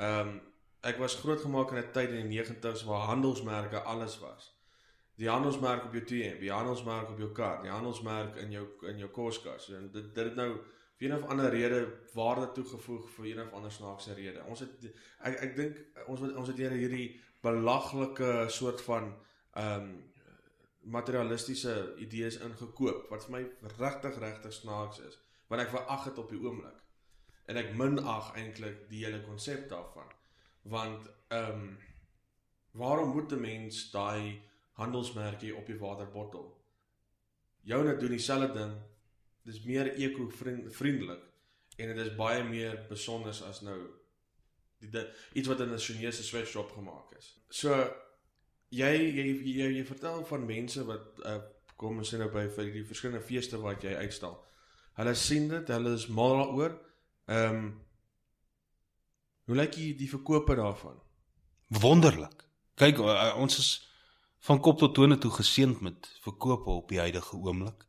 Ehm 0.00 0.28
um, 0.28 0.40
ek 0.80 0.96
was 0.96 1.14
grootgemaak 1.20 1.70
in 1.70 1.78
'n 1.78 1.92
tyd 1.92 2.10
in 2.10 2.28
die 2.28 2.42
90's 2.42 2.84
waar 2.88 3.06
handelsmerke 3.06 3.80
alles 3.80 4.18
was. 4.18 4.44
Die 5.20 5.28
handelsmerk 5.28 5.84
op 5.84 5.96
jou 5.96 6.04
T-shirt, 6.04 6.40
die 6.40 6.52
handelsmerk 6.52 7.10
op 7.12 7.18
jou 7.20 7.30
kaart, 7.36 7.64
die 7.66 7.72
handelsmerk 7.72 8.38
in 8.40 8.54
jou 8.54 8.66
in 8.88 9.02
jou 9.02 9.10
koskas. 9.12 9.68
En 9.76 9.90
dit 9.92 10.14
dit 10.14 10.24
het 10.24 10.38
nou 10.38 10.52
vir 11.00 11.08
een 11.08 11.16
of 11.16 11.26
ander 11.32 11.50
rede 11.52 11.80
waarde 12.14 12.52
toegevoeg 12.52 13.08
vir 13.16 13.26
een 13.26 13.40
of 13.42 13.52
ander 13.56 13.72
snaakse 13.72 14.14
rede. 14.14 14.44
Ons 14.48 14.64
het 14.64 14.86
ek 15.28 15.36
ek 15.46 15.56
dink 15.56 15.82
ons 16.06 16.20
het 16.24 16.36
ons 16.36 16.48
het 16.48 16.60
hier 16.60 16.76
hierdie 16.76 17.08
belaglike 17.44 18.46
soort 18.48 18.80
van 18.88 19.12
ehm 19.52 19.90
um, 19.90 19.90
materialistiese 20.80 21.72
idees 22.00 22.38
ingekoop 22.40 23.10
wat 23.12 23.26
vir 23.26 23.34
my 23.34 23.40
regtig 23.76 24.14
regtig 24.22 24.52
snaaks 24.56 25.02
is, 25.04 25.18
want 25.52 25.60
ek 25.60 25.74
verag 25.74 26.06
dit 26.08 26.20
op 26.22 26.30
die 26.32 26.40
oomblik 26.40 26.78
en 27.52 27.60
ek 27.60 27.74
minag 27.76 28.30
eintlik 28.40 28.86
die 28.88 29.04
hele 29.04 29.20
konsep 29.26 29.68
daarvan. 29.68 30.08
Want 30.62 31.10
ehm 31.28 31.64
um, 31.64 31.78
waarom 32.72 33.12
moet 33.12 33.32
'n 33.32 33.40
mens 33.40 33.90
daai 33.90 34.40
handelsmerkie 34.80 35.54
op 35.56 35.68
die 35.68 35.78
waterbottel? 35.78 36.48
Joune 37.68 37.96
doen 38.00 38.16
dieselfde 38.16 38.52
ding. 38.56 38.74
Dis 39.44 39.62
meer 39.64 39.92
eko-vriendelik 39.94 41.26
en 41.80 41.94
dit 41.94 42.04
is 42.04 42.14
baie 42.16 42.42
meer 42.44 42.76
besonder 42.88 43.32
as 43.48 43.62
nou 43.64 43.78
die, 44.80 44.90
die 44.92 45.04
iets 45.38 45.48
wat 45.48 45.60
in 45.64 45.72
'n 45.72 45.78
Chinese 45.78 46.24
sweatshop 46.24 46.72
gemaak 46.76 47.14
is. 47.18 47.32
So 47.48 47.72
jy 48.68 48.92
jy 49.16 49.24
jy, 49.44 49.68
jy 49.78 49.84
vertel 49.84 50.24
van 50.24 50.46
mense 50.46 50.84
wat 50.84 51.20
uh, 51.24 51.38
kom 51.76 51.98
ons 51.98 52.12
sê 52.12 52.18
nou 52.18 52.28
by 52.28 52.48
vir 52.48 52.72
die 52.72 52.84
verskillende 52.84 53.24
feeste 53.24 53.58
wat 53.58 53.82
jy 53.82 53.94
uitstal. 53.94 54.36
Hulle 54.98 55.14
sien 55.14 55.48
dit, 55.48 55.68
hulle 55.68 55.94
is 55.94 56.08
mal 56.08 56.36
daaroor. 56.36 56.76
Ehm 57.26 57.56
um, 57.56 57.70
Hoe 59.50 59.58
lyk 59.58 59.72
die 59.74 59.94
die 59.98 60.08
verkope 60.08 60.54
daarvan? 60.54 60.94
Wonderlik. 61.66 62.44
Kyk, 62.78 63.00
uh, 63.02 63.34
ons 63.34 63.58
is 63.58 63.70
van 64.40 64.60
kop 64.60 64.78
tot 64.78 64.94
tone 64.94 65.18
toe 65.18 65.30
geseënd 65.30 65.80
met 65.84 66.08
verkope 66.24 66.70
op 66.70 66.88
die 66.88 66.98
huidige 66.98 67.36
oomblik. 67.36 67.86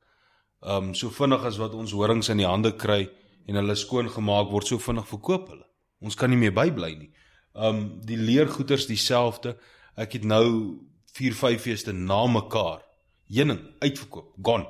Ehm 0.62 0.92
um, 0.92 0.94
so 0.94 1.10
vinnig 1.10 1.44
as 1.48 1.58
wat 1.58 1.74
ons 1.74 1.92
horings 1.92 2.30
in 2.30 2.38
die 2.38 2.48
hande 2.48 2.76
kry 2.76 3.10
en 3.48 3.56
hulle 3.56 3.76
skoon 3.76 4.10
gemaak 4.10 4.52
word, 4.52 4.68
so 4.68 4.78
vinnig 4.78 5.08
verkoop 5.08 5.48
hulle. 5.50 5.66
Ons 6.02 6.16
kan 6.16 6.30
nie 6.30 6.38
meer 6.38 6.54
bybly 6.54 6.94
nie. 6.96 7.12
Ehm 7.56 7.82
um, 7.82 7.82
die 8.06 8.18
leergoeders 8.18 8.86
dieselfde. 8.86 9.58
Ek 9.96 10.14
het 10.14 10.24
nou 10.24 10.78
4, 11.14 11.34
5 11.36 11.62
feeste 11.62 11.92
na 11.94 12.26
mekaar 12.28 12.84
heuning 13.32 13.60
uitverkoop, 13.80 14.36
gone. 14.44 14.68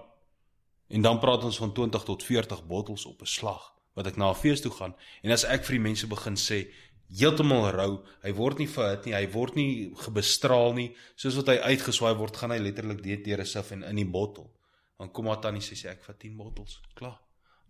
En 0.91 1.01
dan 1.01 1.19
praat 1.19 1.43
ons 1.43 1.57
van 1.57 1.73
20 1.73 2.03
tot 2.03 2.23
40 2.23 2.65
bottels 2.67 3.05
op 3.05 3.21
'n 3.21 3.25
slag 3.25 3.71
wat 3.93 4.07
ek 4.07 4.17
na 4.17 4.29
'n 4.29 4.35
fees 4.35 4.61
toe 4.61 4.71
gaan 4.71 4.95
en 5.21 5.31
as 5.31 5.43
ek 5.43 5.65
vir 5.65 5.75
die 5.75 5.87
mense 5.89 6.07
begin 6.07 6.35
sê 6.35 6.71
heeltemal 7.19 7.69
rou. 7.75 7.91
Hy 8.23 8.31
word 8.37 8.61
nie 8.61 8.69
verhit 8.71 9.07
nie, 9.07 9.15
hy 9.15 9.27
word 9.33 9.57
nie 9.59 9.71
gebestraal 10.05 10.73
nie. 10.77 10.91
Soos 11.19 11.37
wat 11.39 11.51
hy 11.53 11.57
uitgeswaai 11.73 12.13
word, 12.19 12.37
gaan 12.37 12.53
hy 12.55 12.59
letterlik 12.61 13.03
deur 13.03 13.23
deur 13.25 13.41
'n 13.41 13.45
sif 13.45 13.71
en 13.71 13.83
in 13.83 13.95
die 13.95 14.05
bottel. 14.05 14.51
Dan 14.99 15.11
kom 15.11 15.25
maar 15.25 15.41
tannie 15.41 15.61
sê 15.61 15.75
sy 15.75 15.87
ek 15.87 16.03
vat 16.03 16.19
10 16.19 16.37
bottels. 16.37 16.79
Klaar. 16.95 17.19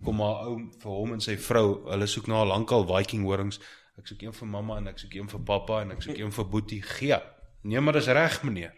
Kom 0.03 0.17
maar 0.17 0.47
ou 0.47 0.57
vir 0.81 0.91
hom 0.91 1.13
en 1.13 1.21
sy 1.21 1.37
vrou, 1.37 1.85
hulle 1.89 2.07
soek 2.07 2.27
na 2.27 2.43
lankal 2.43 2.85
Viking 2.89 3.23
horings. 3.23 3.59
Ek 3.97 4.07
soek 4.07 4.23
een 4.23 4.33
vir 4.33 4.47
mamma 4.47 4.77
en 4.77 4.87
ek 4.87 4.99
soek 4.99 5.15
een 5.15 5.29
vir 5.29 5.39
pappa 5.39 5.81
en 5.81 5.91
ek 5.91 6.01
soek 6.01 6.17
een 6.17 6.31
vir 6.31 6.45
boetie. 6.45 6.81
Gee. 6.81 7.19
Nee, 7.63 7.79
maar 7.79 7.93
dis 7.93 8.07
reg, 8.07 8.43
meneer. 8.43 8.73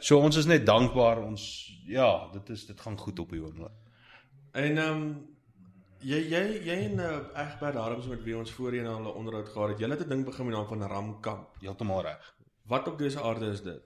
So 0.00 0.18
ons 0.18 0.36
is 0.36 0.46
net 0.46 0.66
dankbaar. 0.66 1.22
Ons 1.24 1.72
ja, 1.86 2.30
dit 2.32 2.50
is 2.50 2.66
dit 2.66 2.80
gaan 2.80 2.98
goed 2.98 3.18
op 3.18 3.30
die 3.30 3.42
oomblik. 3.42 3.72
En 4.52 4.78
ehm 4.78 5.02
um, 5.02 5.35
jy 6.00 6.18
jy 6.30 6.42
jy 6.66 6.76
en 6.90 6.98
uh, 7.00 7.18
Egbert 7.34 7.74
Harms 7.74 8.06
met 8.06 8.22
wie 8.24 8.36
ons 8.36 8.50
voorheen 8.50 8.86
al 8.86 9.00
'n 9.00 9.14
onderhoud 9.14 9.48
gehad 9.48 9.68
het. 9.68 9.78
Julle 9.78 9.96
het 9.96 10.06
'n 10.06 10.08
ding 10.08 10.24
begin 10.24 10.46
met 10.46 10.54
naam 10.54 10.66
van 10.66 10.82
Ramkamp. 10.82 11.56
Heeltemal 11.60 12.02
reg. 12.02 12.34
Wat 12.66 12.88
op 12.88 12.98
dese 12.98 13.20
aarde 13.20 13.50
is 13.50 13.62
dit? 13.62 13.82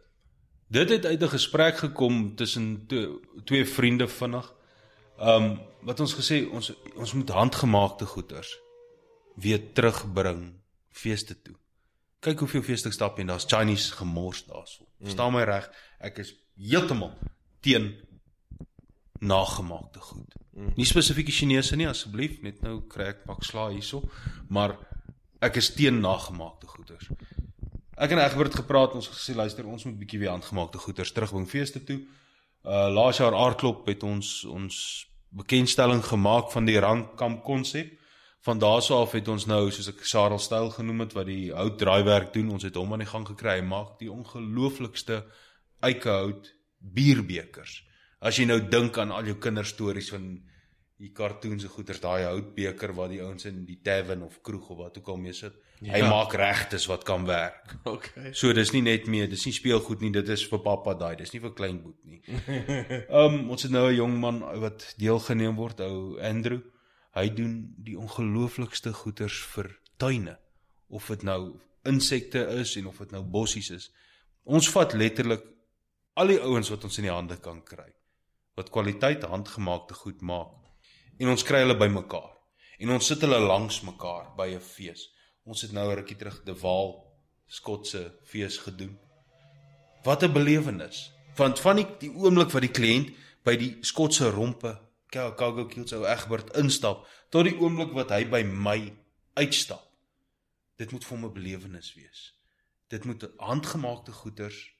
Dit 0.66 0.88
het 0.88 1.04
uit 1.06 1.22
'n 1.22 1.28
gesprek 1.28 1.76
gekom 1.76 2.34
tussen 2.36 2.86
twee, 2.86 3.20
twee 3.44 3.64
vriende 3.64 4.08
vinnig. 4.08 4.54
Um 5.18 5.60
wat 5.82 6.00
ons 6.00 6.14
gesê 6.14 6.50
ons 6.50 6.72
ons 6.94 7.12
moet 7.12 7.28
handgemaakte 7.28 8.06
goeders 8.06 8.58
weer 9.34 9.72
terugbring 9.72 10.60
feeste 10.88 11.42
toe. 11.42 11.56
Kyk 12.20 12.38
hoeveel 12.38 12.62
feeste 12.62 12.90
stap 12.90 13.18
en 13.18 13.26
daar's 13.26 13.44
Chinese 13.48 13.92
gemors 13.92 14.44
daarso. 14.46 14.84
Verstaan 15.00 15.32
my 15.32 15.42
reg? 15.42 15.70
Ek 15.98 16.18
is 16.18 16.34
heeltemal 16.56 17.16
teen 17.60 17.94
nagemaakte 19.20 20.00
goed. 20.00 20.36
Nie 20.76 20.86
spesifiek 20.88 21.28
die 21.28 21.34
Chinese 21.34 21.76
nie 21.76 21.88
asseblief, 21.88 22.40
net 22.44 22.62
nou 22.64 22.80
kry 22.88 23.10
ek 23.12 23.24
pak 23.28 23.44
sla 23.44 23.68
hierso, 23.72 24.02
maar 24.48 24.76
ek 25.44 25.60
is 25.60 25.70
teen 25.76 26.00
nagemaakte 26.00 26.68
goeders. 26.68 27.10
Ek 28.00 28.14
en 28.14 28.22
Egbert 28.22 28.54
het 28.54 28.62
gepraat, 28.62 28.96
ons 28.96 29.10
gesê 29.12 29.34
luister, 29.36 29.66
ons 29.68 29.84
moet 29.84 29.98
bietjie 30.00 30.22
weer 30.22 30.32
handgemaakte 30.32 30.80
goeders 30.80 31.12
terugbring 31.12 31.48
feeste 31.48 31.84
toe. 31.84 32.00
Uh 32.64 32.88
laas 32.92 33.20
jaar 33.20 33.36
aardklop 33.36 33.86
het 33.88 34.02
ons 34.04 34.44
ons 34.48 34.76
bekendstelling 35.36 36.02
gemaak 36.04 36.50
van 36.52 36.64
die 36.68 36.78
randkamp 36.80 37.44
konsep. 37.44 37.96
Van 38.40 38.58
daarso 38.58 39.02
af 39.02 39.12
het 39.12 39.28
ons 39.28 39.44
nou 39.46 39.66
soos 39.68 39.90
ek 39.92 40.00
Sarel 40.08 40.40
styl 40.40 40.70
genoem 40.72 41.04
het 41.04 41.12
wat 41.12 41.28
die 41.28 41.52
hout 41.52 41.76
draaiwerk 41.78 42.32
doen, 42.32 42.54
ons 42.56 42.64
het 42.64 42.76
hom 42.80 42.92
aan 42.96 43.04
die 43.04 43.10
gang 43.10 43.26
gekry. 43.28 43.58
Hy 43.60 43.66
maak 43.68 43.98
die 44.00 44.08
ongelooflikste 44.12 45.26
eikehout 45.84 46.48
bierbekers. 46.80 47.82
As 48.20 48.36
jy 48.36 48.44
nou 48.44 48.58
dink 48.68 48.98
aan 49.00 49.14
al 49.16 49.30
jou 49.30 49.38
kinderstories 49.40 50.10
van 50.12 50.34
die 51.00 51.08
cartoons 51.16 51.64
en 51.64 51.72
goeters, 51.72 52.02
daai 52.02 52.26
houtbeker 52.26 52.92
wat 52.92 53.08
die 53.14 53.22
ouens 53.24 53.46
in 53.48 53.62
die 53.64 53.78
tavern 53.84 54.26
of 54.26 54.42
kroeg 54.44 54.66
of 54.74 54.80
wat 54.82 54.98
ook 55.00 55.06
al 55.08 55.20
mee 55.22 55.32
sit. 55.32 55.54
Ja. 55.80 55.94
Hy 55.94 56.00
maak 56.04 56.34
regtes 56.36 56.84
wat 56.90 57.06
kan 57.08 57.24
werk. 57.24 57.78
Okay. 57.88 58.34
So 58.36 58.52
dis 58.52 58.74
nie 58.74 58.82
net 58.84 59.06
meer, 59.08 59.30
dis 59.30 59.46
nie 59.48 59.54
speelgoed 59.56 60.04
nie, 60.04 60.10
dit 60.12 60.28
is 60.34 60.44
vir 60.50 60.60
pappa 60.60 60.92
daai, 61.00 61.14
dis 61.16 61.32
nie 61.32 61.40
vir 61.40 61.54
klein 61.56 61.78
boet 61.80 61.96
nie. 62.04 62.20
Um, 63.20 63.48
ons 63.54 63.64
het 63.64 63.72
nou 63.72 63.86
'n 63.88 63.96
jong 63.96 64.18
man 64.20 64.42
wat 64.60 64.84
deelgeneem 65.00 65.56
word, 65.56 65.80
ou 65.80 66.20
Andrew. 66.20 66.60
Hy 67.16 67.26
doen 67.34 67.54
die 67.80 67.96
ongelooflikste 67.98 68.92
goeters 68.92 69.38
vir 69.54 69.72
tuine. 69.96 70.36
Of 70.88 71.08
dit 71.08 71.24
nou 71.24 71.56
insekte 71.88 72.44
is 72.60 72.76
en 72.76 72.92
of 72.92 72.98
dit 72.98 73.16
nou 73.16 73.24
bossies 73.24 73.70
is. 73.70 73.88
Ons 74.44 74.68
vat 74.68 74.92
letterlik 74.92 75.42
al 76.14 76.28
die 76.28 76.40
ouens 76.40 76.68
wat 76.68 76.84
ons 76.84 76.98
in 76.98 77.08
die 77.08 77.14
hande 77.14 77.40
kan 77.40 77.64
kry 77.64 77.88
wat 78.54 78.70
kwaliteit 78.70 79.22
handgemaakte 79.22 79.94
goed 79.94 80.20
maak 80.20 80.52
en 81.20 81.28
ons 81.28 81.44
kry 81.44 81.62
hulle 81.64 81.76
bymekaar 81.76 82.30
en 82.80 82.94
ons 82.96 83.06
sit 83.12 83.20
hulle 83.24 83.38
langs 83.44 83.82
mekaar 83.84 84.32
by 84.36 84.48
'n 84.54 84.60
fees. 84.60 85.08
Ons 85.44 85.62
het 85.62 85.72
nou 85.72 85.86
'n 85.90 85.96
rukkie 85.96 86.16
terug 86.16 86.42
die 86.44 86.60
Waal 86.62 86.90
Skotse 87.46 88.18
fees 88.24 88.58
gedoen. 88.58 88.98
Wat 90.04 90.22
'n 90.22 90.32
belewenis. 90.32 91.12
Want 91.36 91.60
van 91.60 91.76
die, 91.76 91.86
die 91.98 92.10
oomblik 92.10 92.50
wat 92.50 92.62
die 92.62 92.76
kliënt 92.78 93.10
by 93.44 93.56
die 93.56 93.76
Skotse 93.80 94.30
rompe 94.30 94.80
Cargo 95.10 95.66
Kills 95.66 95.92
ou 95.92 96.06
Egbert 96.06 96.56
instap 96.56 97.06
tot 97.30 97.44
die 97.44 97.58
oomblik 97.58 97.92
wat 97.92 98.10
hy 98.10 98.24
by 98.24 98.42
my 98.42 98.92
uitstap. 99.34 99.82
Dit 100.76 100.92
moet 100.92 101.04
vir 101.04 101.16
hom 101.16 101.26
'n 101.26 101.32
belewenis 101.32 101.94
wees. 101.94 102.34
Dit 102.88 103.04
moet 103.04 103.28
handgemaakte 103.38 104.12
goeders 104.12 104.70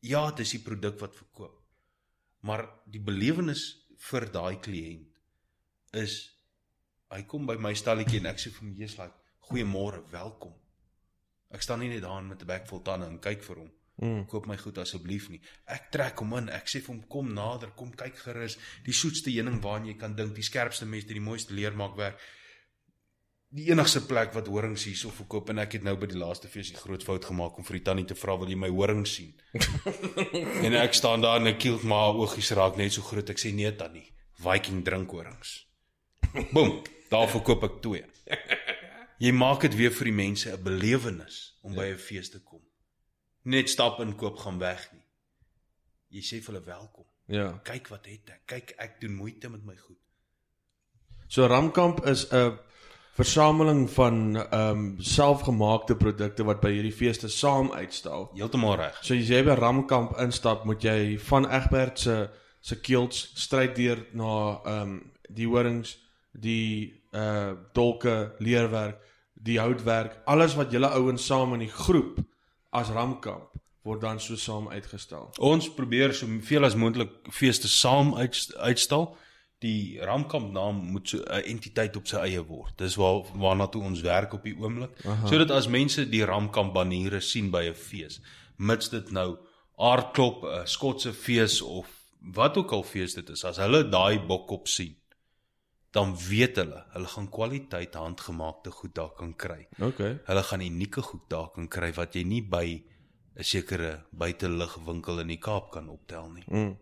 Ja, 0.00 0.30
dis 0.30 0.50
die 0.50 0.62
produk 0.62 1.00
wat 1.00 1.16
verkoop. 1.16 1.65
Maar 2.46 2.64
die 2.86 3.02
belewenis 3.02 3.64
vir 4.10 4.28
daai 4.32 4.58
kliënt 4.62 5.98
is 6.02 6.18
hy 7.10 7.22
kom 7.30 7.46
by 7.48 7.56
my 7.62 7.72
stalletjie 7.78 8.20
en 8.20 8.30
ek 8.30 8.42
sê 8.42 8.50
vir 8.52 8.62
hom, 8.62 8.74
"Jesus, 8.74 8.98
like, 8.98 9.14
goeiemôre, 9.48 10.02
welkom." 10.10 10.54
Ek 11.50 11.62
staan 11.62 11.80
nie 11.80 11.88
net 11.88 12.02
daar 12.02 12.22
met 12.22 12.42
'n 12.42 12.46
bek 12.46 12.66
vol 12.66 12.82
tande 12.82 13.06
en 13.06 13.18
kyk 13.18 13.42
vir 13.42 13.56
hom. 13.56 13.70
Mm. 13.96 14.26
Koop 14.26 14.46
my 14.46 14.56
goed 14.56 14.78
asseblief 14.78 15.28
nie. 15.28 15.40
Ek 15.66 15.90
trek 15.90 16.18
hom 16.18 16.34
in. 16.36 16.48
Ek 16.48 16.66
sê 16.66 16.82
vir 16.82 16.94
hom, 16.94 17.06
"Kom 17.08 17.32
nader, 17.32 17.70
kom 17.70 17.92
kyk 17.92 18.16
gerus. 18.16 18.58
Die 18.84 18.92
soetste 18.92 19.30
heuning 19.30 19.60
waarna 19.62 19.86
jy 19.86 19.94
kan 19.94 20.14
dink, 20.14 20.34
die 20.34 20.42
skerpste 20.42 20.86
mes, 20.86 21.04
die 21.04 21.20
mooiste 21.20 21.54
leer 21.54 21.74
maak 21.74 21.96
werk." 21.96 22.20
Die 23.56 23.70
enigste 23.70 24.02
plek 24.04 24.34
wat 24.36 24.50
horings 24.52 24.84
hierso 24.84 25.10
verkoop 25.14 25.48
en 25.52 25.62
ek 25.62 25.78
het 25.78 25.84
nou 25.86 25.94
by 25.96 26.08
die 26.10 26.18
laaste 26.20 26.48
fees 26.52 26.72
die 26.74 26.80
groot 26.80 27.04
fout 27.06 27.24
gemaak 27.24 27.56
om 27.56 27.64
vir 27.64 27.78
die 27.78 27.84
tannie 27.88 28.04
te 28.08 28.16
vra 28.18 28.34
wil 28.36 28.50
jy 28.52 28.58
my 28.60 28.68
horings 28.72 29.14
sien. 29.16 29.32
en 30.66 30.76
ek 30.76 30.96
staan 30.98 31.24
daar 31.24 31.40
en 31.40 31.52
ek 31.54 31.62
kiel 31.64 31.78
maar 31.88 32.18
oogies 32.20 32.52
raak 32.58 32.76
net 32.80 32.92
so 32.96 33.06
groot. 33.06 33.32
Ek 33.32 33.40
sê 33.40 33.54
nee 33.56 33.72
tannie, 33.78 34.04
Viking 34.44 34.84
drink 34.84 35.14
horings. 35.16 35.56
Boom, 36.52 36.82
daar 37.12 37.30
verkoop 37.32 37.64
ek 37.70 37.80
twee. 37.86 38.04
Jy 39.24 39.32
maak 39.32 39.64
dit 39.64 39.76
weer 39.78 39.94
vir 39.96 40.10
die 40.10 40.18
mense 40.18 40.52
'n 40.52 40.62
belewenis 40.62 41.56
om 41.64 41.72
by 41.74 41.88
'n 41.94 41.96
fees 41.96 42.28
te 42.30 42.42
kom. 42.44 42.60
Net 43.44 43.70
stap 43.70 44.00
in 44.00 44.16
koop 44.16 44.36
gaan 44.38 44.58
weg 44.58 44.90
nie. 44.92 45.06
Jy 46.10 46.22
sê 46.22 46.42
vir 46.44 46.54
hulle 46.54 46.66
welkom. 46.66 47.06
Ja. 47.26 47.60
Kyk 47.64 47.88
wat 47.88 48.06
het 48.06 48.28
ek. 48.30 48.42
Kyk 48.46 48.74
ek 48.76 49.00
doen 49.00 49.16
moeite 49.16 49.48
met 49.48 49.64
my 49.64 49.76
goed. 49.76 49.98
So 51.28 51.46
Ramkamp 51.46 52.04
is 52.06 52.26
'n 52.30 52.58
versameling 53.16 53.86
van 53.90 54.36
ehm 54.36 54.70
um, 54.70 54.94
selfgemaakte 55.00 55.96
produkte 55.96 56.44
wat 56.44 56.60
by 56.60 56.72
hierdie 56.74 56.94
feeste 56.94 57.28
saam 57.32 57.70
uitstal. 57.72 58.28
Heeltemal 58.36 58.76
reg. 58.76 58.98
So 59.00 59.16
as 59.16 59.30
jy 59.32 59.42
by 59.46 59.56
Ramkamp 59.56 60.18
instap, 60.20 60.66
moet 60.68 60.84
jy 60.84 61.16
van 61.30 61.48
Egbert 61.48 61.98
se 61.98 62.28
se 62.60 62.80
keels 62.82 63.30
stryd 63.38 63.76
deur 63.76 64.04
na 64.12 64.32
ehm 64.64 64.82
um, 64.82 64.96
die 65.28 65.46
horings, 65.48 65.96
die 66.32 67.02
uh 67.16 67.54
dolke, 67.72 68.34
leerwerk, 68.38 69.00
die 69.34 69.58
houtwerk, 69.60 70.20
alles 70.26 70.54
wat 70.54 70.72
julle 70.72 70.90
ouens 70.98 71.26
saam 71.26 71.54
in 71.54 71.64
die 71.64 71.72
groep 71.72 72.20
as 72.70 72.92
Ramkamp 72.92 73.56
word 73.86 74.02
dan 74.02 74.20
so 74.20 74.36
saam 74.36 74.68
uitgestal. 74.68 75.30
Ons 75.38 75.68
probeer 75.72 76.14
so 76.14 76.26
veel 76.42 76.66
as 76.66 76.74
moontlik 76.74 77.12
feeste 77.30 77.68
saam 77.70 78.14
uit, 78.18 78.36
uitstal. 78.56 79.14
Die 79.66 79.98
Ramkamp 79.98 80.52
naam 80.54 80.78
moet 80.92 81.08
so 81.08 81.18
'n 81.18 81.42
entiteit 81.52 81.96
op 81.96 82.06
sy 82.06 82.22
eie 82.28 82.42
word. 82.46 82.76
Dis 82.78 82.94
waar 82.94 83.24
waarna 83.34 83.66
toe 83.66 83.82
ons 83.82 84.00
werk 84.00 84.32
op 84.32 84.44
die 84.44 84.56
oomblik. 84.58 84.94
Sodat 85.26 85.50
as 85.50 85.66
mense 85.68 86.08
die 86.08 86.24
Ramkamp 86.24 86.74
baniere 86.74 87.20
sien 87.20 87.50
by 87.50 87.64
'n 87.66 87.74
fees, 87.74 88.20
mits 88.56 88.88
dit 88.88 89.10
nou 89.10 89.38
aardklop, 89.76 90.44
'n 90.44 90.66
Skotse 90.66 91.12
fees 91.12 91.60
of 91.62 91.88
wat 92.20 92.56
ook 92.56 92.72
al 92.72 92.82
fees 92.82 93.14
dit 93.14 93.28
is, 93.28 93.44
as 93.44 93.56
hulle 93.56 93.88
daai 93.88 94.18
bokkop 94.26 94.68
sien, 94.68 94.96
dan 95.96 96.16
weet 96.28 96.56
hulle, 96.60 96.82
hulle 96.92 97.08
gaan 97.08 97.28
kwaliteit 97.32 97.94
handgemaakte 97.94 98.70
goed 98.70 98.94
daar 98.94 99.14
kan 99.16 99.32
kry. 99.36 99.66
Okay. 99.80 100.18
Hulle 100.26 100.42
gaan 100.42 100.60
unieke 100.60 101.02
goed 101.02 101.28
daar 101.32 101.48
kan 101.54 101.68
kry 101.68 101.92
wat 101.96 102.14
jy 102.14 102.24
nie 102.24 102.42
by 102.42 102.82
'n 103.36 103.44
sekere 103.44 104.04
buiteligwinkel 104.10 105.20
in 105.20 105.28
die 105.28 105.40
Kaap 105.40 105.70
kan 105.70 105.88
optel 105.88 106.30
nie. 106.32 106.44
Mm. 106.46 106.76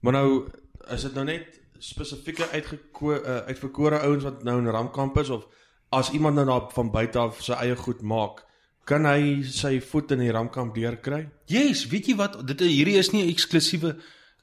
Maar 0.00 0.12
nou 0.12 0.50
is 0.88 1.02
dit 1.02 1.14
nou 1.14 1.24
net 1.24 1.60
spesifieke 1.78 2.48
uitgeko 2.52 3.14
uh, 3.14 3.36
uitverkore 3.46 4.00
ouens 4.06 4.24
wat 4.24 4.44
nou 4.44 4.58
in 4.58 4.70
Ramkamp 4.72 5.18
is 5.18 5.30
of 5.30 5.46
as 5.94 6.10
iemand 6.10 6.36
nou 6.36 6.46
daar 6.46 6.70
van 6.74 6.90
buite 6.90 7.18
af 7.18 7.42
sy 7.42 7.52
eie 7.52 7.76
goed 7.78 8.02
maak, 8.02 8.42
kan 8.86 9.06
hy 9.06 9.42
sy 9.42 9.78
voet 9.82 10.12
in 10.14 10.22
die 10.24 10.32
Ramkamp 10.34 10.74
deurkry? 10.74 11.26
Yes, 11.50 11.86
weet 11.90 12.10
jy 12.10 12.16
wat, 12.18 12.38
dit 12.46 12.60
hierdie 12.66 12.98
is 12.98 13.12
nie 13.12 13.24
'n 13.24 13.32
eksklusiewe 13.34 13.96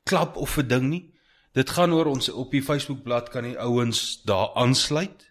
klap 0.04 0.38
of 0.38 0.58
'n 0.58 0.68
ding 0.68 0.90
nie. 0.90 1.14
Dit 1.54 1.70
gaan 1.70 1.94
oor 1.94 2.06
ons 2.06 2.30
op 2.30 2.52
die 2.52 2.64
Facebookblad 2.64 3.30
kan 3.30 3.44
die 3.44 3.60
ouens 3.60 4.24
daar 4.26 4.54
aansluit 4.56 5.30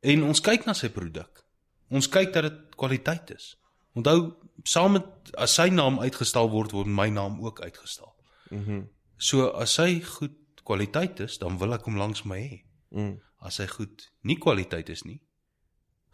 en 0.00 0.22
ons 0.22 0.40
kyk 0.40 0.66
na 0.66 0.72
sy 0.72 0.88
produk. 0.88 1.44
Ons 1.90 2.08
kyk 2.08 2.32
dat 2.32 2.42
dit 2.42 2.76
kwaliteit 2.76 3.30
is. 3.30 3.56
Onthou, 3.94 4.34
saam 4.62 4.92
met 4.92 5.04
as 5.34 5.54
sy 5.54 5.68
naam 5.68 5.98
uitgestal 5.98 6.50
word, 6.50 6.72
word 6.72 6.86
my 6.86 7.08
naam 7.08 7.40
ook 7.44 7.60
uitgestal. 7.60 8.14
Mhm. 8.50 8.72
Mm 8.72 8.88
so 9.18 9.48
as 9.58 9.76
hy 9.82 9.98
goed 10.00 10.34
kwaliteit 10.68 11.20
is, 11.24 11.38
dan 11.40 11.56
wil 11.60 11.72
ek 11.76 11.88
hom 11.88 11.96
langs 12.00 12.24
my 12.28 12.40
hê. 12.42 12.60
mm. 12.94 13.16
As 13.38 13.60
hy 13.62 13.68
goed 13.70 14.08
nie 14.26 14.36
kwaliteit 14.42 14.88
is 14.90 15.04
nie, 15.06 15.20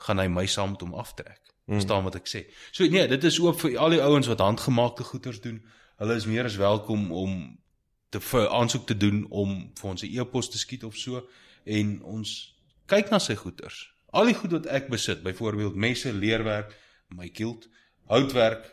gaan 0.04 0.20
hy 0.20 0.26
my 0.28 0.44
saam 0.50 0.74
met 0.74 0.82
hom 0.84 0.94
aftrek. 1.00 1.40
Mm. 1.64 1.78
Verstaan 1.78 2.04
wat 2.04 2.18
ek 2.18 2.28
sê? 2.28 2.44
So 2.72 2.86
nee, 2.92 3.06
dit 3.08 3.24
is 3.24 3.38
oop 3.40 3.62
vir 3.62 3.78
al 3.80 3.96
die 3.96 4.02
ouens 4.04 4.28
wat 4.28 4.44
handgemaakte 4.44 5.06
goeders 5.08 5.40
doen. 5.40 5.62
Hulle 6.02 6.18
is 6.20 6.26
meer 6.28 6.44
as 6.50 6.58
welkom 6.60 7.08
om 7.14 7.38
te 8.12 8.20
vir 8.20 8.50
aansoek 8.58 8.84
te 8.86 8.96
doen 8.96 9.24
om 9.30 9.56
vir 9.78 9.90
ons 9.90 10.04
'n 10.04 10.12
e-pos 10.12 10.50
te 10.50 10.58
skiet 10.58 10.84
of 10.84 10.96
so 10.96 11.24
en 11.64 12.02
ons 12.02 12.54
kyk 12.86 13.10
na 13.10 13.18
sy 13.18 13.34
goeders. 13.34 13.88
Al 14.12 14.30
die 14.30 14.34
goed 14.34 14.52
wat 14.52 14.66
ek 14.66 14.88
besit, 14.88 15.22
byvoorbeeld 15.22 15.74
messe, 15.74 16.12
leerwerk, 16.12 16.76
my 17.08 17.28
kilt, 17.28 17.68
houtwerk, 18.06 18.68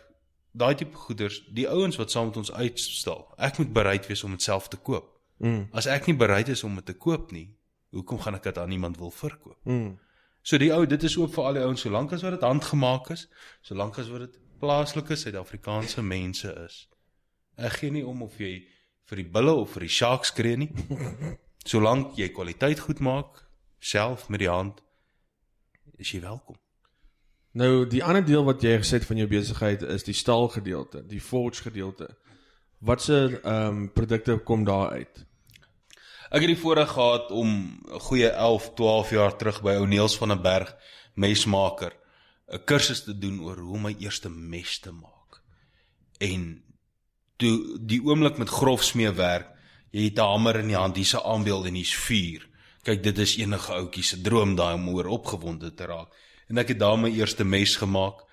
daai 0.51 0.75
tipe 0.75 0.97
goeders, 0.97 1.41
die 1.49 1.67
ouens 1.69 1.95
wat 1.97 2.11
saam 2.11 2.27
met 2.29 2.37
ons 2.37 2.51
uitstal, 2.51 3.33
ek 3.37 3.57
moet 3.57 3.73
bereid 3.73 4.07
wees 4.07 4.23
om 4.23 4.31
dit 4.35 4.41
self 4.41 4.67
te 4.67 4.77
koop. 4.77 5.20
Mm. 5.41 5.65
As 5.73 5.89
ek 5.89 6.07
nie 6.09 6.17
bereid 6.17 6.51
is 6.53 6.63
om 6.63 6.77
dit 6.77 6.85
te 6.85 6.93
koop 6.93 7.31
nie, 7.33 7.47
hoekom 7.95 8.21
gaan 8.21 8.37
ek 8.37 8.49
dit 8.49 8.57
aan 8.61 8.71
iemand 8.71 8.99
wil 9.01 9.11
verkoop? 9.11 9.57
Mm. 9.65 9.97
So 10.41 10.57
die 10.61 10.71
ou, 10.73 10.85
dit 10.89 11.03
is 11.05 11.17
ook 11.17 11.33
vir 11.33 11.47
al 11.47 11.57
die 11.57 11.65
ouens 11.65 11.81
solank 11.85 12.13
as 12.13 12.23
wat 12.25 12.37
dit 12.37 12.45
handgemaak 12.45 13.11
is, 13.13 13.27
solank 13.65 13.97
as 14.01 14.09
wat 14.13 14.25
dit 14.27 14.39
plaaslike 14.61 15.17
Suid-Afrikaanse 15.17 16.01
mense 16.05 16.53
is. 16.65 16.85
Ek 17.57 17.81
gee 17.81 17.93
nie 17.93 18.05
om 18.05 18.21
of 18.25 18.37
jy 18.41 18.55
vir 19.09 19.21
die 19.21 19.29
bulle 19.33 19.53
of 19.63 19.73
vir 19.75 19.85
die 19.85 19.93
sharks 19.93 20.31
skree 20.33 20.57
nie. 20.61 20.71
Solank 21.71 22.17
jy 22.17 22.31
kwaliteit 22.33 22.81
goed 22.81 23.01
maak 23.05 23.43
self 23.81 24.29
met 24.29 24.41
die 24.41 24.49
hand 24.49 24.81
is 26.01 26.13
jy 26.13 26.21
welkom. 26.23 26.57
Nou 27.57 27.85
die 27.89 28.03
ander 28.05 28.23
deel 28.25 28.45
wat 28.47 28.63
jy 28.63 28.77
gesê 28.79 29.01
het 29.01 29.07
van 29.09 29.19
jou 29.19 29.27
besigheid 29.29 29.83
is 29.83 30.05
die 30.07 30.15
stal 30.15 30.47
gedeelte, 30.53 31.03
die 31.05 31.21
forge 31.21 31.67
gedeelte. 31.67 32.07
Watse 32.81 33.19
ehm 33.41 33.67
um, 33.67 33.83
produkte 33.93 34.37
kom 34.45 34.63
daar 34.65 34.95
uit? 34.97 35.25
Ek 36.31 36.45
het 36.45 36.53
die 36.53 36.61
voorreg 36.61 36.93
gehad 36.95 37.31
om 37.35 37.49
'n 37.91 37.99
goeie 37.99 38.29
11, 38.29 38.71
12 38.75 39.09
jaar 39.09 39.35
terug 39.35 39.61
by 39.61 39.75
O'Neill's 39.75 40.15
van 40.15 40.31
'n 40.31 40.41
berg 40.41 40.75
mesmaker 41.13 41.91
'n 42.47 42.63
kursus 42.63 43.03
te 43.03 43.17
doen 43.17 43.41
oor 43.41 43.57
hoe 43.57 43.73
om 43.73 43.81
my 43.81 43.95
eerste 43.99 44.29
mes 44.29 44.79
te 44.79 44.91
maak. 44.91 45.41
En 46.19 46.63
toe 47.35 47.77
die 47.79 48.03
oomblik 48.03 48.37
met 48.37 48.49
grof 48.49 48.83
smee 48.83 49.11
werk, 49.11 49.49
jy 49.91 50.03
het 50.03 50.19
'n 50.19 50.31
hamer 50.31 50.55
in 50.55 50.67
die 50.67 50.75
hand, 50.75 50.95
hier's 50.95 51.13
'n 51.13 51.25
aanbeeld 51.25 51.65
en 51.65 51.73
hier's 51.73 51.95
vuur. 51.95 52.47
Kyk, 52.83 53.03
dit 53.03 53.17
is 53.17 53.37
enige 53.37 53.73
ouetjie 53.73 54.03
se 54.03 54.21
droom 54.21 54.55
daai 54.55 54.73
om 54.73 54.89
oor 54.89 55.05
opgewonde 55.05 55.73
te 55.73 55.85
raak. 55.85 56.15
En 56.47 56.57
ek 56.57 56.67
het 56.67 56.79
daar 56.79 56.99
my 56.99 57.09
eerste 57.09 57.43
mes 57.43 57.75
gemaak. 57.75 58.23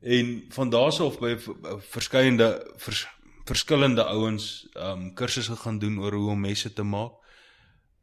En 0.00 0.44
van 0.48 0.70
daarse 0.70 1.02
af 1.02 1.18
by 1.18 1.36
verskeidende 1.78 2.72
vers, 2.76 3.08
verskillende 3.44 4.04
ouens 4.04 4.68
um 4.74 5.14
kursusse 5.14 5.56
gaan 5.56 5.78
doen 5.78 5.98
oor 6.00 6.12
hoe 6.12 6.30
om 6.30 6.40
messe 6.40 6.72
te 6.72 6.82
maak. 6.82 7.12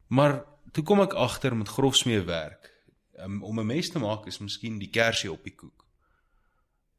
Maar 0.06 0.44
toe 0.72 0.84
kom 0.84 1.00
ek 1.00 1.12
agter 1.12 1.56
met 1.56 1.68
grofsmee 1.68 2.22
werk. 2.22 2.72
Um, 3.18 3.42
om 3.42 3.60
'n 3.60 3.66
mes 3.66 3.90
te 3.90 3.98
maak 3.98 4.26
is 4.26 4.38
miskien 4.38 4.78
die 4.78 4.90
kersie 4.90 5.32
op 5.32 5.42
die 5.44 5.54
koek. 5.54 5.86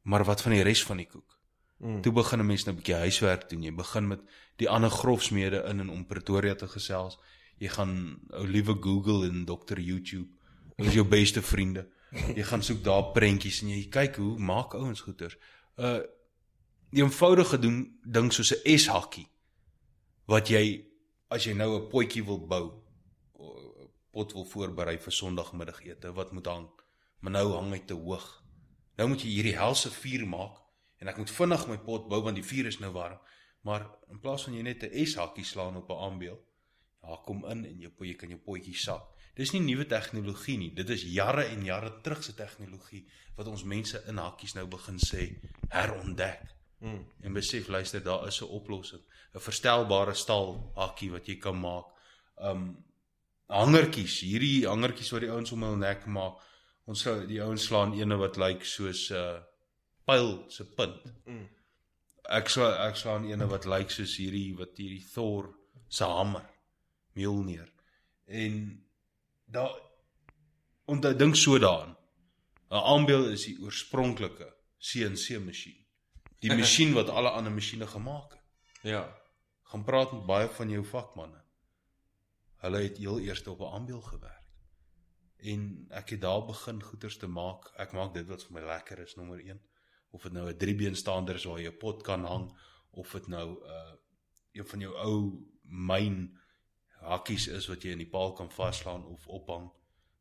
Maar 0.02 0.24
wat 0.24 0.42
van 0.42 0.52
die 0.52 0.62
res 0.62 0.82
van 0.84 0.96
die 0.96 1.06
koek? 1.06 1.38
Mm. 1.78 2.00
Toe 2.02 2.12
begin 2.12 2.38
'n 2.38 2.46
mens 2.46 2.64
nou 2.64 2.74
'n 2.74 2.78
bietjie 2.78 2.94
huiswerk 2.94 3.48
doen. 3.48 3.62
Jy 3.62 3.74
begin 3.74 4.06
met 4.06 4.20
die 4.56 4.68
ander 4.68 4.90
grofsmede 4.90 5.62
in 5.68 5.80
en 5.80 5.90
om 5.90 6.06
Pretoria 6.06 6.54
te 6.54 6.68
gesels. 6.68 7.18
Jy 7.58 7.68
gaan 7.68 8.20
ou 8.30 8.46
liewe 8.46 8.76
Google 8.80 9.28
en 9.28 9.44
Dr 9.44 9.78
YouTube. 9.78 10.28
Hulle 10.76 10.88
is 10.88 10.94
jou 10.94 11.06
beste 11.18 11.42
vriende. 11.42 11.88
Jy 12.34 12.42
gaan 12.42 12.62
soek 12.62 12.84
daar 12.84 13.12
prentjies 13.12 13.62
en 13.62 13.68
jy 13.68 13.88
kyk 13.88 14.16
hoe 14.16 14.38
maak 14.38 14.74
ouens 14.74 15.00
goeters. 15.00 15.36
Uh 15.76 16.00
die 16.90 17.02
eenvoudige 17.02 17.58
doen 17.58 17.98
ding 18.02 18.32
soos 18.32 18.54
'n 18.54 18.78
S-hakkie 18.78 19.28
wat 20.24 20.48
jy 20.48 20.86
as 21.28 21.44
jy 21.44 21.52
nou 21.52 21.76
'n 21.76 21.88
potjie 21.88 22.24
wil 22.24 22.46
bou, 22.46 22.82
pot 24.18 24.34
wil 24.34 24.46
voorberei 24.50 24.96
vir 24.98 25.14
Sondagmiddagete, 25.14 26.12
wat 26.18 26.32
moet 26.34 26.50
hang? 26.50 26.68
Maar 27.22 27.38
nou 27.38 27.46
hang 27.54 27.70
hy 27.74 27.82
te 27.86 27.94
hoog. 27.98 28.26
Nou 28.98 29.12
moet 29.12 29.22
jy 29.22 29.30
hierdie 29.36 29.58
helse 29.58 29.92
vuur 29.94 30.26
maak 30.26 30.58
en 30.98 31.10
ek 31.12 31.20
moet 31.20 31.30
vinnig 31.30 31.66
my 31.70 31.78
pot 31.86 32.08
bou 32.10 32.18
want 32.26 32.38
die 32.38 32.46
vuur 32.46 32.66
is 32.70 32.80
nou 32.82 32.90
warm. 32.96 33.20
Maar 33.66 33.86
in 34.10 34.18
plaas 34.22 34.46
van 34.46 34.56
jy 34.56 34.64
net 34.66 34.82
'n 34.82 35.06
S-hakkie 35.06 35.44
slaan 35.44 35.76
op 35.76 35.90
'n 35.90 36.02
aanbeeld, 36.06 36.42
ja, 37.02 37.16
kom 37.24 37.44
in 37.44 37.64
en 37.64 37.78
jou 37.80 37.92
jy 38.00 38.14
kan 38.14 38.28
jou 38.28 38.38
potjie 38.38 38.74
sak. 38.74 39.04
Dis 39.34 39.52
nie 39.52 39.60
nuwe 39.60 39.86
tegnologie 39.86 40.58
nie. 40.58 40.74
Dit 40.74 40.90
is 40.90 41.02
jare 41.02 41.44
en 41.44 41.64
jare 41.64 42.00
terug 42.02 42.24
se 42.24 42.34
tegnologie 42.34 43.06
wat 43.36 43.46
ons 43.46 43.62
mense 43.64 44.02
in 44.08 44.16
hakkies 44.16 44.54
nou 44.54 44.66
begin 44.66 44.98
sê 44.98 45.40
herontdek. 45.68 46.42
Hmm. 46.80 47.06
En 47.22 47.32
besef 47.32 47.68
luister, 47.68 48.02
daar 48.02 48.26
is 48.26 48.40
'n 48.40 48.44
oplossing. 48.44 49.02
'n 49.34 49.40
Verstelbare 49.40 50.14
staal 50.14 50.72
hakkie 50.74 51.10
wat 51.10 51.26
jy 51.26 51.36
kan 51.36 51.60
maak. 51.60 51.86
Um 52.36 52.84
hangertjies, 53.48 54.20
hierdie 54.26 54.66
hangertjies 54.68 55.12
wat 55.14 55.24
die 55.24 55.30
ouens 55.32 55.52
om 55.52 55.64
hul 55.66 55.76
nek 55.80 56.06
maak. 56.06 56.42
Ons 56.88 57.04
sou 57.04 57.14
die 57.28 57.40
ouens 57.44 57.66
slaan 57.68 57.94
ene 57.96 58.16
wat 58.20 58.36
lyk 58.40 58.64
soos 58.64 59.10
'n 59.10 59.16
uh, 59.16 59.40
pyl 60.08 60.44
se 60.48 60.64
punt. 60.64 61.04
Hmm. 61.26 61.48
Ek 62.28 62.48
sou 62.48 62.64
ek 62.64 62.96
slaan 62.96 63.28
ene 63.28 63.46
wat 63.48 63.64
lyk 63.64 63.90
soos 63.90 64.16
hierdie 64.16 64.56
wat 64.56 64.76
hierdie 64.76 65.04
Thor 65.14 65.54
se 65.88 66.04
hamer 66.04 66.44
Mjolnir. 67.14 67.68
En 68.26 68.84
daar 69.46 69.74
onthou 70.86 71.14
dink 71.14 71.36
so 71.36 71.58
daaraan. 71.58 71.96
'n 72.70 72.84
Aanbeeld 72.92 73.26
is 73.32 73.44
die 73.44 73.58
oorspronklike 73.60 74.48
CNC 74.78 75.40
masjien. 75.44 75.86
Die 76.40 76.52
masjien 76.60 76.92
wat 76.94 77.08
alle 77.08 77.30
ander 77.30 77.52
masjiene 77.52 77.86
gemaak 77.86 78.32
het. 78.32 78.44
Ja. 78.82 79.04
Gaan 79.62 79.84
praat 79.84 80.12
met 80.12 80.26
baie 80.26 80.48
van 80.48 80.70
jou 80.70 80.84
vakmanne. 80.84 81.37
Hulle 82.58 82.82
het 82.82 82.98
heel 82.98 83.20
eers 83.20 83.46
op 83.46 83.60
'n 83.60 83.74
aanbeeld 83.74 84.04
gewerk. 84.04 84.46
En 85.36 85.86
ek 85.90 86.08
het 86.10 86.20
daar 86.20 86.44
begin 86.44 86.82
goeders 86.82 87.16
te 87.16 87.26
maak. 87.26 87.70
Ek 87.76 87.92
maak 87.92 88.14
dit 88.14 88.26
wat 88.26 88.42
vir 88.44 88.52
my 88.52 88.64
lekker 88.66 88.98
is, 88.98 89.14
nommer 89.14 89.38
1. 89.38 89.60
Of 90.10 90.22
dit 90.22 90.32
nou 90.32 90.48
'n 90.48 90.56
driebeenstaander 90.56 91.34
is 91.34 91.44
waar 91.44 91.60
jy 91.60 91.68
'n 91.68 91.76
pot 91.76 92.02
kan 92.02 92.24
hang 92.24 92.58
of 92.90 93.12
dit 93.12 93.26
nou 93.26 93.48
'n 93.50 93.70
uh, 93.70 93.92
een 94.52 94.66
van 94.66 94.80
jou 94.80 94.94
ou 94.94 95.46
myn 95.62 96.38
hakkies 97.00 97.46
is 97.46 97.66
wat 97.66 97.82
jy 97.82 97.94
in 97.94 98.02
die 98.02 98.10
paal 98.10 98.32
kan 98.32 98.50
vaslaan 98.50 99.06
of 99.06 99.26
ophang 99.26 99.70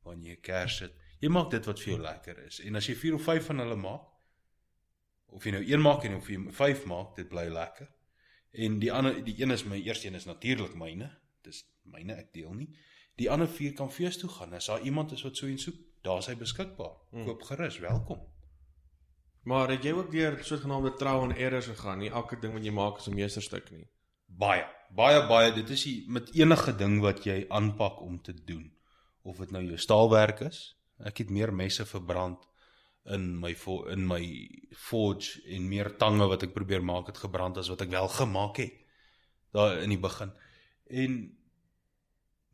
wanneer 0.05 0.35
jy 0.35 0.41
kers 0.41 0.77
sit. 0.77 0.93
Jy 1.19 1.29
maak 1.33 1.49
dit 1.51 1.65
wat 1.65 1.79
vir 1.81 1.93
jou 1.93 2.01
lekker 2.01 2.39
is. 2.45 2.59
En 2.59 2.75
as 2.75 2.87
jy 2.87 2.95
4 2.95 3.17
of 3.17 3.23
5 3.25 3.45
van 3.45 3.63
hulle 3.63 3.75
maak, 3.75 4.05
of 5.33 5.43
jy 5.43 5.51
nou 5.51 5.63
een 5.65 5.81
maak 5.81 6.05
en 6.07 6.15
of 6.15 6.29
jy 6.29 6.37
5 6.51 6.85
maak, 6.85 7.15
dit 7.15 7.29
bly 7.29 7.47
lekker. 7.49 7.89
En 8.51 8.79
die 8.79 8.91
ander 8.93 9.17
die 9.25 9.35
een 9.41 9.51
is 9.51 9.65
my 9.65 9.79
eerste 9.81 10.07
een 10.07 10.15
is 10.15 10.25
natuurlik 10.25 10.75
myne. 10.75 11.09
Dis 11.47 11.63
myne 11.87 12.17
ek 12.19 12.33
deel 12.35 12.53
nie. 12.53 12.69
Die 13.17 13.29
ander 13.31 13.49
4 13.49 13.75
kan 13.77 13.91
fees 13.91 14.19
toe 14.21 14.29
gaan. 14.29 14.53
As 14.53 14.67
daar 14.69 14.83
iemand 14.85 15.13
is 15.15 15.23
wat 15.25 15.39
so 15.39 15.47
en 15.47 15.59
soek, 15.61 15.77
daar's 16.05 16.27
hy 16.29 16.35
beskikbaar. 16.37 16.97
Hmm. 17.11 17.25
Koop 17.25 17.45
gerus, 17.47 17.79
welkom. 17.83 18.25
Maar 19.47 19.71
het 19.77 19.85
jy 19.87 19.93
ook 19.95 20.11
deur 20.11 20.35
soortgenaamde 20.43 20.93
trial 20.99 21.23
and 21.29 21.37
errors 21.37 21.69
gegaan? 21.71 22.01
Nie 22.03 22.11
elke 22.11 22.39
ding 22.39 22.53
wat 22.53 22.65
jy 22.67 22.73
maak 22.75 22.99
is 22.99 23.07
'n 23.07 23.15
meesterstuk 23.15 23.71
nie. 23.71 23.87
Baie, 24.25 24.65
baie 24.91 25.21
baie. 25.27 25.53
Dit 25.53 25.69
is 25.69 25.83
die, 25.83 26.03
met 26.07 26.33
enige 26.35 26.75
ding 26.75 26.99
wat 27.01 27.23
jy 27.23 27.45
aanpak 27.47 28.01
om 28.01 28.21
te 28.21 28.33
doen. 28.33 28.73
Of 29.23 29.37
dit 29.37 29.51
nou 29.51 29.63
jou 29.63 29.77
staalwerk 29.77 30.39
is. 30.39 30.75
Ek 30.99 31.17
het 31.17 31.29
meer 31.29 31.53
messe 31.53 31.85
verbrand 31.85 32.43
in 33.05 33.39
my 33.39 33.55
in 33.87 34.07
my 34.07 34.49
forge 34.75 35.41
en 35.47 35.67
meer 35.69 35.95
tange 35.97 36.27
wat 36.27 36.43
ek 36.43 36.53
probeer 36.53 36.83
maak 36.83 37.07
het 37.07 37.17
gebrand 37.17 37.57
as 37.57 37.69
wat 37.69 37.81
ek 37.81 37.89
wel 37.89 38.07
gemaak 38.07 38.57
het 38.57 38.73
daar 39.51 39.77
in 39.77 39.89
die 39.89 39.99
begin. 39.99 40.31
En 40.89 41.36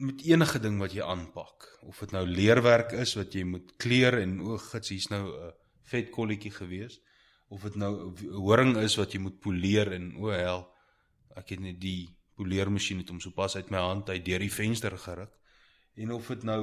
met 0.04 0.24
enige 0.28 0.60
ding 0.60 0.80
wat 0.82 0.94
jy 0.96 1.06
aanpak, 1.06 1.68
of 1.88 2.00
dit 2.04 2.14
nou 2.16 2.26
leerwerk 2.28 2.92
is 3.00 3.16
wat 3.16 3.36
jy 3.36 3.44
moet 3.48 3.74
kleur 3.82 4.20
en 4.20 4.40
o, 4.44 4.58
gits, 4.58 4.92
hier's 4.92 5.10
nou 5.12 5.24
'n 5.32 5.54
vet 5.92 6.10
kolletjie 6.12 6.52
gewees, 6.52 7.00
of 7.50 7.64
dit 7.64 7.76
nou 7.76 8.14
horing 8.34 8.78
is 8.78 8.96
wat 9.00 9.14
jy 9.14 9.20
moet 9.20 9.40
poleer 9.40 9.94
en 9.94 10.16
o 10.18 10.32
hel, 10.32 10.68
ek 11.36 11.56
het 11.56 11.60
net 11.60 11.80
die 11.82 12.10
poleermasjien 12.38 13.04
het 13.04 13.10
hom 13.10 13.22
sopas 13.22 13.56
uit 13.56 13.70
my 13.72 13.78
hand 13.78 14.10
uit 14.10 14.26
deur 14.26 14.40
die 14.40 14.52
venster 14.52 14.98
geruk. 14.98 15.32
En 15.96 16.12
of 16.12 16.28
dit 16.28 16.44
nou 16.44 16.62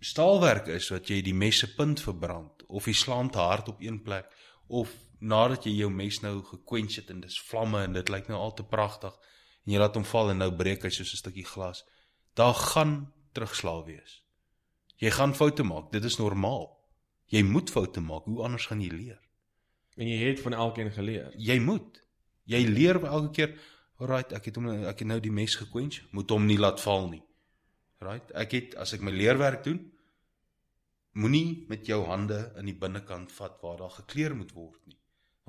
staalwerk 0.00 0.68
is 0.70 0.88
wat 0.94 1.10
jy 1.10 1.20
die 1.26 1.34
mes 1.34 1.58
se 1.58 1.74
punt 1.74 2.00
verbrand 2.00 2.62
of 2.68 2.86
slaan 2.92 3.30
te 3.30 3.42
hard 3.42 3.68
op 3.68 3.80
een 3.82 4.02
plek 4.02 4.30
of 4.68 4.92
nadat 5.18 5.66
jy 5.66 5.72
jou 5.80 5.90
mes 5.90 6.20
nou 6.22 6.42
gekwench 6.46 7.00
het 7.00 7.10
en 7.10 7.20
dis 7.20 7.40
vlamme 7.48 7.82
en 7.82 7.92
dit 7.92 8.08
lyk 8.08 8.28
nou 8.28 8.38
al 8.38 8.54
te 8.54 8.62
pragtig 8.62 9.14
en 9.66 9.72
jy 9.72 9.78
laat 9.78 9.96
hom 9.98 10.06
val 10.06 10.30
en 10.30 10.38
nou 10.44 10.50
breek 10.54 10.84
hy 10.86 10.90
soos 10.90 11.12
'n 11.12 11.22
stukkie 11.24 11.44
glas. 11.44 11.84
Daar 12.38 12.54
gaan 12.54 13.12
terugslag 13.34 13.84
wees. 13.84 14.20
Jy 15.02 15.10
gaan 15.10 15.34
foute 15.34 15.64
maak. 15.66 15.90
Dit 15.94 16.04
is 16.06 16.18
normaal. 16.18 16.68
Jy 17.34 17.42
moet 17.42 17.70
foute 17.70 18.00
maak. 18.00 18.28
Hoe 18.30 18.42
anders 18.46 18.66
gaan 18.70 18.82
jy 18.82 18.92
leer? 18.94 19.18
En 19.98 20.06
jy 20.06 20.18
het 20.22 20.40
van 20.44 20.54
elkeen 20.54 20.90
geleer. 20.94 21.32
Jy 21.34 21.58
moet. 21.62 21.98
Jy 22.48 22.62
leer 22.70 23.00
elke 23.04 23.32
keer, 23.34 23.56
alright, 23.98 24.32
ek 24.32 24.48
het 24.48 24.56
hom 24.56 24.70
ek 24.70 25.02
het 25.02 25.10
nou 25.10 25.18
die 25.20 25.34
mes 25.34 25.58
gekwench, 25.58 25.98
moet 26.16 26.30
hom 26.30 26.46
nie 26.48 26.56
laat 26.58 26.80
val 26.80 27.10
nie. 27.10 27.22
Right? 28.00 28.30
Ek 28.38 28.54
het 28.54 28.78
as 28.78 28.94
ek 28.94 29.02
my 29.04 29.12
leerwerk 29.12 29.66
doen, 29.66 29.82
moenie 31.18 31.66
met 31.68 31.90
jou 31.90 32.04
hande 32.06 32.38
in 32.60 32.70
die 32.70 32.78
binnekant 32.78 33.34
vat 33.34 33.58
waar 33.64 33.82
daar 33.82 33.96
gekleur 33.98 34.38
moet 34.38 34.54
word 34.54 34.80
nie. 34.86 34.96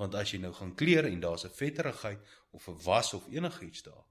Want 0.02 0.18
as 0.18 0.34
jy 0.34 0.42
nou 0.42 0.52
gaan 0.58 0.74
kleur 0.74 1.06
en 1.06 1.22
daar's 1.22 1.46
'n 1.46 1.54
vetterigheid 1.54 2.20
of 2.50 2.68
'n 2.68 2.82
was 2.84 3.14
of 3.14 3.30
enigiets 3.30 3.82
daar 3.86 4.09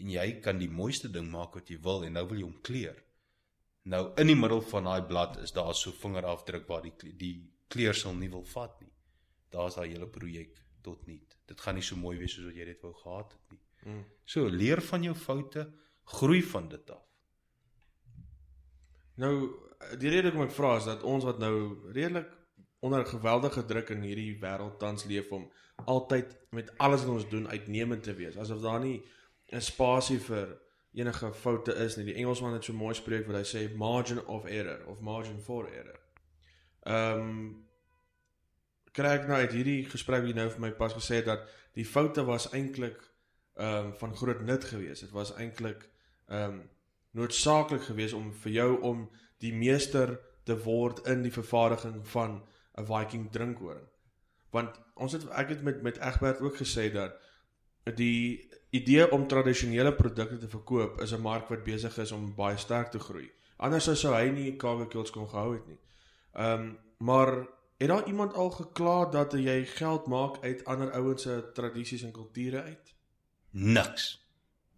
en 0.00 0.10
jy 0.10 0.26
kan 0.44 0.58
die 0.58 0.70
mooiste 0.70 1.10
ding 1.12 1.30
maak 1.30 1.54
wat 1.58 1.70
jy 1.70 1.78
wil 1.82 2.04
en 2.04 2.16
nou 2.18 2.24
wil 2.30 2.40
jy 2.40 2.46
hom 2.46 2.60
kleur. 2.66 2.96
Nou 3.92 4.02
in 4.20 4.30
die 4.30 4.38
middel 4.38 4.62
van 4.70 4.88
daai 4.88 5.06
blad 5.08 5.38
is 5.44 5.52
daar 5.52 5.74
so 5.76 5.92
vingerafdruk 5.92 6.68
waar 6.68 6.86
die 6.86 7.14
die 7.20 7.34
kleursel 7.68 8.14
nie 8.16 8.30
wil 8.32 8.44
vat 8.54 8.80
nie. 8.80 8.92
Daar's 9.52 9.76
daai 9.78 9.90
hele 9.92 10.08
projek 10.10 10.60
tot 10.84 11.06
nul. 11.06 11.20
Dit 11.48 11.60
gaan 11.60 11.76
nie 11.78 11.84
so 11.84 11.96
mooi 12.00 12.16
wees 12.18 12.34
soos 12.36 12.48
wat 12.48 12.58
jy 12.58 12.68
dit 12.70 12.84
wou 12.84 12.92
gehad 13.00 13.34
het 13.34 13.54
nie. 13.54 13.60
Mm. 13.84 14.04
So 14.24 14.48
leer 14.48 14.80
van 14.82 15.04
jou 15.04 15.14
foute, 15.14 15.66
groei 16.16 16.40
van 16.42 16.68
dit 16.72 16.90
af. 16.90 17.04
Nou 19.20 19.34
die 20.00 20.10
rede 20.10 20.30
hoekom 20.30 20.46
ek 20.46 20.56
vra 20.56 20.76
is 20.78 20.88
dat 20.88 21.04
ons 21.04 21.26
wat 21.28 21.42
nou 21.42 21.54
redelik 21.92 22.30
onder 22.84 23.04
geweldige 23.08 23.64
druk 23.68 23.92
in 23.94 24.02
hierdie 24.04 24.32
wêreld 24.40 24.78
tans 24.80 25.04
leef 25.08 25.30
om 25.32 25.44
altyd 25.88 26.34
met 26.56 26.72
alles 26.78 27.04
wat 27.04 27.14
ons 27.18 27.28
doen 27.28 27.48
uitnemend 27.48 28.02
te 28.04 28.14
wees. 28.16 28.36
Asof 28.40 28.60
daar 28.64 28.80
nie 28.80 28.98
'n 29.52 29.60
spasie 29.60 30.18
vir 30.18 30.58
enige 30.94 31.32
foute 31.32 31.74
is 31.74 31.96
nie. 31.96 32.04
Die 32.04 32.14
Engelsman 32.14 32.52
het 32.52 32.64
so 32.64 32.72
mooi 32.72 32.94
spreek 32.94 33.26
wat 33.26 33.36
hy 33.36 33.44
sê 33.48 33.76
margin 33.76 34.26
of 34.26 34.46
error 34.46 34.86
of 34.86 35.00
margin 35.00 35.40
for 35.40 35.68
error. 35.68 36.00
Ehm 36.86 37.20
um, 37.20 37.66
kry 38.94 39.16
ek 39.16 39.26
nou 39.26 39.40
uit 39.40 39.52
hierdie 39.52 39.80
gesprek 39.90 40.22
wie 40.22 40.36
nou 40.36 40.46
vir 40.50 40.60
my 40.62 40.70
pas 40.78 40.92
gesê 40.94 41.18
het 41.18 41.26
dat 41.26 41.48
die 41.74 41.86
foute 41.86 42.22
was 42.24 42.46
eintlik 42.52 43.00
ehm 43.56 43.90
um, 43.90 43.92
van 43.98 44.16
groot 44.16 44.40
nut 44.40 44.64
geweest. 44.64 45.06
Dit 45.06 45.10
was 45.10 45.34
eintlik 45.34 45.88
ehm 46.28 46.60
um, 46.60 46.62
noodsaaklik 47.14 47.82
geweest 47.82 48.14
om 48.14 48.32
vir 48.44 48.52
jou 48.52 48.70
om 48.82 49.08
die 49.38 49.52
meester 49.54 50.18
te 50.44 50.56
word 50.62 51.06
in 51.08 51.22
die 51.22 51.32
vervaardiging 51.32 52.00
van 52.08 52.42
'n 52.78 52.86
Viking 52.86 53.30
drinkhoring. 53.32 53.88
Want 54.50 54.80
ons 54.94 55.12
het 55.12 55.28
ek 55.28 55.48
het 55.48 55.62
met 55.62 55.82
met 55.82 55.98
Egbert 55.98 56.40
ook 56.40 56.56
gesê 56.56 56.92
dat 56.92 57.18
die 57.92 58.48
idee 58.70 59.10
om 59.12 59.26
tradisionele 59.28 59.92
produkte 59.94 60.38
te 60.38 60.48
verkoop 60.48 61.00
is 61.00 61.12
'n 61.12 61.20
mark 61.20 61.48
wat 61.48 61.64
besig 61.64 61.98
is 61.98 62.12
om 62.12 62.34
baie 62.34 62.56
sterk 62.56 62.90
te 62.90 62.98
groei. 62.98 63.30
Anders 63.56 64.00
sou 64.00 64.14
hy 64.14 64.30
nie 64.30 64.56
Kagekils 64.56 65.10
kon 65.10 65.28
gehou 65.28 65.52
het 65.54 65.66
nie. 65.66 65.78
Ehm 66.32 66.60
um, 66.60 66.78
maar 66.98 67.46
het 67.78 67.88
daar 67.88 68.06
iemand 68.06 68.34
al 68.34 68.50
gekla 68.50 69.04
dat 69.04 69.32
jy 69.32 69.64
geld 69.64 70.06
maak 70.06 70.44
uit 70.44 70.64
ander 70.64 70.92
ouens 70.92 71.22
se 71.22 71.50
tradisies 71.54 72.02
en 72.02 72.12
kulture 72.12 72.62
uit? 72.62 72.94
Niks. 73.50 74.20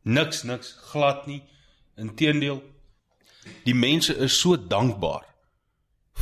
Niks 0.02 0.42
niks 0.42 0.72
glad 0.72 1.26
nie. 1.26 1.42
Inteendeel 1.96 2.62
die 3.64 3.74
mense 3.74 4.16
is 4.16 4.40
so 4.40 4.57
dankbaar 4.57 5.26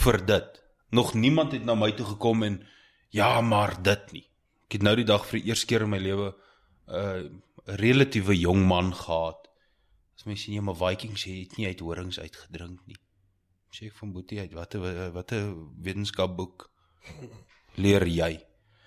vir 0.05 0.27
dit. 0.27 0.63
Nog 0.91 1.15
niemand 1.15 1.53
het 1.53 1.65
na 1.65 1.75
my 1.75 1.93
toe 1.93 2.07
gekom 2.07 2.43
en 2.43 2.67
ja, 3.09 3.41
maar 3.41 3.83
dit 3.83 4.13
nie. 4.13 4.27
Ek 4.67 4.79
het 4.79 4.83
nou 4.83 4.95
die 4.97 5.07
dag 5.09 5.27
vir 5.27 5.41
die 5.41 5.49
eerste 5.49 5.67
keer 5.67 5.85
in 5.87 5.93
my 5.93 5.99
lewe 6.03 6.35
'n 6.87 6.95
uh, 6.95 7.31
relatiewe 7.65 8.37
jong 8.39 8.67
man 8.67 8.95
gehad. 8.95 9.49
As 10.17 10.25
mens 10.25 10.43
sien 10.43 10.55
jy 10.55 10.61
maar 10.61 10.77
Vikings 10.77 11.25
het 11.25 11.57
nie 11.57 11.67
uit 11.67 11.81
horings 11.81 12.21
uitgedrink 12.21 12.81
nie. 12.87 12.99
Sê 13.75 13.87
ek 13.87 13.97
van 13.99 14.13
Boetie 14.13 14.41
uit 14.41 14.53
watter 14.53 15.11
watter 15.13 15.55
wetenskapboek 15.83 16.71
leer 17.75 18.07
jy? 18.07 18.35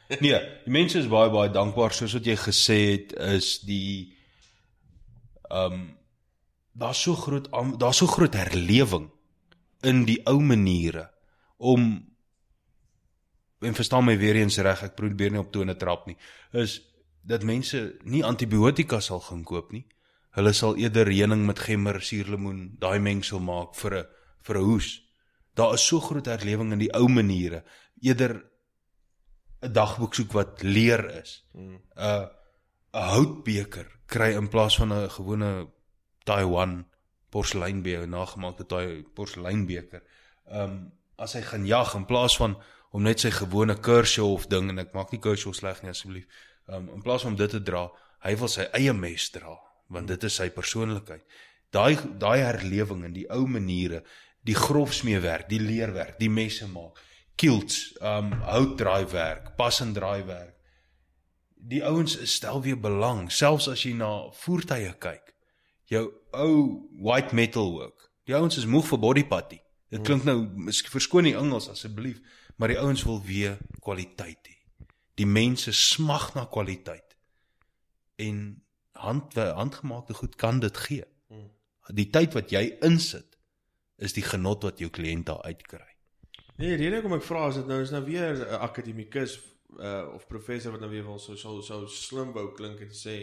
Nee, 0.24 0.38
die 0.64 0.72
mense 0.72 1.02
is 1.02 1.10
baie 1.12 1.28
baie 1.30 1.52
dankbaar 1.52 1.92
soos 1.92 2.14
wat 2.16 2.28
jy 2.30 2.38
gesê 2.40 2.78
het 2.94 3.14
is 3.36 3.58
die 3.68 4.16
ehm 5.50 5.74
um, 5.74 5.98
daar's 6.78 7.02
so 7.02 7.16
groot 7.18 7.50
daar's 7.82 7.98
so 7.98 8.08
groot 8.08 8.36
herlewing 8.38 9.10
in 9.82 10.04
die 10.06 10.20
ou 10.30 10.38
maniere 10.40 11.08
om 11.58 11.88
en 13.60 13.74
verstaan 13.74 14.06
my 14.06 14.18
weer 14.18 14.38
eens 14.38 14.60
reg 14.62 14.84
ek 14.86 14.96
probeer 14.96 15.34
nie 15.34 15.42
op 15.42 15.52
tone 15.52 15.76
trap 15.76 16.06
nie 16.08 16.18
is 16.54 16.78
dat 17.28 17.44
mense 17.44 17.98
nie 18.08 18.24
antibiotika 18.26 19.00
sal 19.04 19.20
gaan 19.26 19.44
koop 19.44 19.72
nie. 19.76 19.84
Hulle 20.38 20.54
sal 20.56 20.78
eerder 20.80 21.10
heuning 21.12 21.44
met 21.48 21.60
gemmer, 21.60 22.00
suurlemoen, 22.02 22.78
daai 22.80 23.00
mengsel 23.04 23.42
maak 23.44 23.76
vir 23.76 23.98
'n 23.98 24.06
vir 24.46 24.58
'n 24.58 24.64
hoes. 24.64 24.90
Daar 25.56 25.74
is 25.74 25.86
so 25.88 26.00
groot 26.00 26.26
herlewing 26.26 26.72
in 26.72 26.80
die 26.80 26.94
ou 26.94 27.08
maniere. 27.08 27.64
Eerder 28.02 28.44
'n 29.62 29.74
dagboek 29.74 30.14
soek 30.14 30.32
wat 30.32 30.64
leer 30.64 31.04
is. 31.22 31.44
'n 31.54 31.60
hmm. 31.60 32.30
'n 32.94 33.10
houtbeker 33.14 33.88
kry 34.06 34.32
in 34.36 34.48
plaas 34.48 34.78
van 34.78 34.94
'n 34.94 35.10
gewone 35.10 35.68
Taiwan 36.24 36.86
porseleinbeker, 37.30 38.08
nagemaakte 38.08 38.66
Taiwan 38.66 39.14
porseleinbeker. 39.14 40.04
Ehm 40.46 40.62
um, 40.64 40.92
as 41.18 41.34
hy 41.34 41.42
gaan 41.42 41.66
jag 41.66 41.96
in 41.96 42.06
plaas 42.06 42.38
van 42.38 42.62
om 42.92 43.02
net 43.02 43.20
sy 43.20 43.32
gewone 43.32 43.80
Kershaw 43.80 44.32
of 44.34 44.48
ding 44.48 44.70
en 44.70 44.80
ek 44.80 44.94
maak 44.94 45.12
nie 45.12 45.20
Kershaw 45.20 45.54
sleg 45.54 45.82
nie 45.82 45.90
asseblief 45.90 46.28
um, 46.68 46.90
in 46.96 47.02
plaas 47.02 47.26
om 47.28 47.36
dit 47.36 47.52
te 47.52 47.62
dra, 47.64 47.88
hy 48.26 48.36
wil 48.40 48.52
sy 48.52 48.68
eie 48.78 48.94
mes 48.94 49.30
dra, 49.34 49.56
want 49.94 50.10
dit 50.12 50.24
is 50.28 50.40
sy 50.40 50.50
persoonlikheid. 50.54 51.24
Daai 51.74 51.98
daai 52.20 52.40
herlewing 52.44 53.04
in 53.08 53.16
die 53.16 53.28
ou 53.34 53.46
maniere, 53.50 54.04
die 54.48 54.56
grofsmeewerk, 54.56 55.50
die 55.52 55.62
leerwerk, 55.62 56.16
die 56.22 56.32
messe 56.32 56.68
maak, 56.72 57.00
kilts, 57.38 57.92
um 58.02 58.32
houtdraaiwerk, 58.48 59.54
pas 59.60 59.82
en 59.84 59.94
draaiwerk. 59.94 60.56
Die 61.68 61.82
ouens 61.84 62.16
stel 62.32 62.62
weer 62.64 62.80
belang, 62.80 63.28
selfs 63.34 63.68
as 63.68 63.84
jy 63.84 63.94
na 63.98 64.30
voertuie 64.44 64.94
kyk. 65.04 65.34
Jou 65.92 66.08
ou 66.36 66.58
white 67.04 67.36
metal 67.36 67.72
work. 67.76 68.10
Die 68.28 68.36
ouens 68.36 68.60
is 68.60 68.68
moeg 68.68 68.88
vir 68.90 69.02
body 69.04 69.24
patty. 69.28 69.60
Dit 69.92 70.04
klink 70.08 70.26
nou, 70.28 70.42
verskoon 70.92 71.30
die 71.30 71.38
Engels 71.40 71.70
asseblief, 71.72 72.20
maar 72.60 72.74
die 72.74 72.80
ouens 72.80 73.06
wil 73.08 73.22
weer 73.24 73.56
kwaliteit 73.84 74.50
hê. 74.50 74.57
Die 75.18 75.26
mense 75.26 75.74
smag 75.74 76.34
na 76.36 76.46
kwaliteit. 76.46 77.18
En 78.16 78.64
hand 78.98 79.34
handgemaakte 79.34 80.14
goed 80.14 80.36
kan 80.36 80.60
dit 80.60 80.78
gee. 80.78 81.06
Hmm. 81.28 81.50
Die 81.94 82.10
tyd 82.10 82.34
wat 82.34 82.54
jy 82.54 82.78
insit 82.86 83.38
is 83.98 84.14
die 84.14 84.26
genot 84.26 84.64
wat 84.64 84.82
jou 84.82 84.90
kliënt 84.94 85.26
daar 85.26 85.42
uitkry. 85.42 85.86
Nee, 86.58 86.78
die 86.78 86.90
rede 86.90 87.02
hoekom 87.02 87.18
ek 87.18 87.26
vra 87.26 87.48
is 87.52 87.60
dit 87.60 87.70
nou 87.70 87.82
is 87.82 87.94
nou 87.94 88.04
weer 88.06 88.34
'n 88.34 88.62
akademikus 88.66 89.38
uh, 89.78 90.10
of 90.14 90.28
professor 90.28 90.72
wat 90.72 90.82
nou 90.82 90.90
weer 90.90 91.06
wil 91.06 91.20
so 91.20 91.36
so 91.36 91.62
so 91.62 91.86
slim 91.86 92.34
wou 92.34 92.52
klink 92.54 92.82
en 92.82 92.94
sê 92.94 93.18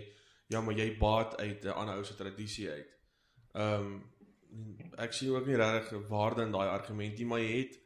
ja, 0.47 0.61
maar 0.61 0.75
jy 0.75 0.97
baat 0.99 1.37
uit 1.41 1.65
'n 1.65 1.75
ander 1.75 1.97
ou 1.97 2.05
se 2.05 2.15
tradisie 2.15 2.71
uit. 2.71 2.91
Ehm 3.53 3.87
um, 3.87 4.93
ek 4.97 5.13
sien 5.13 5.35
ook 5.35 5.47
nie 5.47 5.57
regtig 5.57 6.09
waarde 6.09 6.43
in 6.43 6.53
daai 6.53 6.69
argument 6.69 7.19
nie, 7.19 7.27
maar 7.27 7.41
jy 7.41 7.59
het 7.59 7.79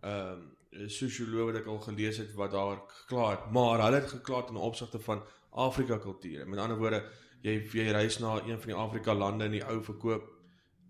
ehm 0.00 0.32
um, 0.32 0.55
sosioloog 0.86 1.50
wat 1.50 1.60
ek 1.60 1.66
al 1.66 1.80
gelees 1.84 2.18
het 2.22 2.34
wat 2.34 2.52
daar 2.52 2.80
gekla 3.00 3.30
het, 3.30 3.50
maar 3.52 3.82
hulle 3.84 4.00
het 4.00 4.10
gekla 4.10 4.44
in 4.48 4.56
opsigte 4.56 4.98
van 4.98 5.22
Afrika 5.50 5.98
kulture. 5.98 6.44
Met 6.44 6.58
ander 6.58 6.78
woorde, 6.78 7.02
jy 7.42 7.58
jy 7.72 7.90
reis 7.92 8.18
na 8.18 8.36
een 8.44 8.60
van 8.60 8.72
die 8.72 8.78
Afrika 8.78 9.14
lande 9.14 9.44
in 9.44 9.58
die 9.58 9.64
ou 9.64 9.80
verkoop 9.84 10.32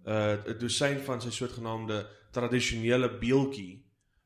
uh 0.07 0.39
'n 0.47 0.59
dosyn 0.59 1.01
van 1.03 1.21
sy 1.21 1.31
soortgenaamde 1.31 2.07
tradisionele 2.31 3.11
beeltjie 3.19 3.85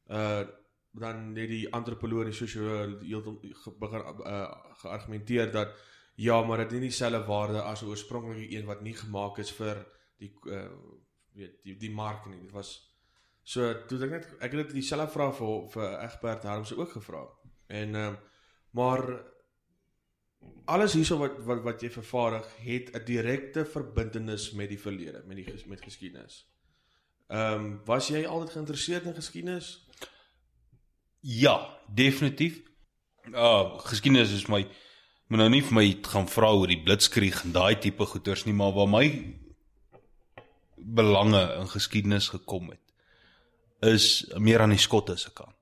uh 0.09 0.47
dan 0.93 1.33
net 1.33 1.49
die 1.49 1.73
antropoloog 1.73 2.27
en 2.27 2.35
sosioloog 2.35 3.03
heeltemal 3.07 3.77
begin 3.79 4.01
uh, 4.27 4.51
geargumenteer 4.83 5.53
dat 5.53 5.77
ja, 6.17 6.43
maar 6.43 6.57
dit 6.57 6.71
het 6.71 6.81
nie 6.81 6.89
dieselfde 6.89 7.25
waarde 7.27 7.63
as 7.63 7.83
'n 7.83 7.87
oorspronklike 7.87 8.51
een 8.57 8.67
wat 8.67 8.81
nie 8.83 8.95
gemaak 8.95 9.39
is 9.39 9.53
vir 9.53 9.87
die 10.19 10.33
uh 10.45 10.69
weet 11.33 11.63
die 11.63 11.77
die 11.77 11.91
mark 11.91 12.27
nie. 12.27 12.41
Dit 12.41 12.53
was 12.53 12.90
So 13.51 13.73
toe 13.91 13.99
ek 14.07 14.13
net 14.15 14.27
ek 14.47 14.55
het 14.55 14.73
dieselfde 14.77 15.11
vraag 15.11 15.35
vir 15.41 15.55
vir 15.73 15.95
Egbert 16.05 16.47
Harms 16.47 16.73
ook 16.77 16.97
gevra. 16.99 17.27
En 17.67 17.95
ehm 17.95 18.15
uh, 18.15 18.19
maar 18.79 19.01
alles 20.71 20.93
hierso 20.95 21.17
wat 21.19 21.41
wat 21.49 21.63
wat 21.65 21.81
jy 21.83 21.89
vervaardig 21.91 22.47
het 22.63 22.93
'n 22.95 23.05
direkte 23.05 23.65
verbintenis 23.67 24.53
met 24.53 24.69
die 24.69 24.79
verlede, 24.79 25.23
met 25.27 25.37
die 25.37 25.65
met 25.67 25.83
geskiedenis. 25.83 26.47
Ehm 27.29 27.65
um, 27.65 27.81
was 27.85 28.09
jy 28.09 28.27
altyd 28.27 28.51
geïnteresseerd 28.51 29.05
in 29.05 29.15
geskiedenis? 29.15 29.87
Ja, 31.21 31.79
definitief. 31.95 32.63
Uh, 33.33 33.79
geskiedenis 33.79 34.33
is 34.33 34.47
my 34.47 34.63
moet 35.27 35.39
nou 35.39 35.49
nie 35.49 35.63
vir 35.63 35.75
my 35.75 35.99
gaan 36.03 36.29
vra 36.29 36.53
oor 36.55 36.67
die 36.67 36.83
blitskrieg 36.83 37.45
en 37.45 37.53
daai 37.53 37.79
tipe 37.79 38.07
goeters 38.07 38.45
nie, 38.45 38.55
maar 38.55 38.73
waar 38.73 38.89
my 38.89 39.07
belange 40.77 41.43
in 41.59 41.69
geskiedenis 41.69 42.29
gekom 42.29 42.71
het 42.71 42.90
is 43.81 44.33
meer 44.37 44.61
aan 44.61 44.75
die 44.75 44.79
skotte 44.79 45.17
se 45.17 45.33
kant. 45.33 45.57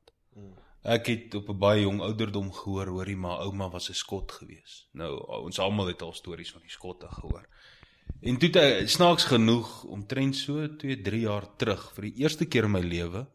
Ek 0.82 1.06
het 1.06 1.34
op 1.34 1.48
'n 1.48 1.58
baie 1.58 1.82
jong 1.82 2.00
ouderdom 2.00 2.52
gehoor 2.52 2.86
hoorie 2.86 3.16
maar 3.16 3.40
ouma 3.44 3.68
was 3.70 3.90
'n 3.90 3.94
skot 3.94 4.32
gewees. 4.32 4.88
Nou 4.92 5.26
ons 5.44 5.58
almal 5.58 5.86
het 5.86 6.02
al 6.02 6.12
stories 6.12 6.52
van 6.52 6.60
die 6.60 6.70
skotte 6.70 7.08
gehoor. 7.08 7.46
En 8.20 8.36
toe 8.38 8.50
het 8.50 8.90
snaaks 8.90 9.24
genoeg 9.24 9.84
omtrent 9.84 10.36
so 10.36 10.76
2, 10.76 11.00
3 11.00 11.20
jaar 11.20 11.56
terug 11.56 11.92
vir 11.94 12.02
die 12.02 12.14
eerste 12.22 12.46
keer 12.46 12.64
in 12.64 12.70
my 12.70 12.80
lewe 12.80 13.28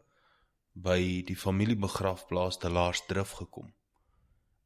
by 0.72 1.22
die 1.24 1.36
familiebegrafplaas 1.36 2.58
te 2.58 2.70
Laarsdrif 2.70 3.30
gekom. 3.30 3.74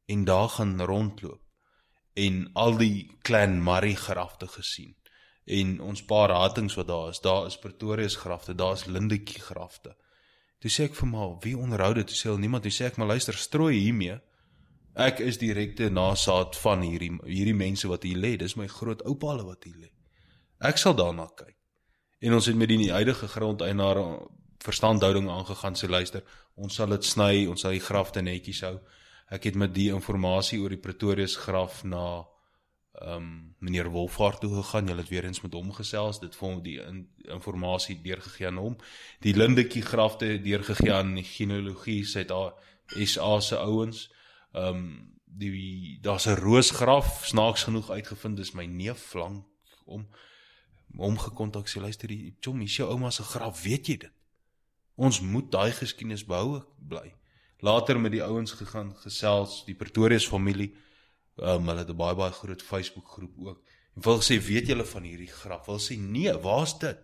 En 0.05 0.25
daar 0.25 0.49
gaan 0.49 0.81
rondloop 0.81 1.41
en 2.13 2.49
al 2.53 2.77
die 2.77 3.17
clan 3.21 3.63
Murray 3.63 3.93
grafte 3.93 4.47
gesien. 4.47 4.95
En 5.45 5.79
ons 5.81 6.03
paar 6.05 6.29
ratings 6.29 6.75
wat 6.75 6.87
daar 6.87 7.09
is, 7.09 7.19
daar 7.19 7.45
is 7.45 7.57
Pretoria 7.57 8.07
se 8.07 8.19
grafte, 8.19 8.55
daar's 8.55 8.85
Lindetjie 8.85 9.41
grafte. 9.41 9.95
Toe 10.59 10.71
sê 10.71 10.89
ek 10.89 10.97
vir 10.97 11.07
my, 11.07 11.27
wie 11.43 11.55
onderhou 11.55 11.93
dit? 11.95 12.09
Toe 12.09 12.17
sê 12.17 12.27
hulle 12.29 12.43
niemand. 12.43 12.65
Toe 12.65 12.73
sê 12.73 12.89
ek, 12.89 12.97
maar 12.99 13.13
luister, 13.13 13.37
strooi 13.37 13.77
hiermee. 13.77 14.17
Ek 14.99 15.21
is 15.23 15.39
direkte 15.39 15.87
nasaat 15.93 16.57
van 16.59 16.83
hierdie 16.83 17.13
hierdie 17.23 17.55
mense 17.55 17.87
wat 17.87 18.03
hier 18.03 18.19
lê. 18.19 18.33
Dis 18.39 18.57
my 18.59 18.67
groot 18.67 19.03
oupa 19.07 19.31
hulle 19.33 19.45
wat 19.47 19.63
hier 19.63 19.77
lê. 19.85 19.91
Ek 20.59 20.81
sal 20.81 20.97
daarna 20.99 21.29
kyk. 21.39 21.55
En 22.19 22.35
ons 22.35 22.49
het 22.51 22.57
met 22.59 22.67
die 22.67 22.91
huidige 22.91 23.29
grondeienaar 23.31 24.01
verstandhouding 24.65 25.29
aangegaan. 25.31 25.77
Sê 25.79 25.87
luister, 25.87 26.25
ons 26.59 26.75
sal 26.75 26.91
dit 26.91 27.07
sny, 27.07 27.45
ons 27.47 27.63
sal 27.63 27.77
die 27.77 27.85
grafte 27.85 28.23
netjies 28.25 28.65
hou. 28.67 28.75
Ek 29.31 29.45
het 29.47 29.55
met 29.55 29.71
die 29.71 29.87
inligting 29.93 30.63
oor 30.63 30.73
die 30.73 30.81
Pretorius 30.83 31.37
graf 31.39 31.83
na 31.85 32.25
ehm 32.99 33.15
um, 33.15 33.55
meneer 33.59 33.89
Wolfhard 33.89 34.41
toe 34.41 34.53
gegaan. 34.55 34.87
Hulle 34.87 35.01
het 35.01 35.09
weer 35.09 35.25
eens 35.25 35.41
met 35.41 35.53
hom 35.53 35.71
gesels. 35.73 36.19
Dit 36.19 36.35
vir 36.35 36.61
die 36.61 36.79
in, 36.81 37.09
inligting 37.23 38.01
deurgegee 38.03 38.47
aan 38.47 38.57
hom. 38.57 38.75
Die 39.19 39.33
Lindetjie 39.33 39.81
grafte 39.81 40.41
deurgegee 40.41 40.93
aan 40.93 41.15
die 41.15 41.23
genealogie 41.23 42.03
SA 42.05 43.39
se 43.39 43.57
ouens. 43.57 44.11
Ehm 44.53 44.75
um, 44.75 45.19
die 45.39 45.99
daar's 46.01 46.25
'n 46.25 46.35
roosgraf 46.35 47.25
snaaks 47.25 47.63
genoeg 47.63 47.89
uitgevind 47.89 48.37
dis 48.37 48.51
my 48.51 48.65
neef 48.65 48.99
flank 48.99 49.45
om 49.85 50.07
hom 50.97 51.17
gekontak 51.17 51.67
sê 51.67 51.79
luister 51.79 52.07
die 52.07 52.35
chom 52.39 52.61
is 52.61 52.75
jou 52.75 52.89
ouma 52.89 53.11
se 53.11 53.23
graf 53.23 53.63
weet 53.63 53.87
jy 53.87 53.97
dit 53.97 54.11
ons 54.95 55.21
moet 55.21 55.51
daai 55.51 55.71
geskiedenis 55.71 56.25
behou 56.25 56.61
bly 56.77 57.13
later 57.59 57.99
met 57.99 58.11
die 58.11 58.23
ouens 58.23 58.51
gegaan 58.51 58.95
gesels 58.95 59.63
die 59.65 59.75
Pretorius 59.75 60.27
familie 60.27 60.73
um, 61.41 61.67
hulle 61.67 61.83
het 61.83 61.89
'n 61.89 62.01
baie 62.03 62.15
baie 62.15 62.31
groot 62.31 62.61
Facebook 62.61 63.07
groep 63.07 63.35
ook 63.37 63.63
en 63.95 64.01
wil 64.01 64.21
sê 64.21 64.39
weet 64.51 64.67
julle 64.67 64.85
van 64.85 65.03
hierdie 65.03 65.33
graf 65.41 65.65
wil 65.65 65.79
sê 65.79 65.97
nee 65.97 66.33
waar's 66.33 66.77
dit 66.79 66.99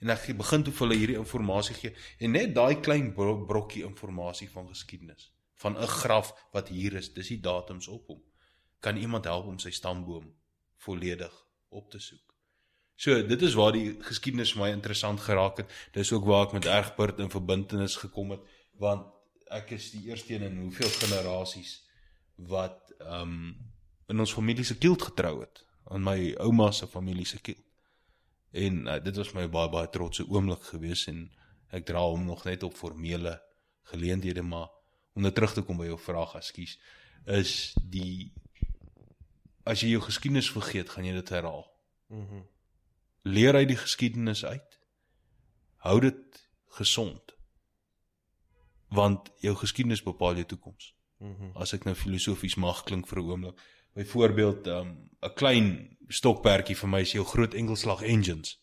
en 0.00 0.10
ek 0.10 0.36
begin 0.36 0.62
toe 0.62 0.72
vir 0.72 0.86
hulle 0.86 1.00
hierdie 1.00 1.20
inligting 1.20 1.80
gee 1.80 1.94
en 2.18 2.30
net 2.30 2.54
daai 2.54 2.80
klein 2.80 3.14
bro 3.14 3.44
brokkie 3.46 3.84
inligting 3.84 4.50
van 4.50 4.68
geskiedenis 4.68 5.32
van 5.56 5.78
'n 5.78 5.86
graf 5.86 6.48
wat 6.52 6.68
hier 6.68 6.92
is, 6.94 7.12
dis 7.12 7.28
die 7.28 7.40
datums 7.40 7.88
op 7.88 8.06
hom. 8.06 8.22
Kan 8.80 8.96
iemand 8.96 9.24
help 9.24 9.46
om 9.46 9.58
sy 9.58 9.70
stamboom 9.70 10.34
volledig 10.76 11.46
op 11.68 11.90
te 11.90 11.98
soek? 11.98 12.34
So, 12.94 13.26
dit 13.26 13.42
is 13.42 13.54
waar 13.54 13.72
die 13.72 13.96
geskiedenis 14.00 14.52
vir 14.52 14.62
my 14.62 14.70
interessant 14.70 15.20
geraak 15.20 15.56
het. 15.56 15.72
Dis 15.92 16.12
ook 16.12 16.24
waar 16.24 16.46
ek 16.46 16.52
met 16.52 16.64
Ergbert 16.64 17.18
in 17.18 17.30
verbintenis 17.30 17.96
gekom 17.96 18.30
het 18.30 18.40
want 18.72 19.06
ek 19.50 19.70
is 19.70 19.90
die 19.90 20.08
eerste 20.08 20.34
een 20.34 20.42
in 20.42 20.56
hoeveel 20.58 20.88
generasies 20.88 21.82
wat 22.36 22.85
ehm 22.98 23.22
um, 23.22 23.56
in 24.06 24.20
ons 24.22 24.32
familie 24.32 24.64
se 24.64 24.78
kielt 24.78 25.02
getrou 25.02 25.40
het, 25.40 25.64
aan 25.90 26.02
my 26.02 26.34
ouma 26.38 26.70
se 26.70 26.86
familie 26.86 27.26
se 27.26 27.40
kielt. 27.40 27.64
En 28.50 28.86
uh, 28.86 29.00
dit 29.02 29.16
was 29.16 29.32
my 29.34 29.48
baie 29.50 29.68
baie 29.68 29.88
trotse 29.90 30.28
oomblik 30.28 30.62
geweest 30.62 31.08
en 31.10 31.24
ek 31.74 31.86
dra 31.88 32.04
hom 32.06 32.24
nog 32.24 32.44
net 32.44 32.62
op 32.62 32.76
formele 32.78 33.34
geleenthede 33.90 34.42
maar 34.42 34.68
om 35.16 35.22
nou 35.22 35.32
terug 35.32 35.52
te 35.56 35.62
kom 35.62 35.80
by 35.80 35.88
jou 35.88 35.98
vraag, 35.98 36.34
ekskuus, 36.38 36.76
is 37.24 37.52
die 37.82 38.32
as 39.66 39.82
jy 39.82 39.94
jou 39.96 40.02
geskiedenis 40.04 40.50
vergeet, 40.52 40.92
gaan 40.92 41.08
jy 41.08 41.16
dit 41.16 41.34
herhaal. 41.34 41.66
Mhm. 42.08 42.42
Mm 42.42 42.44
Leer 43.26 43.56
uit 43.58 43.66
die 43.66 43.76
geskiedenis 43.76 44.44
uit. 44.44 44.76
Hou 45.82 45.96
dit 46.00 46.36
gesond. 46.76 47.32
Want 48.94 49.32
jou 49.42 49.56
geskiedenis 49.58 50.04
bepaal 50.06 50.38
jou 50.38 50.44
toekoms. 50.52 50.92
Mm 51.18 51.52
as 51.56 51.72
ek 51.72 51.84
nou 51.84 51.94
filosofies 51.94 52.56
mag 52.56 52.84
klink 52.84 53.06
vir 53.08 53.18
'n 53.18 53.30
oomblik. 53.30 53.60
Byvoorbeeld, 53.94 54.66
'n 54.66 54.70
um, 54.70 55.34
klein 55.34 55.96
stokperdjie 56.08 56.76
vir 56.76 56.88
my 56.88 57.00
is 57.00 57.12
jou 57.12 57.24
groot 57.24 57.54
enkelslag 57.54 58.02
engines. 58.02 58.58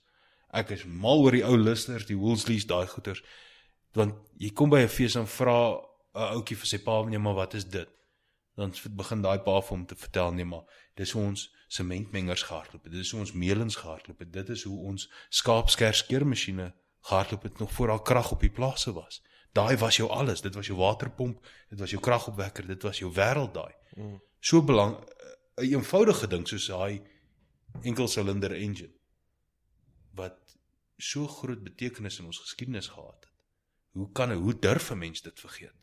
Ek 0.53 0.69
is 0.69 0.85
mal 0.85 1.23
oor 1.23 1.31
die 1.31 1.43
ou 1.43 1.57
listers, 1.57 2.05
die 2.05 2.17
Woolsleys, 2.17 2.67
daai 2.69 2.87
goeters. 2.87 3.23
Want 3.93 4.13
jy 4.37 4.51
kom 4.53 4.69
by 4.69 4.83
'n 4.83 4.87
fees 4.87 5.15
en 5.15 5.27
vra 5.27 5.81
'n 6.13 6.35
ouetjie 6.37 6.57
vir 6.57 6.67
sy 6.67 6.77
pa 6.77 7.03
nee 7.03 7.19
maar 7.19 7.33
wat 7.33 7.53
is 7.53 7.65
dit? 7.65 7.89
Dan 8.55 8.73
begin 8.95 9.21
daai 9.21 9.39
pa 9.39 9.61
vir 9.61 9.69
hom 9.77 9.85
te 9.85 9.95
vertel 9.95 10.31
nee 10.31 10.45
maar 10.45 10.65
dis 10.95 11.15
ons 11.15 11.49
sementmengers 11.67 12.43
gehardloop 12.43 12.83
het. 12.83 12.91
Dit 12.91 13.01
is 13.01 13.11
hoe 13.11 13.19
ons 13.19 13.33
meulens 13.33 13.75
gehardloop 13.75 14.19
het. 14.19 14.33
Dit 14.33 14.49
is 14.49 14.63
hoe 14.63 14.79
ons 14.91 15.09
skaapskerskeermasjiene 15.29 16.73
gehardloop 17.01 17.43
het 17.43 17.59
nog 17.59 17.71
voor 17.71 17.87
daar 17.87 18.01
krag 18.01 18.31
op 18.31 18.39
die 18.39 18.51
plase 18.51 18.93
was. 18.93 19.23
Daai 19.53 19.77
was 19.77 19.97
jou 19.97 20.09
alles. 20.09 20.41
Dit 20.41 20.55
was 20.55 20.67
jou 20.67 20.77
waterpomp, 20.77 21.45
dit 21.69 21.79
was 21.79 21.91
jou 21.93 22.01
kragopwekker, 22.01 22.67
dit 22.67 22.81
was 22.81 22.99
jou 22.99 23.11
wêreld 23.13 23.53
daai. 23.53 23.73
Mm. 23.95 24.21
So 24.39 24.63
belang 24.63 24.97
'n 25.55 25.69
eenvoudige 25.69 26.27
ding 26.27 26.47
soos 26.47 26.67
daai 26.67 27.01
enkelsilinder 27.81 28.51
engine 28.51 28.93
wat 30.13 30.57
so 30.97 31.27
groot 31.27 31.63
betekenis 31.63 32.19
in 32.19 32.25
ons 32.25 32.39
geskiedenis 32.39 32.87
gehad 32.87 33.15
het. 33.19 33.31
Hoe 33.91 34.11
kan 34.11 34.31
hoe 34.31 34.59
durf 34.59 34.91
'n 34.91 34.97
mens 34.97 35.21
dit 35.21 35.39
vergeet? 35.39 35.73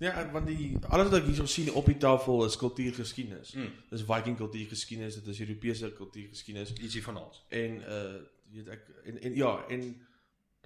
Ja, 0.00 0.30
want 0.32 0.46
die 0.46 0.78
alles 0.88 1.10
wat 1.10 1.18
ek 1.20 1.26
hierso 1.28 1.46
sien 1.46 1.72
op 1.76 1.86
die 1.86 1.98
tafel 2.00 2.44
is 2.44 2.56
kultuurgeskiedenis. 2.56 3.52
Mm. 3.52 3.72
Dis 3.90 4.04
Viking 4.08 4.36
kultuurgeskiedenis, 4.36 5.14
dit 5.14 5.26
is 5.26 5.40
Europese 5.40 5.92
kultuurgeskiedenis, 5.92 6.72
ietsie 6.72 7.02
van 7.02 7.16
alles. 7.16 7.44
En 7.48 7.80
uh 7.80 8.20
weet 8.50 8.68
ek 8.68 8.88
en 9.04 9.20
en 9.20 9.34
ja, 9.34 9.64
en 9.68 9.82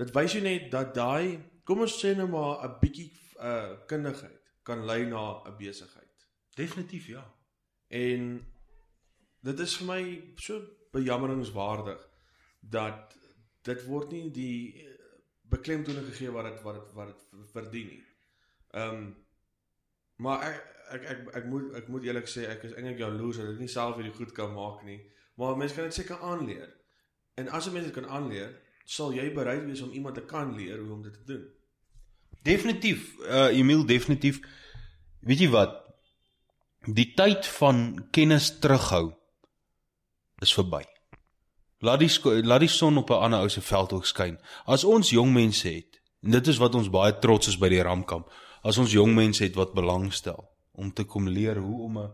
dit 0.01 0.15
wys 0.15 0.33
jou 0.33 0.43
net 0.43 0.71
dat 0.71 0.95
daai 0.95 1.41
kom 1.65 1.85
ons 1.85 1.99
sê 2.01 2.15
nou 2.17 2.29
maar 2.29 2.65
'n 2.65 2.79
bietjie 2.81 3.11
uh 3.41 3.87
kundigheid 3.87 4.41
kan 4.63 4.85
lei 4.87 5.05
na 5.07 5.43
'n 5.45 5.57
besigheid. 5.59 6.27
Definitief 6.57 7.07
ja. 7.07 7.25
En 7.89 8.47
dit 9.41 9.61
is 9.61 9.77
vir 9.77 9.87
my 9.87 10.33
so 10.37 10.61
bejammeringswaardig 10.93 12.09
dat 12.61 13.17
dit 13.63 13.85
word 13.85 14.11
nie 14.11 14.31
die 14.31 14.89
beklemtoning 15.43 16.07
gegee 16.07 16.31
wat 16.31 16.45
dit 16.45 16.63
wat 16.63 16.75
dit 16.75 16.95
wat 16.95 17.07
dit 17.07 17.51
verdien 17.53 17.87
nie. 17.87 18.05
Ehm 18.71 18.95
um, 18.95 19.25
Maar 20.17 20.43
ek 20.43 20.63
ek 20.95 21.05
ek 21.11 21.21
ek 21.41 21.47
moet 21.51 21.75
ek 21.75 21.89
moet 21.89 22.05
eerlik 22.07 22.29
sê 22.31 22.47
ek 22.47 22.67
is 22.69 22.75
eintlik 22.79 23.01
jaloers 23.03 23.41
dat 23.41 23.55
ek 23.55 23.63
nie 23.63 23.71
self 23.73 23.97
hierdie 23.99 24.15
goed 24.15 24.33
kan 24.37 24.53
maak 24.55 24.85
nie. 24.87 25.01
Maar 25.41 25.57
mense 25.59 25.75
kan 25.75 25.89
dit 25.89 25.97
seker 25.97 26.21
aanleer. 26.23 26.71
En 27.35 27.49
as 27.49 27.67
'n 27.67 27.73
mens 27.73 27.87
dit 27.87 27.95
kan 27.95 28.07
aanleer, 28.07 28.53
sal 28.85 29.13
jy 29.13 29.31
bereid 29.35 29.65
wees 29.65 29.83
om 29.83 29.93
iemand 29.93 30.15
te 30.15 30.25
kan 30.29 30.55
leer 30.57 30.79
hoe 30.79 30.93
om 30.93 31.03
dit 31.03 31.13
te 31.13 31.25
doen. 31.25 31.45
Definitief. 32.43 33.15
Uh 33.25 33.51
Emil 33.57 33.85
definitief. 33.87 34.41
Weet 35.21 35.39
jy 35.39 35.49
wat? 35.49 35.81
Die 36.85 37.13
tyd 37.17 37.47
van 37.47 38.09
kennis 38.13 38.59
terughou 38.61 39.15
is 40.45 40.53
verby. 40.53 40.85
Laat 41.85 42.01
die 42.01 42.43
laat 42.45 42.61
die 42.61 42.69
son 42.69 43.01
op 43.01 43.11
'n 43.11 43.25
ander 43.29 43.41
ou 43.41 43.49
se 43.49 43.61
veld 43.61 43.93
ook 43.93 44.07
skyn. 44.07 44.39
As 44.65 44.85
ons 44.85 45.11
jong 45.11 45.33
mense 45.33 45.69
het, 45.69 46.01
en 46.25 46.31
dit 46.31 46.47
is 46.47 46.57
wat 46.57 46.75
ons 46.75 46.91
baie 46.91 47.19
trots 47.19 47.49
is 47.49 47.59
by 47.61 47.69
die 47.69 47.83
Ramkamp 47.83 48.31
as 48.65 48.81
ons 48.81 48.95
jong 48.97 49.13
mense 49.15 49.45
het 49.45 49.57
wat 49.61 49.75
belangstel 49.77 50.41
om 50.73 50.93
te 50.93 51.05
kom 51.05 51.29
leer 51.29 51.61
hoe 51.61 51.83
om 51.85 51.99
'n 51.99 52.13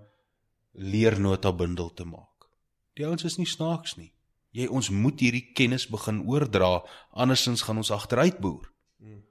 leernota 0.72 1.52
bundel 1.52 1.94
te 1.94 2.04
maak. 2.04 2.48
Die 2.94 3.06
ouens 3.06 3.24
is 3.24 3.36
nie 3.36 3.46
snaaks 3.46 3.96
nie. 3.96 4.12
Jy 4.56 4.66
ons 4.66 4.90
moet 4.90 5.20
hierdie 5.22 5.52
kennis 5.54 5.86
begin 5.90 6.24
oordra 6.26 6.80
andersins 7.10 7.62
gaan 7.62 7.78
ons 7.78 7.92
agteruit 7.94 8.40
boer. 8.42 8.66
Hmm. 8.98 9.22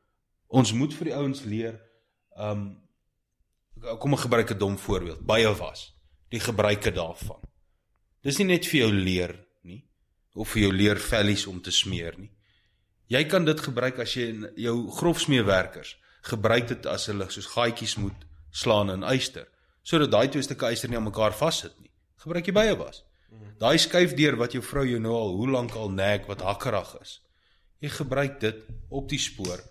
Ons 0.48 0.72
moet 0.74 0.94
vir 0.96 1.12
die 1.12 1.16
ouens 1.18 1.44
leer 1.44 1.80
um 2.40 2.70
kom 4.00 4.14
ek 4.14 4.26
gebruik 4.28 4.52
'n 4.52 4.58
dom 4.58 4.78
voorbeeld, 4.78 5.26
baie 5.26 5.56
was. 5.56 5.96
Die 6.30 6.40
gebruike 6.40 6.92
daarvan. 6.92 7.40
Dis 8.22 8.38
nie 8.38 8.46
net 8.46 8.66
vir 8.66 8.80
jou 8.80 8.92
leer 8.92 9.48
nie 9.64 9.88
of 10.36 10.50
vir 10.50 10.62
jou 10.62 10.72
leer 10.74 11.00
vellies 11.00 11.48
om 11.48 11.62
te 11.62 11.72
smeer 11.72 12.18
nie. 12.18 12.32
Jy 13.08 13.24
kan 13.24 13.46
dit 13.46 13.60
gebruik 13.60 14.00
as 14.00 14.14
jy 14.14 14.52
jou 14.56 14.92
grofsmeewerkers 14.92 15.98
gebruik 16.22 16.68
dit 16.68 16.86
as 16.86 17.06
hulle 17.06 17.30
soos 17.32 17.48
gaatjies 17.48 17.98
moet 17.98 18.26
slaan 18.52 18.90
in 18.90 19.04
yster 19.04 19.48
sodat 19.84 20.12
daai 20.12 20.28
twee 20.28 20.44
stukke 20.44 20.72
yster 20.72 20.90
nie 20.90 20.98
aan 20.98 21.08
mekaar 21.08 21.34
vassit 21.34 21.74
nie. 21.80 21.92
Gebruik 22.18 22.46
jy 22.46 22.54
baie 22.54 22.76
was. 22.78 23.04
Daai 23.60 23.78
skuifdeur 23.78 24.38
wat 24.40 24.56
jou 24.56 24.62
vrou 24.64 24.86
jou 24.88 25.00
nou 25.00 25.14
al 25.16 25.36
hoe 25.38 25.50
lank 25.50 25.76
al 25.76 25.92
nek 25.92 26.28
wat 26.28 26.42
hakkerig 26.42 26.94
is. 27.02 27.20
Jy 27.84 27.92
gebruik 27.96 28.40
dit 28.40 28.64
op 28.90 29.10
die 29.10 29.20
spoor 29.20 29.62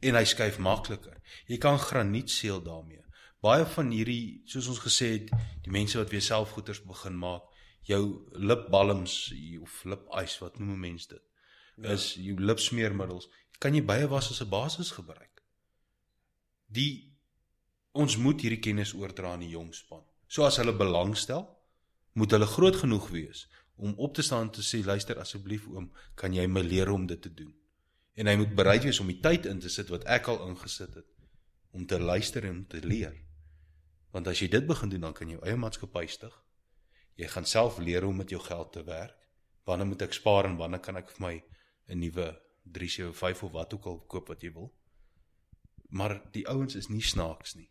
en 0.00 0.14
hy 0.14 0.24
skuif 0.24 0.58
makliker. 0.58 1.16
Jy 1.48 1.58
kan 1.58 1.78
graniet 1.78 2.30
seël 2.30 2.62
daarmee. 2.64 3.04
Baie 3.44 3.64
van 3.74 3.90
hierdie 3.94 4.42
soos 4.46 4.68
ons 4.68 4.82
gesê 4.82 5.12
het, 5.14 5.32
die 5.62 5.72
mense 5.72 5.98
wat 5.98 6.10
weer 6.10 6.24
selfgoeders 6.24 6.82
begin 6.86 7.16
maak, 7.18 7.46
jou 7.86 8.02
lipbalms 8.34 9.32
of 9.62 9.82
lipys 9.84 10.38
wat 10.42 10.58
noem 10.58 10.80
mense 10.88 11.08
dit? 11.08 11.24
Ja. 11.78 11.94
Is 11.94 12.14
jou 12.18 12.36
lipsmeermiddels. 12.40 13.30
Kan 13.58 13.74
jy 13.74 13.84
baie 13.86 14.06
was 14.10 14.30
as 14.30 14.42
'n 14.42 14.50
basis 14.50 14.90
gebruik 14.90 15.28
die 16.68 17.16
ons 17.98 18.16
moet 18.20 18.42
hierdie 18.44 18.60
kennis 18.62 18.92
oordra 18.94 19.32
aan 19.34 19.42
die 19.42 19.54
jong 19.54 19.72
span. 19.74 20.04
So 20.28 20.44
as 20.46 20.60
hulle 20.60 20.76
belangstel, 20.76 21.46
moet 22.18 22.34
hulle 22.34 22.46
groot 22.50 22.76
genoeg 22.76 23.08
wees 23.14 23.46
om 23.78 23.94
op 23.96 24.14
te 24.14 24.22
staan 24.26 24.50
te 24.50 24.62
sê 24.66 24.80
luister 24.82 25.20
asseblief 25.22 25.68
oom, 25.70 25.92
kan 26.18 26.34
jy 26.34 26.48
my 26.50 26.64
leer 26.66 26.90
om 26.90 27.06
dit 27.06 27.20
te 27.22 27.30
doen? 27.30 27.52
En 28.18 28.26
hy 28.26 28.34
moet 28.40 28.56
bereid 28.58 28.82
wees 28.88 28.98
om 28.98 29.06
die 29.06 29.20
tyd 29.22 29.46
in 29.46 29.60
te 29.62 29.70
sit 29.70 29.92
wat 29.94 30.06
ek 30.10 30.26
al 30.32 30.40
ingesit 30.48 30.96
het 30.98 31.06
om 31.76 31.84
te 31.86 32.00
luister 32.00 32.42
en 32.48 32.64
te 32.66 32.80
leer. 32.82 33.14
Want 34.10 34.26
as 34.26 34.40
jy 34.42 34.48
dit 34.50 34.66
begin 34.66 34.90
doen, 34.90 35.04
dan 35.06 35.14
kan 35.14 35.28
jy 35.30 35.36
jou 35.36 35.44
eie 35.46 35.60
maatskappy 35.60 36.06
stig. 36.10 36.34
Jy 37.20 37.28
gaan 37.30 37.46
self 37.46 37.78
leer 37.78 38.02
hoe 38.02 38.10
om 38.10 38.18
met 38.24 38.34
jou 38.34 38.40
geld 38.42 38.72
te 38.74 38.82
werk. 38.82 39.14
Wanneer 39.68 39.90
moet 39.92 40.02
ek 40.08 40.16
spaar 40.16 40.48
en 40.48 40.56
wanneer 40.58 40.82
kan 40.82 40.98
ek 40.98 41.12
vir 41.14 41.22
my 41.26 41.34
'n 41.92 42.00
nuwe 42.00 42.26
375 42.64 43.42
of 43.42 43.52
wat 43.52 43.74
ook 43.74 43.86
al 43.86 44.00
koop 44.08 44.28
wat 44.28 44.42
jy 44.42 44.52
wil? 44.52 44.72
Maar 45.90 46.22
die 46.32 46.48
ouens 46.48 46.74
is 46.74 46.88
nie 46.88 47.02
snaaks 47.02 47.54
nie. 47.54 47.70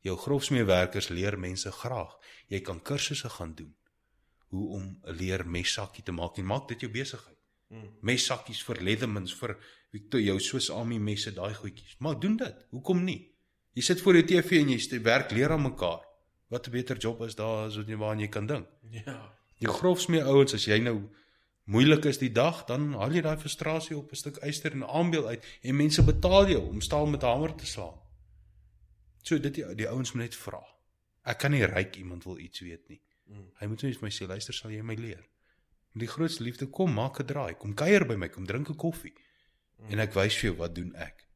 Jou 0.00 0.16
grofsmeewerkers 0.16 1.08
leer 1.08 1.38
mense 1.38 1.70
graag. 1.70 2.18
Jy 2.48 2.60
kan 2.60 2.82
kursusse 2.82 3.28
gaan 3.28 3.54
doen 3.54 3.76
hoe 4.54 4.68
om 4.78 4.84
'n 5.02 5.16
leer 5.18 5.46
messakkie 5.46 6.04
te 6.04 6.12
maak 6.12 6.38
en 6.38 6.46
maak 6.46 6.68
dit 6.68 6.80
jou 6.80 6.90
besigheid. 6.92 7.38
Hmm. 7.68 7.90
Messakkies 8.00 8.62
vir 8.62 8.82
Leathermans 8.82 9.34
vir 9.34 9.56
Victor 9.90 10.20
jou 10.20 10.38
Swiss 10.40 10.70
Army 10.70 10.98
messe 10.98 11.32
daai 11.34 11.54
goedjies. 11.54 11.96
Maar 11.98 12.20
doen 12.20 12.36
dit. 12.36 12.66
Hoekom 12.70 13.04
nie? 13.04 13.34
Jy 13.74 13.82
sit 13.82 14.00
voor 14.00 14.14
jou 14.14 14.24
TV 14.26 14.60
en 14.60 14.70
jy 14.74 14.78
sê 14.78 15.00
werk 15.02 15.30
leer 15.30 15.50
aan 15.50 15.62
mekaar. 15.62 16.02
Wat 16.48 16.66
'n 16.66 16.70
beter 16.70 16.96
job 16.96 17.22
is 17.22 17.34
daar 17.34 17.66
as 17.66 17.76
wat 17.76 17.88
jy 17.88 17.96
waaraan 17.96 18.20
jy 18.20 18.28
kan 18.28 18.46
dink. 18.46 18.66
Ja. 18.90 19.34
Die 19.58 19.68
grofsmee 19.68 20.22
ouens 20.22 20.54
as 20.54 20.64
jy 20.64 20.78
nou 20.78 21.10
moeilik 21.64 22.04
is 22.04 22.18
die 22.18 22.32
dag, 22.32 22.64
dan 22.64 22.92
haal 22.92 23.12
jy 23.12 23.22
daai 23.22 23.38
frustrasie 23.38 23.96
op 23.96 24.12
'n 24.12 24.16
stuk 24.16 24.36
yster 24.42 24.72
en 24.72 24.84
aanbeel 24.84 25.26
uit 25.26 25.44
en 25.62 25.76
mense 25.76 26.02
betaal 26.02 26.48
jou 26.48 26.68
om 26.68 26.80
staal 26.80 27.06
met 27.06 27.22
'n 27.22 27.26
hamer 27.26 27.54
te 27.54 27.66
slaan. 27.66 27.98
So 29.22 29.38
dit 29.38 29.54
die, 29.54 29.74
die 29.74 29.88
ouens 29.88 30.12
moet 30.12 30.22
net 30.22 30.36
vra. 30.36 30.62
Ek 31.24 31.38
kan 31.38 31.50
nie 31.50 31.64
ryk 31.64 31.96
iemand 31.96 32.24
wil 32.24 32.38
iets 32.38 32.60
weet 32.60 32.88
nie. 32.88 33.00
Mm. 33.26 33.50
Hy 33.60 33.66
moet 33.66 33.82
net 33.82 33.98
vir 33.98 34.06
my 34.06 34.12
sê, 34.12 34.26
luister, 34.26 34.54
sal 34.54 34.70
jy 34.70 34.82
my 34.82 34.94
leer? 34.94 35.24
Met 35.94 36.06
die 36.06 36.10
grootste 36.10 36.42
liefde 36.42 36.66
kom, 36.66 36.92
maak 36.94 37.20
'n 37.20 37.26
draai, 37.26 37.54
kom 37.54 37.74
kuier 37.74 38.06
by 38.06 38.16
my, 38.16 38.28
kom 38.28 38.46
drink 38.46 38.70
'n 38.70 38.76
koffie. 38.76 39.14
Mm. 39.78 39.90
En 39.90 39.98
ek 39.98 40.14
wys 40.14 40.36
vir 40.36 40.50
jou 40.50 40.56
wat 40.58 40.74
doen 40.74 40.94
ek. 40.94 41.28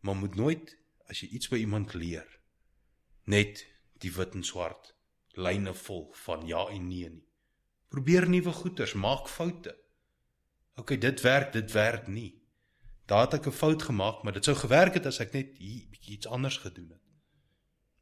Maar 0.00 0.16
moet 0.16 0.34
nooit 0.34 0.76
as 1.08 1.20
jy 1.20 1.28
iets 1.28 1.48
by 1.48 1.56
iemand 1.56 1.94
leer 1.94 2.38
net 3.24 3.66
die 4.00 4.12
wit 4.12 4.34
en 4.34 4.44
swart 4.44 4.94
lyne 5.38 5.74
volg 5.74 6.16
van 6.24 6.46
ja 6.46 6.66
en 6.68 6.88
nee 6.88 7.08
nie. 7.10 7.26
Probeer 7.88 8.28
nuwe 8.28 8.52
goeters, 8.52 8.94
maak 8.94 9.28
foute. 9.28 9.74
OK, 10.76 10.96
dit 11.00 11.20
werk, 11.20 11.52
dit 11.52 11.72
werk 11.72 12.06
nie. 12.06 12.42
Daar 13.08 13.24
het 13.26 13.34
ek 13.34 13.46
'n 13.46 13.60
fout 13.60 13.82
gemaak, 13.82 14.22
maar 14.22 14.32
dit 14.32 14.44
sou 14.44 14.56
gewerk 14.56 14.94
het 14.94 15.06
as 15.06 15.20
ek 15.20 15.32
net 15.32 15.56
hier 15.58 15.88
bietjie 15.90 16.16
iets 16.16 16.26
anders 16.26 16.56
gedoen 16.56 16.90
het. 16.90 17.02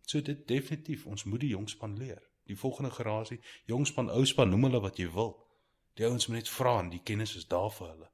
So 0.06 0.20
dit 0.20 0.48
definitief, 0.48 1.06
ons 1.06 1.24
moet 1.24 1.40
die 1.40 1.48
jongspan 1.48 1.96
leer. 1.98 2.22
Die 2.46 2.56
volgende 2.58 2.90
generasie, 2.90 3.40
jongspan, 3.66 4.10
ouspan, 4.10 4.50
noem 4.50 4.68
hulle 4.68 4.80
wat 4.80 4.98
jy 4.98 5.08
wil. 5.12 5.32
Die 5.98 6.06
ouens 6.06 6.26
moet 6.26 6.36
net 6.36 6.48
vra 6.52 6.78
en 6.80 6.90
die 6.92 7.02
kennis 7.02 7.36
is 7.36 7.48
daar 7.48 7.70
vir 7.72 7.88
hulle. 7.88 8.10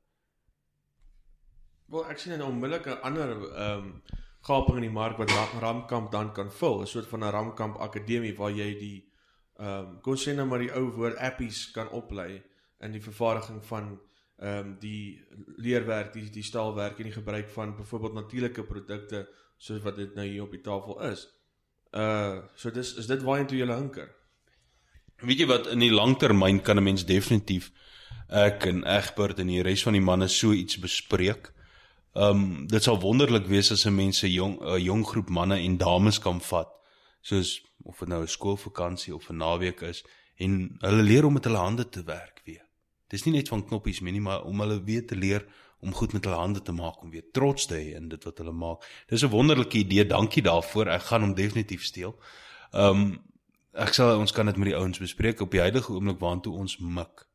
Wel, 1.92 2.04
ek 2.08 2.18
sien 2.18 2.32
'n 2.32 2.42
onmiddellike 2.42 3.00
ander 3.04 3.30
ehm 3.30 3.78
um, 3.78 4.02
gaping 4.42 4.76
in 4.76 4.86
die 4.88 4.90
mark 4.90 5.16
wat 5.18 5.30
Ram- 5.30 5.58
Ramkamp 5.60 6.10
dan 6.12 6.32
kan 6.32 6.52
vul, 6.52 6.80
'n 6.80 6.86
soort 6.86 7.06
van 7.06 7.24
'n 7.24 7.30
Ramkamp 7.30 7.76
akademie 7.76 8.36
waar 8.36 8.50
jy 8.50 8.70
die 8.78 9.12
ehm 9.58 9.68
um, 9.68 10.00
kom 10.00 10.16
sê 10.16 10.34
nou 10.34 10.46
maar 10.46 10.58
die 10.58 10.72
ou 10.72 10.90
woord 10.90 11.16
appies 11.16 11.70
kan 11.70 11.90
oplei 11.90 12.42
in 12.80 12.92
die 12.92 13.02
vervaardiging 13.02 13.64
van 13.64 14.00
ehm 14.38 14.58
um, 14.58 14.78
die 14.78 15.24
leerwerk, 15.56 16.12
die 16.12 16.30
die 16.30 16.42
staalwerk 16.42 16.98
en 16.98 17.04
die 17.04 17.18
gebruik 17.20 17.48
van 17.48 17.76
byvoorbeeld 17.76 18.14
natuurlike 18.14 18.64
produkte 18.64 19.28
soos 19.56 19.82
wat 19.82 19.96
dit 19.96 20.14
nou 20.14 20.26
hier 20.26 20.42
op 20.42 20.50
die 20.50 20.60
tafel 20.60 21.00
is. 21.00 21.28
Uh 21.92 22.42
so 22.54 22.70
dis 22.70 22.94
is 22.94 23.06
dit 23.06 23.22
waarheen 23.22 23.46
toe 23.46 23.58
jy 23.58 23.66
hinker. 23.66 24.21
Weet 25.22 25.38
jy 25.38 25.46
wat 25.46 25.68
in 25.70 25.78
die 25.78 25.92
langtermyn 25.94 26.62
kan 26.66 26.78
'n 26.78 26.82
mens 26.82 27.04
definitief 27.06 27.70
ek 28.28 28.64
en 28.66 28.82
Egbert 28.84 29.38
en 29.38 29.46
die 29.46 29.62
res 29.62 29.82
van 29.82 29.92
die 29.92 30.02
manne 30.02 30.28
so 30.28 30.52
iets 30.52 30.78
bespreek. 30.78 31.52
Um 32.14 32.66
dit 32.66 32.82
sal 32.82 32.98
wonderlik 33.00 33.46
wees 33.46 33.70
as 33.70 33.86
'n 33.86 33.94
mens 33.94 34.22
'n 34.22 34.30
jong 34.30 34.58
'n 34.60 34.80
jong 34.82 35.06
groep 35.06 35.28
manne 35.28 35.58
en 35.58 35.76
dames 35.76 36.18
kan 36.18 36.40
vat 36.40 36.68
soos 37.22 37.62
of 37.84 37.98
dit 37.98 38.08
nou 38.08 38.22
'n 38.22 38.26
skoolvakansie 38.26 39.14
of 39.14 39.30
'n 39.30 39.36
naweek 39.36 39.82
is 39.82 40.04
en 40.38 40.76
hulle 40.80 41.02
leer 41.02 41.24
om 41.24 41.32
met 41.32 41.44
hulle 41.44 41.58
hande 41.58 41.88
te 41.88 42.02
werk 42.02 42.42
weer. 42.44 42.66
Dis 43.08 43.24
nie 43.24 43.34
net 43.34 43.48
van 43.48 43.66
knoppies 43.66 44.00
meer 44.00 44.12
nie, 44.12 44.20
maar 44.20 44.42
om 44.44 44.60
hulle 44.60 44.82
weer 44.82 45.06
te 45.06 45.16
leer 45.16 45.46
om 45.80 45.92
goed 45.92 46.12
met 46.12 46.24
hulle 46.24 46.36
hande 46.36 46.62
te 46.62 46.72
maak 46.72 47.02
om 47.02 47.10
weer 47.10 47.30
trots 47.32 47.66
te 47.66 47.74
hê 47.74 47.94
in 47.96 48.08
dit 48.08 48.24
wat 48.24 48.38
hulle 48.38 48.52
maak. 48.52 48.82
Dis 49.08 49.22
'n 49.22 49.30
wonderlike 49.30 49.78
idee. 49.78 50.04
Dankie 50.04 50.42
daarvoor. 50.42 50.86
Ek 50.86 51.02
gaan 51.02 51.20
hom 51.20 51.34
definitief 51.34 51.84
steel. 51.84 52.18
Um 52.72 53.30
ek 53.72 53.94
sal 53.96 54.18
ons 54.20 54.32
kan 54.32 54.46
dit 54.46 54.58
met 54.60 54.72
die 54.72 54.76
ouens 54.76 55.00
bespreek. 55.00 55.40
Op 55.40 55.52
die 55.54 55.60
huidige 55.60 55.92
oomblik 55.92 56.20
waantoe 56.20 56.54
ons 56.58 56.78
mik 56.78 57.26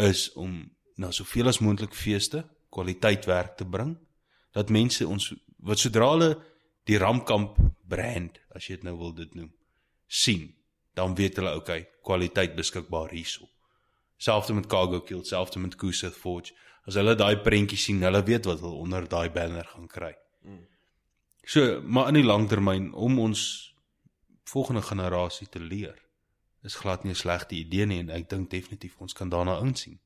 is 0.00 0.32
om 0.34 0.70
na 1.00 1.10
soveel 1.14 1.48
as 1.48 1.60
moontlik 1.60 1.94
feeste 1.94 2.44
kwaliteit 2.70 3.26
werk 3.26 3.56
te 3.56 3.66
bring 3.66 3.96
dat 4.54 4.70
mense 4.70 5.06
ons 5.06 5.30
wat 5.66 5.78
sodra 5.78 6.10
hulle 6.12 6.30
die 6.88 6.98
Ramkamp 6.98 7.58
brand 7.90 8.40
as 8.54 8.66
jy 8.66 8.78
dit 8.78 8.88
nou 8.88 8.96
wil 8.98 9.12
dit 9.14 9.34
noem 9.38 9.50
sien 10.06 10.48
dan 10.98 11.14
weet 11.18 11.38
hulle 11.38 11.54
okay 11.58 11.84
kwaliteit 12.06 12.56
beskikbaar 12.56 13.12
hierso. 13.14 13.46
Selfs 14.20 14.50
met 14.52 14.66
Cargo 14.68 15.00
Kill 15.06 15.22
selfs 15.24 15.56
met 15.56 15.76
Kusith 15.80 16.16
Forge. 16.16 16.52
As 16.88 16.96
hulle 16.98 17.14
daai 17.16 17.40
prentjie 17.44 17.78
sien 17.78 18.02
hulle 18.04 18.22
weet 18.26 18.48
wat 18.48 18.60
hulle 18.60 18.82
onder 18.82 19.06
daai 19.08 19.30
banner 19.32 19.64
gaan 19.64 19.88
kry. 19.88 20.12
So 21.46 21.80
maar 21.82 22.10
in 22.10 22.20
die 22.20 22.26
langtermyn 22.26 22.90
om 22.92 23.18
ons 23.18 23.69
volgende 24.50 24.82
generasie 24.82 25.48
te 25.48 25.60
leer 25.60 25.98
is 26.62 26.74
glad 26.74 27.04
nie 27.04 27.12
'n 27.12 27.22
slegte 27.22 27.54
idee 27.54 27.86
nie 27.86 27.98
en 27.98 28.10
ek 28.10 28.28
dink 28.28 28.50
definitief 28.50 28.96
ons 28.98 29.12
kan 29.12 29.28
daarna 29.28 29.60
insien. 29.60 30.00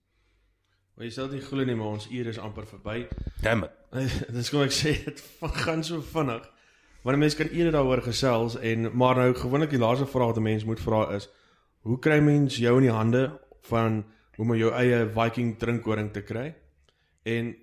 Maar 0.95 1.07
jy 1.07 1.13
sal 1.13 1.29
nie 1.29 1.41
glo 1.41 1.65
nie, 1.65 1.75
maar 1.75 1.87
ons 1.87 2.07
uur 2.11 2.27
is 2.27 2.39
amper 2.39 2.67
verby. 2.67 3.09
Damn 3.43 3.65
it. 3.65 3.73
Dis 4.37 4.51
kom 4.51 4.63
ek 4.63 4.73
sê 4.73 4.93
dit 5.05 5.23
gaan 5.41 5.83
so 5.85 6.01
vinnig. 6.01 6.51
Maar 7.03 7.19
mense 7.19 7.37
kan 7.37 7.49
eerder 7.49 7.73
daaroor 7.73 8.03
gesels 8.03 8.57
en 8.57 8.97
maar 8.97 9.17
nou 9.17 9.35
gewoonlik 9.35 9.71
die 9.71 9.83
laaste 9.83 10.07
vraag 10.07 10.27
wat 10.27 10.37
'n 10.37 10.43
mens 10.43 10.65
moet 10.65 10.81
vra 10.81 11.11
is 11.17 11.29
hoe 11.85 11.99
kry 11.99 12.21
mens 12.21 12.57
jou 12.57 12.77
in 12.77 12.87
die 12.87 12.97
hande 12.97 13.41
van 13.69 14.05
hoe 14.37 14.47
om 14.47 14.57
jou 14.57 14.73
eie 14.73 15.09
Viking 15.09 15.59
drinkhoring 15.59 16.13
te 16.13 16.23
kry? 16.23 16.55
En 17.23 17.57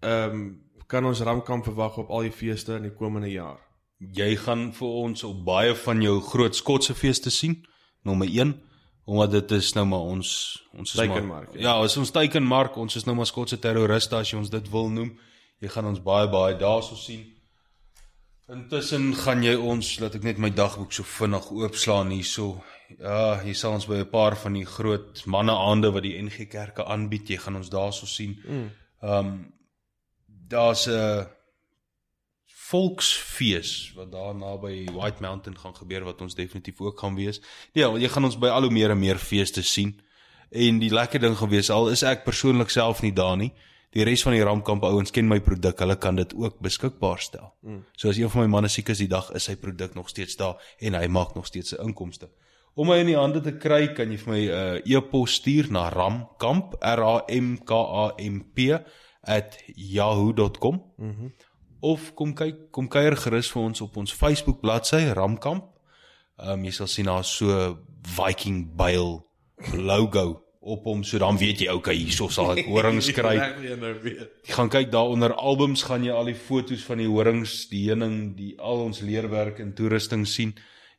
ehm 0.00 0.30
um, 0.30 0.66
kan 0.86 1.04
ons 1.04 1.20
Ramkamp 1.20 1.64
verwag 1.64 1.98
op 1.98 2.10
al 2.10 2.20
die 2.20 2.32
feeste 2.32 2.74
in 2.74 2.82
die 2.82 2.94
komende 2.94 3.28
jaar? 3.30 3.67
Jy 3.98 4.36
gaan 4.36 4.72
vir 4.72 4.88
ons 4.88 5.24
op 5.26 5.44
baie 5.44 5.74
van 5.74 6.02
jou 6.02 6.20
groot 6.20 6.54
Skotse 6.54 6.94
feeste 6.94 7.30
sien. 7.30 7.66
Nommer 8.02 8.28
1 8.28 8.54
omdat 9.08 9.30
dit 9.30 9.50
is 9.56 9.72
nou 9.72 9.86
maar 9.88 10.04
ons 10.04 10.30
ons 10.76 10.90
is 10.90 10.98
Teikenmark, 11.00 11.46
maar 11.54 11.60
ja. 11.62 11.78
ja, 11.78 11.84
is 11.84 11.96
ons 11.96 12.10
teikenmark, 12.12 12.74
ons 12.76 12.96
is 12.96 13.06
nou 13.08 13.14
maar 13.16 13.26
Skotse 13.26 13.56
terroriste 13.58 14.18
as 14.18 14.28
jy 14.28 14.36
ons 14.36 14.50
dit 14.52 14.66
wil 14.68 14.90
noem. 14.92 15.14
Jy 15.64 15.70
gaan 15.72 15.88
ons 15.88 16.02
baie 16.04 16.28
baie 16.28 16.58
daarso 16.60 16.96
sien. 17.00 17.22
Intussen 18.52 19.14
gaan 19.16 19.40
jy 19.44 19.54
ons 19.56 19.94
laat 20.02 20.18
ek 20.18 20.26
net 20.28 20.42
my 20.44 20.50
dagboek 20.52 20.92
so 20.92 21.08
vinnig 21.08 21.48
oopslaan 21.56 22.12
hierso. 22.12 22.58
Ja, 22.98 23.38
hier 23.40 23.56
sal 23.56 23.78
ons 23.78 23.88
by 23.88 24.02
'n 24.02 24.10
paar 24.12 24.36
van 24.36 24.60
die 24.60 24.66
groot 24.68 25.24
manneaande 25.24 25.92
wat 25.92 26.04
die 26.04 26.16
NG 26.20 26.48
Kerke 26.48 26.84
aanbied, 26.84 27.28
jy 27.28 27.36
gaan 27.36 27.56
ons 27.56 27.72
daarso 27.72 28.06
sien. 28.06 28.36
Mm. 28.44 28.70
Ehm 29.02 29.26
um, 29.26 29.52
daar's 30.48 30.86
'n 30.86 31.26
volksfees 32.68 33.92
wat 33.96 34.10
daar 34.12 34.34
naby 34.36 34.84
White 34.92 35.22
Mountain 35.24 35.56
gaan 35.58 35.74
gebeur 35.76 36.04
wat 36.04 36.20
ons 36.20 36.36
definitief 36.36 36.80
ook 36.80 37.00
gaan 37.00 37.16
wees. 37.16 37.40
Ja, 37.72 37.88
jy 37.96 38.08
gaan 38.12 38.28
ons 38.28 38.38
by 38.40 38.50
al 38.52 38.68
hoe 38.68 38.74
meer 38.74 38.92
en 38.92 39.00
meer 39.00 39.20
feeste 39.20 39.62
sien. 39.62 39.96
En 40.50 40.80
die 40.80 40.92
lekker 40.92 41.20
ding 41.20 41.36
gaan 41.36 41.52
wees 41.52 41.70
al 41.72 41.88
is 41.92 42.04
ek 42.04 42.26
persoonlik 42.28 42.72
self 42.72 43.02
nie 43.04 43.12
daar 43.12 43.36
nie. 43.40 43.52
Die 43.96 44.04
res 44.04 44.20
van 44.24 44.36
die 44.36 44.44
Ramkamp 44.44 44.84
ouens 44.84 45.12
ken 45.16 45.28
my 45.28 45.38
produk, 45.40 45.78
hulle 45.80 45.96
kan 45.96 46.18
dit 46.18 46.34
ook 46.36 46.58
beskikbaar 46.64 47.22
stel. 47.24 47.54
Mm. 47.64 47.86
So 47.96 48.12
as 48.12 48.20
een 48.20 48.28
van 48.28 48.44
my 48.44 48.50
manne 48.58 48.68
siek 48.68 48.92
is 48.92 49.00
die 49.00 49.08
dag, 49.08 49.30
is 49.36 49.48
sy 49.48 49.56
produk 49.56 49.96
nog 49.96 50.10
steeds 50.12 50.36
daar 50.36 50.60
en 50.84 50.98
hy 50.98 51.06
maak 51.08 51.32
nog 51.38 51.48
steeds 51.48 51.72
sy 51.72 51.80
inkomste. 51.80 52.28
Om 52.78 52.92
my 52.92 52.98
in 53.00 53.08
die 53.10 53.16
hande 53.18 53.40
te 53.42 53.56
kry, 53.58 53.88
kan 53.96 54.12
jy 54.12 54.18
vir 54.20 54.32
my 54.32 54.42
'n 54.44 54.52
uh, 54.84 54.96
e-pos 54.98 55.40
stuur 55.40 55.72
na 55.72 55.88
ramkamp 55.88 56.76
r 56.84 57.02
a 57.02 57.16
m 57.28 57.56
k 57.64 57.72
a 57.74 58.12
m 58.18 58.44
p 58.54 58.76
@yahoo.com. 59.74 60.84
Mhm. 60.98 61.08
Mm 61.08 61.47
of 61.80 62.12
kom 62.14 62.34
kyk, 62.34 62.68
kom 62.74 62.88
kuier 62.90 63.16
gerus 63.16 63.50
vir 63.52 63.62
ons 63.62 63.82
op 63.84 63.96
ons 64.00 64.14
Facebook 64.14 64.60
bladsy 64.62 65.08
Ramkamp. 65.16 65.70
Ehm 66.38 66.58
um, 66.58 66.66
jy 66.66 66.74
sal 66.74 66.90
sien 66.90 67.08
daar 67.10 67.24
so 67.26 67.78
Viking 68.16 68.76
Bale 68.76 69.24
logo 69.74 70.44
op 70.60 70.84
hom, 70.84 71.02
so 71.04 71.18
dan 71.18 71.38
weet 71.38 71.62
jy 71.64 71.72
okay, 71.72 71.94
hierso 71.96 72.28
sal 72.32 72.52
ek 72.58 72.66
horings 72.68 73.08
kry. 73.16 73.36
Jy. 73.38 73.78
Jy 74.46 74.56
gaan 74.56 74.70
kyk 74.72 74.90
daar 74.92 75.10
onder 75.10 75.32
albums 75.34 75.84
gaan 75.86 76.04
jy 76.04 76.12
al 76.14 76.28
die 76.28 76.36
foto's 76.36 76.82
van 76.84 77.00
die 77.00 77.08
horings, 77.08 77.68
die 77.70 77.86
heuning, 77.88 78.34
die 78.36 78.52
al 78.58 78.84
ons 78.84 79.00
leerwerk 79.00 79.62
en 79.64 79.72
toerusting 79.78 80.26
sien. 80.28 80.52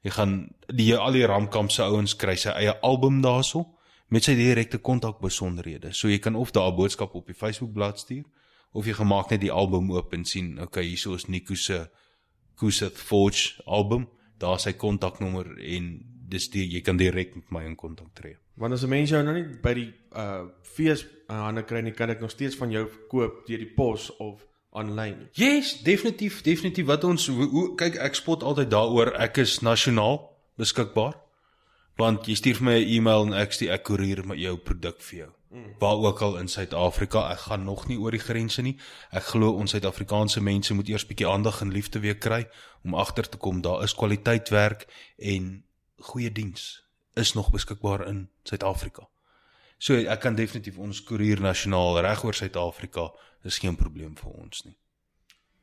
Jy 0.03 0.15
gaan 0.15 0.33
die 0.71 0.93
al 0.95 1.15
die 1.15 1.27
Ramkamp 1.27 1.71
se 1.75 1.83
ouens 1.83 2.15
kry 2.17 2.37
sy 2.39 2.55
eie 2.55 2.73
album 2.87 3.21
daarso 3.21 3.65
met 4.09 4.25
sy 4.25 4.33
direkte 4.39 4.79
kontak 4.81 5.19
besonderhede. 5.21 5.93
So 5.93 6.09
jy 6.09 6.17
kan 6.23 6.35
of 6.39 6.51
daar 6.55 6.71
'n 6.71 6.75
boodskap 6.75 7.15
op 7.15 7.27
die 7.27 7.35
Facebook 7.35 7.73
bladsy 7.73 8.03
stuur 8.05 8.25
of 8.71 8.85
jy 8.85 8.93
gemaak 8.93 9.31
net 9.33 9.41
die 9.41 9.51
album 9.51 9.91
oop 9.91 10.13
en 10.13 10.25
sien, 10.25 10.59
okay, 10.61 10.83
hierso 10.83 11.15
is 11.17 11.27
Nico 11.27 11.55
se 11.55 11.87
Kusith 12.59 12.97
Forge 12.97 13.61
album. 13.65 14.07
Daar 14.39 14.59
sy 14.59 14.73
kontaknommer 14.73 15.57
en 15.57 15.89
dis 16.29 16.49
die 16.53 16.67
jy 16.69 16.81
kan 16.85 16.99
direk 16.99 17.35
met 17.35 17.51
my 17.51 17.63
in 17.65 17.75
kontak 17.79 18.13
tree. 18.15 18.37
Want 18.59 18.73
as 18.73 18.83
'n 18.83 18.89
mens 18.89 19.09
jou 19.09 19.23
nou 19.23 19.33
nie 19.33 19.57
by 19.63 19.73
die 19.73 19.93
uh 20.15 20.45
fees 20.63 21.05
aan 21.27 21.43
hande 21.43 21.63
kry 21.63 21.81
nie, 21.81 21.93
kan 21.93 22.09
ek 22.09 22.21
nog 22.21 22.31
steeds 22.31 22.55
van 22.55 22.71
jou 22.71 22.87
koop 23.07 23.47
deur 23.47 23.57
die 23.57 23.73
pos 23.75 24.15
of 24.17 24.45
aanlyn. 24.71 25.29
Yes, 25.33 25.81
definitief, 25.83 26.41
definitief 26.41 26.85
wat 26.85 27.03
ons 27.03 27.27
hoe, 27.27 27.47
hoe 27.49 27.75
kyk 27.75 27.95
ek 27.95 28.15
spot 28.15 28.43
altyd 28.43 28.69
daaroor 28.69 29.13
ek 29.19 29.37
is 29.37 29.59
nasionaal 29.59 30.37
beskikbaar. 30.57 31.15
Want 31.99 32.29
jy 32.29 32.37
stuur 32.39 32.61
vir 32.61 32.65
my 32.65 32.77
'n 32.79 32.87
e-mail 32.95 33.25
en 33.27 33.33
ek 33.33 33.53
stuur 33.53 33.73
ek 33.75 33.83
koerier 33.83 34.25
met 34.25 34.39
jou 34.39 34.55
produk 34.57 35.01
vir 35.01 35.17
jou. 35.19 35.31
Mm. 35.51 35.73
Waar 35.79 35.97
ook 35.97 36.21
al 36.21 36.37
in 36.37 36.47
Suid-Afrika, 36.47 37.31
ek 37.31 37.39
gaan 37.39 37.63
nog 37.63 37.87
nie 37.87 37.97
oor 37.97 38.11
die 38.11 38.21
grense 38.21 38.61
nie. 38.61 38.77
Ek 39.11 39.23
glo 39.33 39.51
ons 39.51 39.71
Suid-Afrikaanse 39.71 40.41
mense 40.41 40.73
moet 40.73 40.89
eers 40.89 41.05
bietjie 41.05 41.27
aandag 41.27 41.61
en 41.61 41.71
liefde 41.71 41.99
weer 41.99 42.17
kry 42.17 42.47
om 42.83 42.93
agter 42.93 43.29
te 43.29 43.37
kom 43.37 43.61
daar 43.61 43.83
is 43.83 43.95
kwaliteitwerk 43.95 44.85
en 45.17 45.63
goeie 45.97 46.31
diens 46.31 46.83
is 47.15 47.33
nog 47.33 47.51
beskikbaar 47.51 48.07
in 48.07 48.29
Suid-Afrika. 48.43 49.07
So 49.77 49.95
ek 49.95 50.19
kan 50.19 50.35
definitief 50.35 50.77
ons 50.77 51.03
koerier 51.03 51.41
nasionaal 51.41 52.01
reg 52.03 52.23
oor 52.23 52.33
Suid-Afrika 52.33 53.09
is 53.43 53.57
geen 53.57 53.75
probleem 53.75 54.15
vir 54.15 54.31
ons 54.31 54.63
nie. 54.65 54.75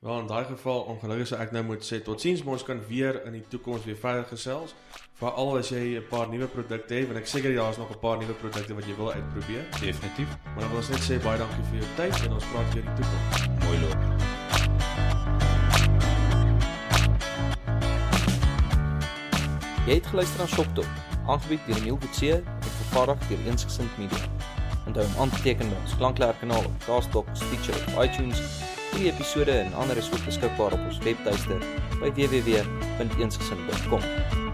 Wel 0.07 0.19
in 0.21 0.27
daai 0.27 0.45
geval 0.45 0.81
ongelukkig 0.81 1.27
sou 1.27 1.39
ek 1.43 1.51
nou 1.51 1.65
moet 1.67 1.83
sê 1.83 1.97
totsiens, 1.99 2.45
maar 2.47 2.55
ons 2.55 2.63
kan 2.63 2.79
weer 2.87 3.17
in 3.27 3.33
die 3.35 3.47
toekoms 3.51 3.85
weer 3.89 3.97
verder 3.99 4.23
gesels. 4.31 4.75
Veral 5.19 5.57
as 5.59 5.73
jy 5.75 5.99
'n 5.99 6.07
paar 6.11 6.29
nuwe 6.31 6.47
produkte 6.47 6.95
het, 6.95 7.07
want 7.07 7.19
ek 7.19 7.27
seker 7.27 7.55
daar's 7.55 7.77
nog 7.77 7.91
'n 7.91 7.99
paar 7.99 8.19
nuwe 8.19 8.33
produkte 8.33 8.75
wat 8.75 8.87
jy 8.87 8.95
wil 8.97 9.13
uitprobeer. 9.13 9.65
Definitief. 9.81 10.29
Maar 10.45 10.61
dan 10.61 10.69
wil 10.69 10.79
ons 10.79 10.89
net 10.89 11.03
sê 11.09 11.19
baie 11.23 11.39
dankie 11.39 11.65
vir 11.71 11.79
jou 11.81 11.89
tyd 11.97 12.27
en 12.27 12.33
ons 12.33 12.45
praat 12.53 12.75
weer 12.75 12.85
in 12.85 12.95
die 12.95 13.03
toekoms. 13.03 13.65
Mooi 13.65 13.79
loop. 13.83 14.01
Jy 19.87 19.95
het 19.95 20.07
geluister 20.07 20.39
na 20.39 20.47
Shop 20.47 20.75
Talk, 20.75 20.93
aangebied 21.27 21.61
deur 21.67 21.77
Emile 21.77 21.99
Kutse 21.99 22.33
en 22.37 22.73
vervaardig 22.79 23.29
deur 23.29 23.39
Eensgesind 23.47 23.99
Media. 23.99 24.23
Onthou 24.87 25.07
om 25.07 25.21
aan 25.21 25.31
te 25.31 25.43
teken 25.43 25.69
by 25.69 25.77
ons 25.83 25.97
klankleer 25.97 26.35
kanaal 26.41 26.65
op 26.65 26.85
Castbox, 26.87 27.41
Stitcher 27.41 28.03
iTunes. 28.05 28.76
Hierdie 28.97 29.13
episode 29.13 29.53
en 29.53 29.75
ander 29.77 29.99
is 30.01 30.09
ook 30.09 30.25
beskikbaar 30.25 30.73
op 30.73 30.81
ons 30.89 30.97
webtuiste 31.05 31.59
by 32.01 32.09
www.eensgesind.com. 32.17 34.46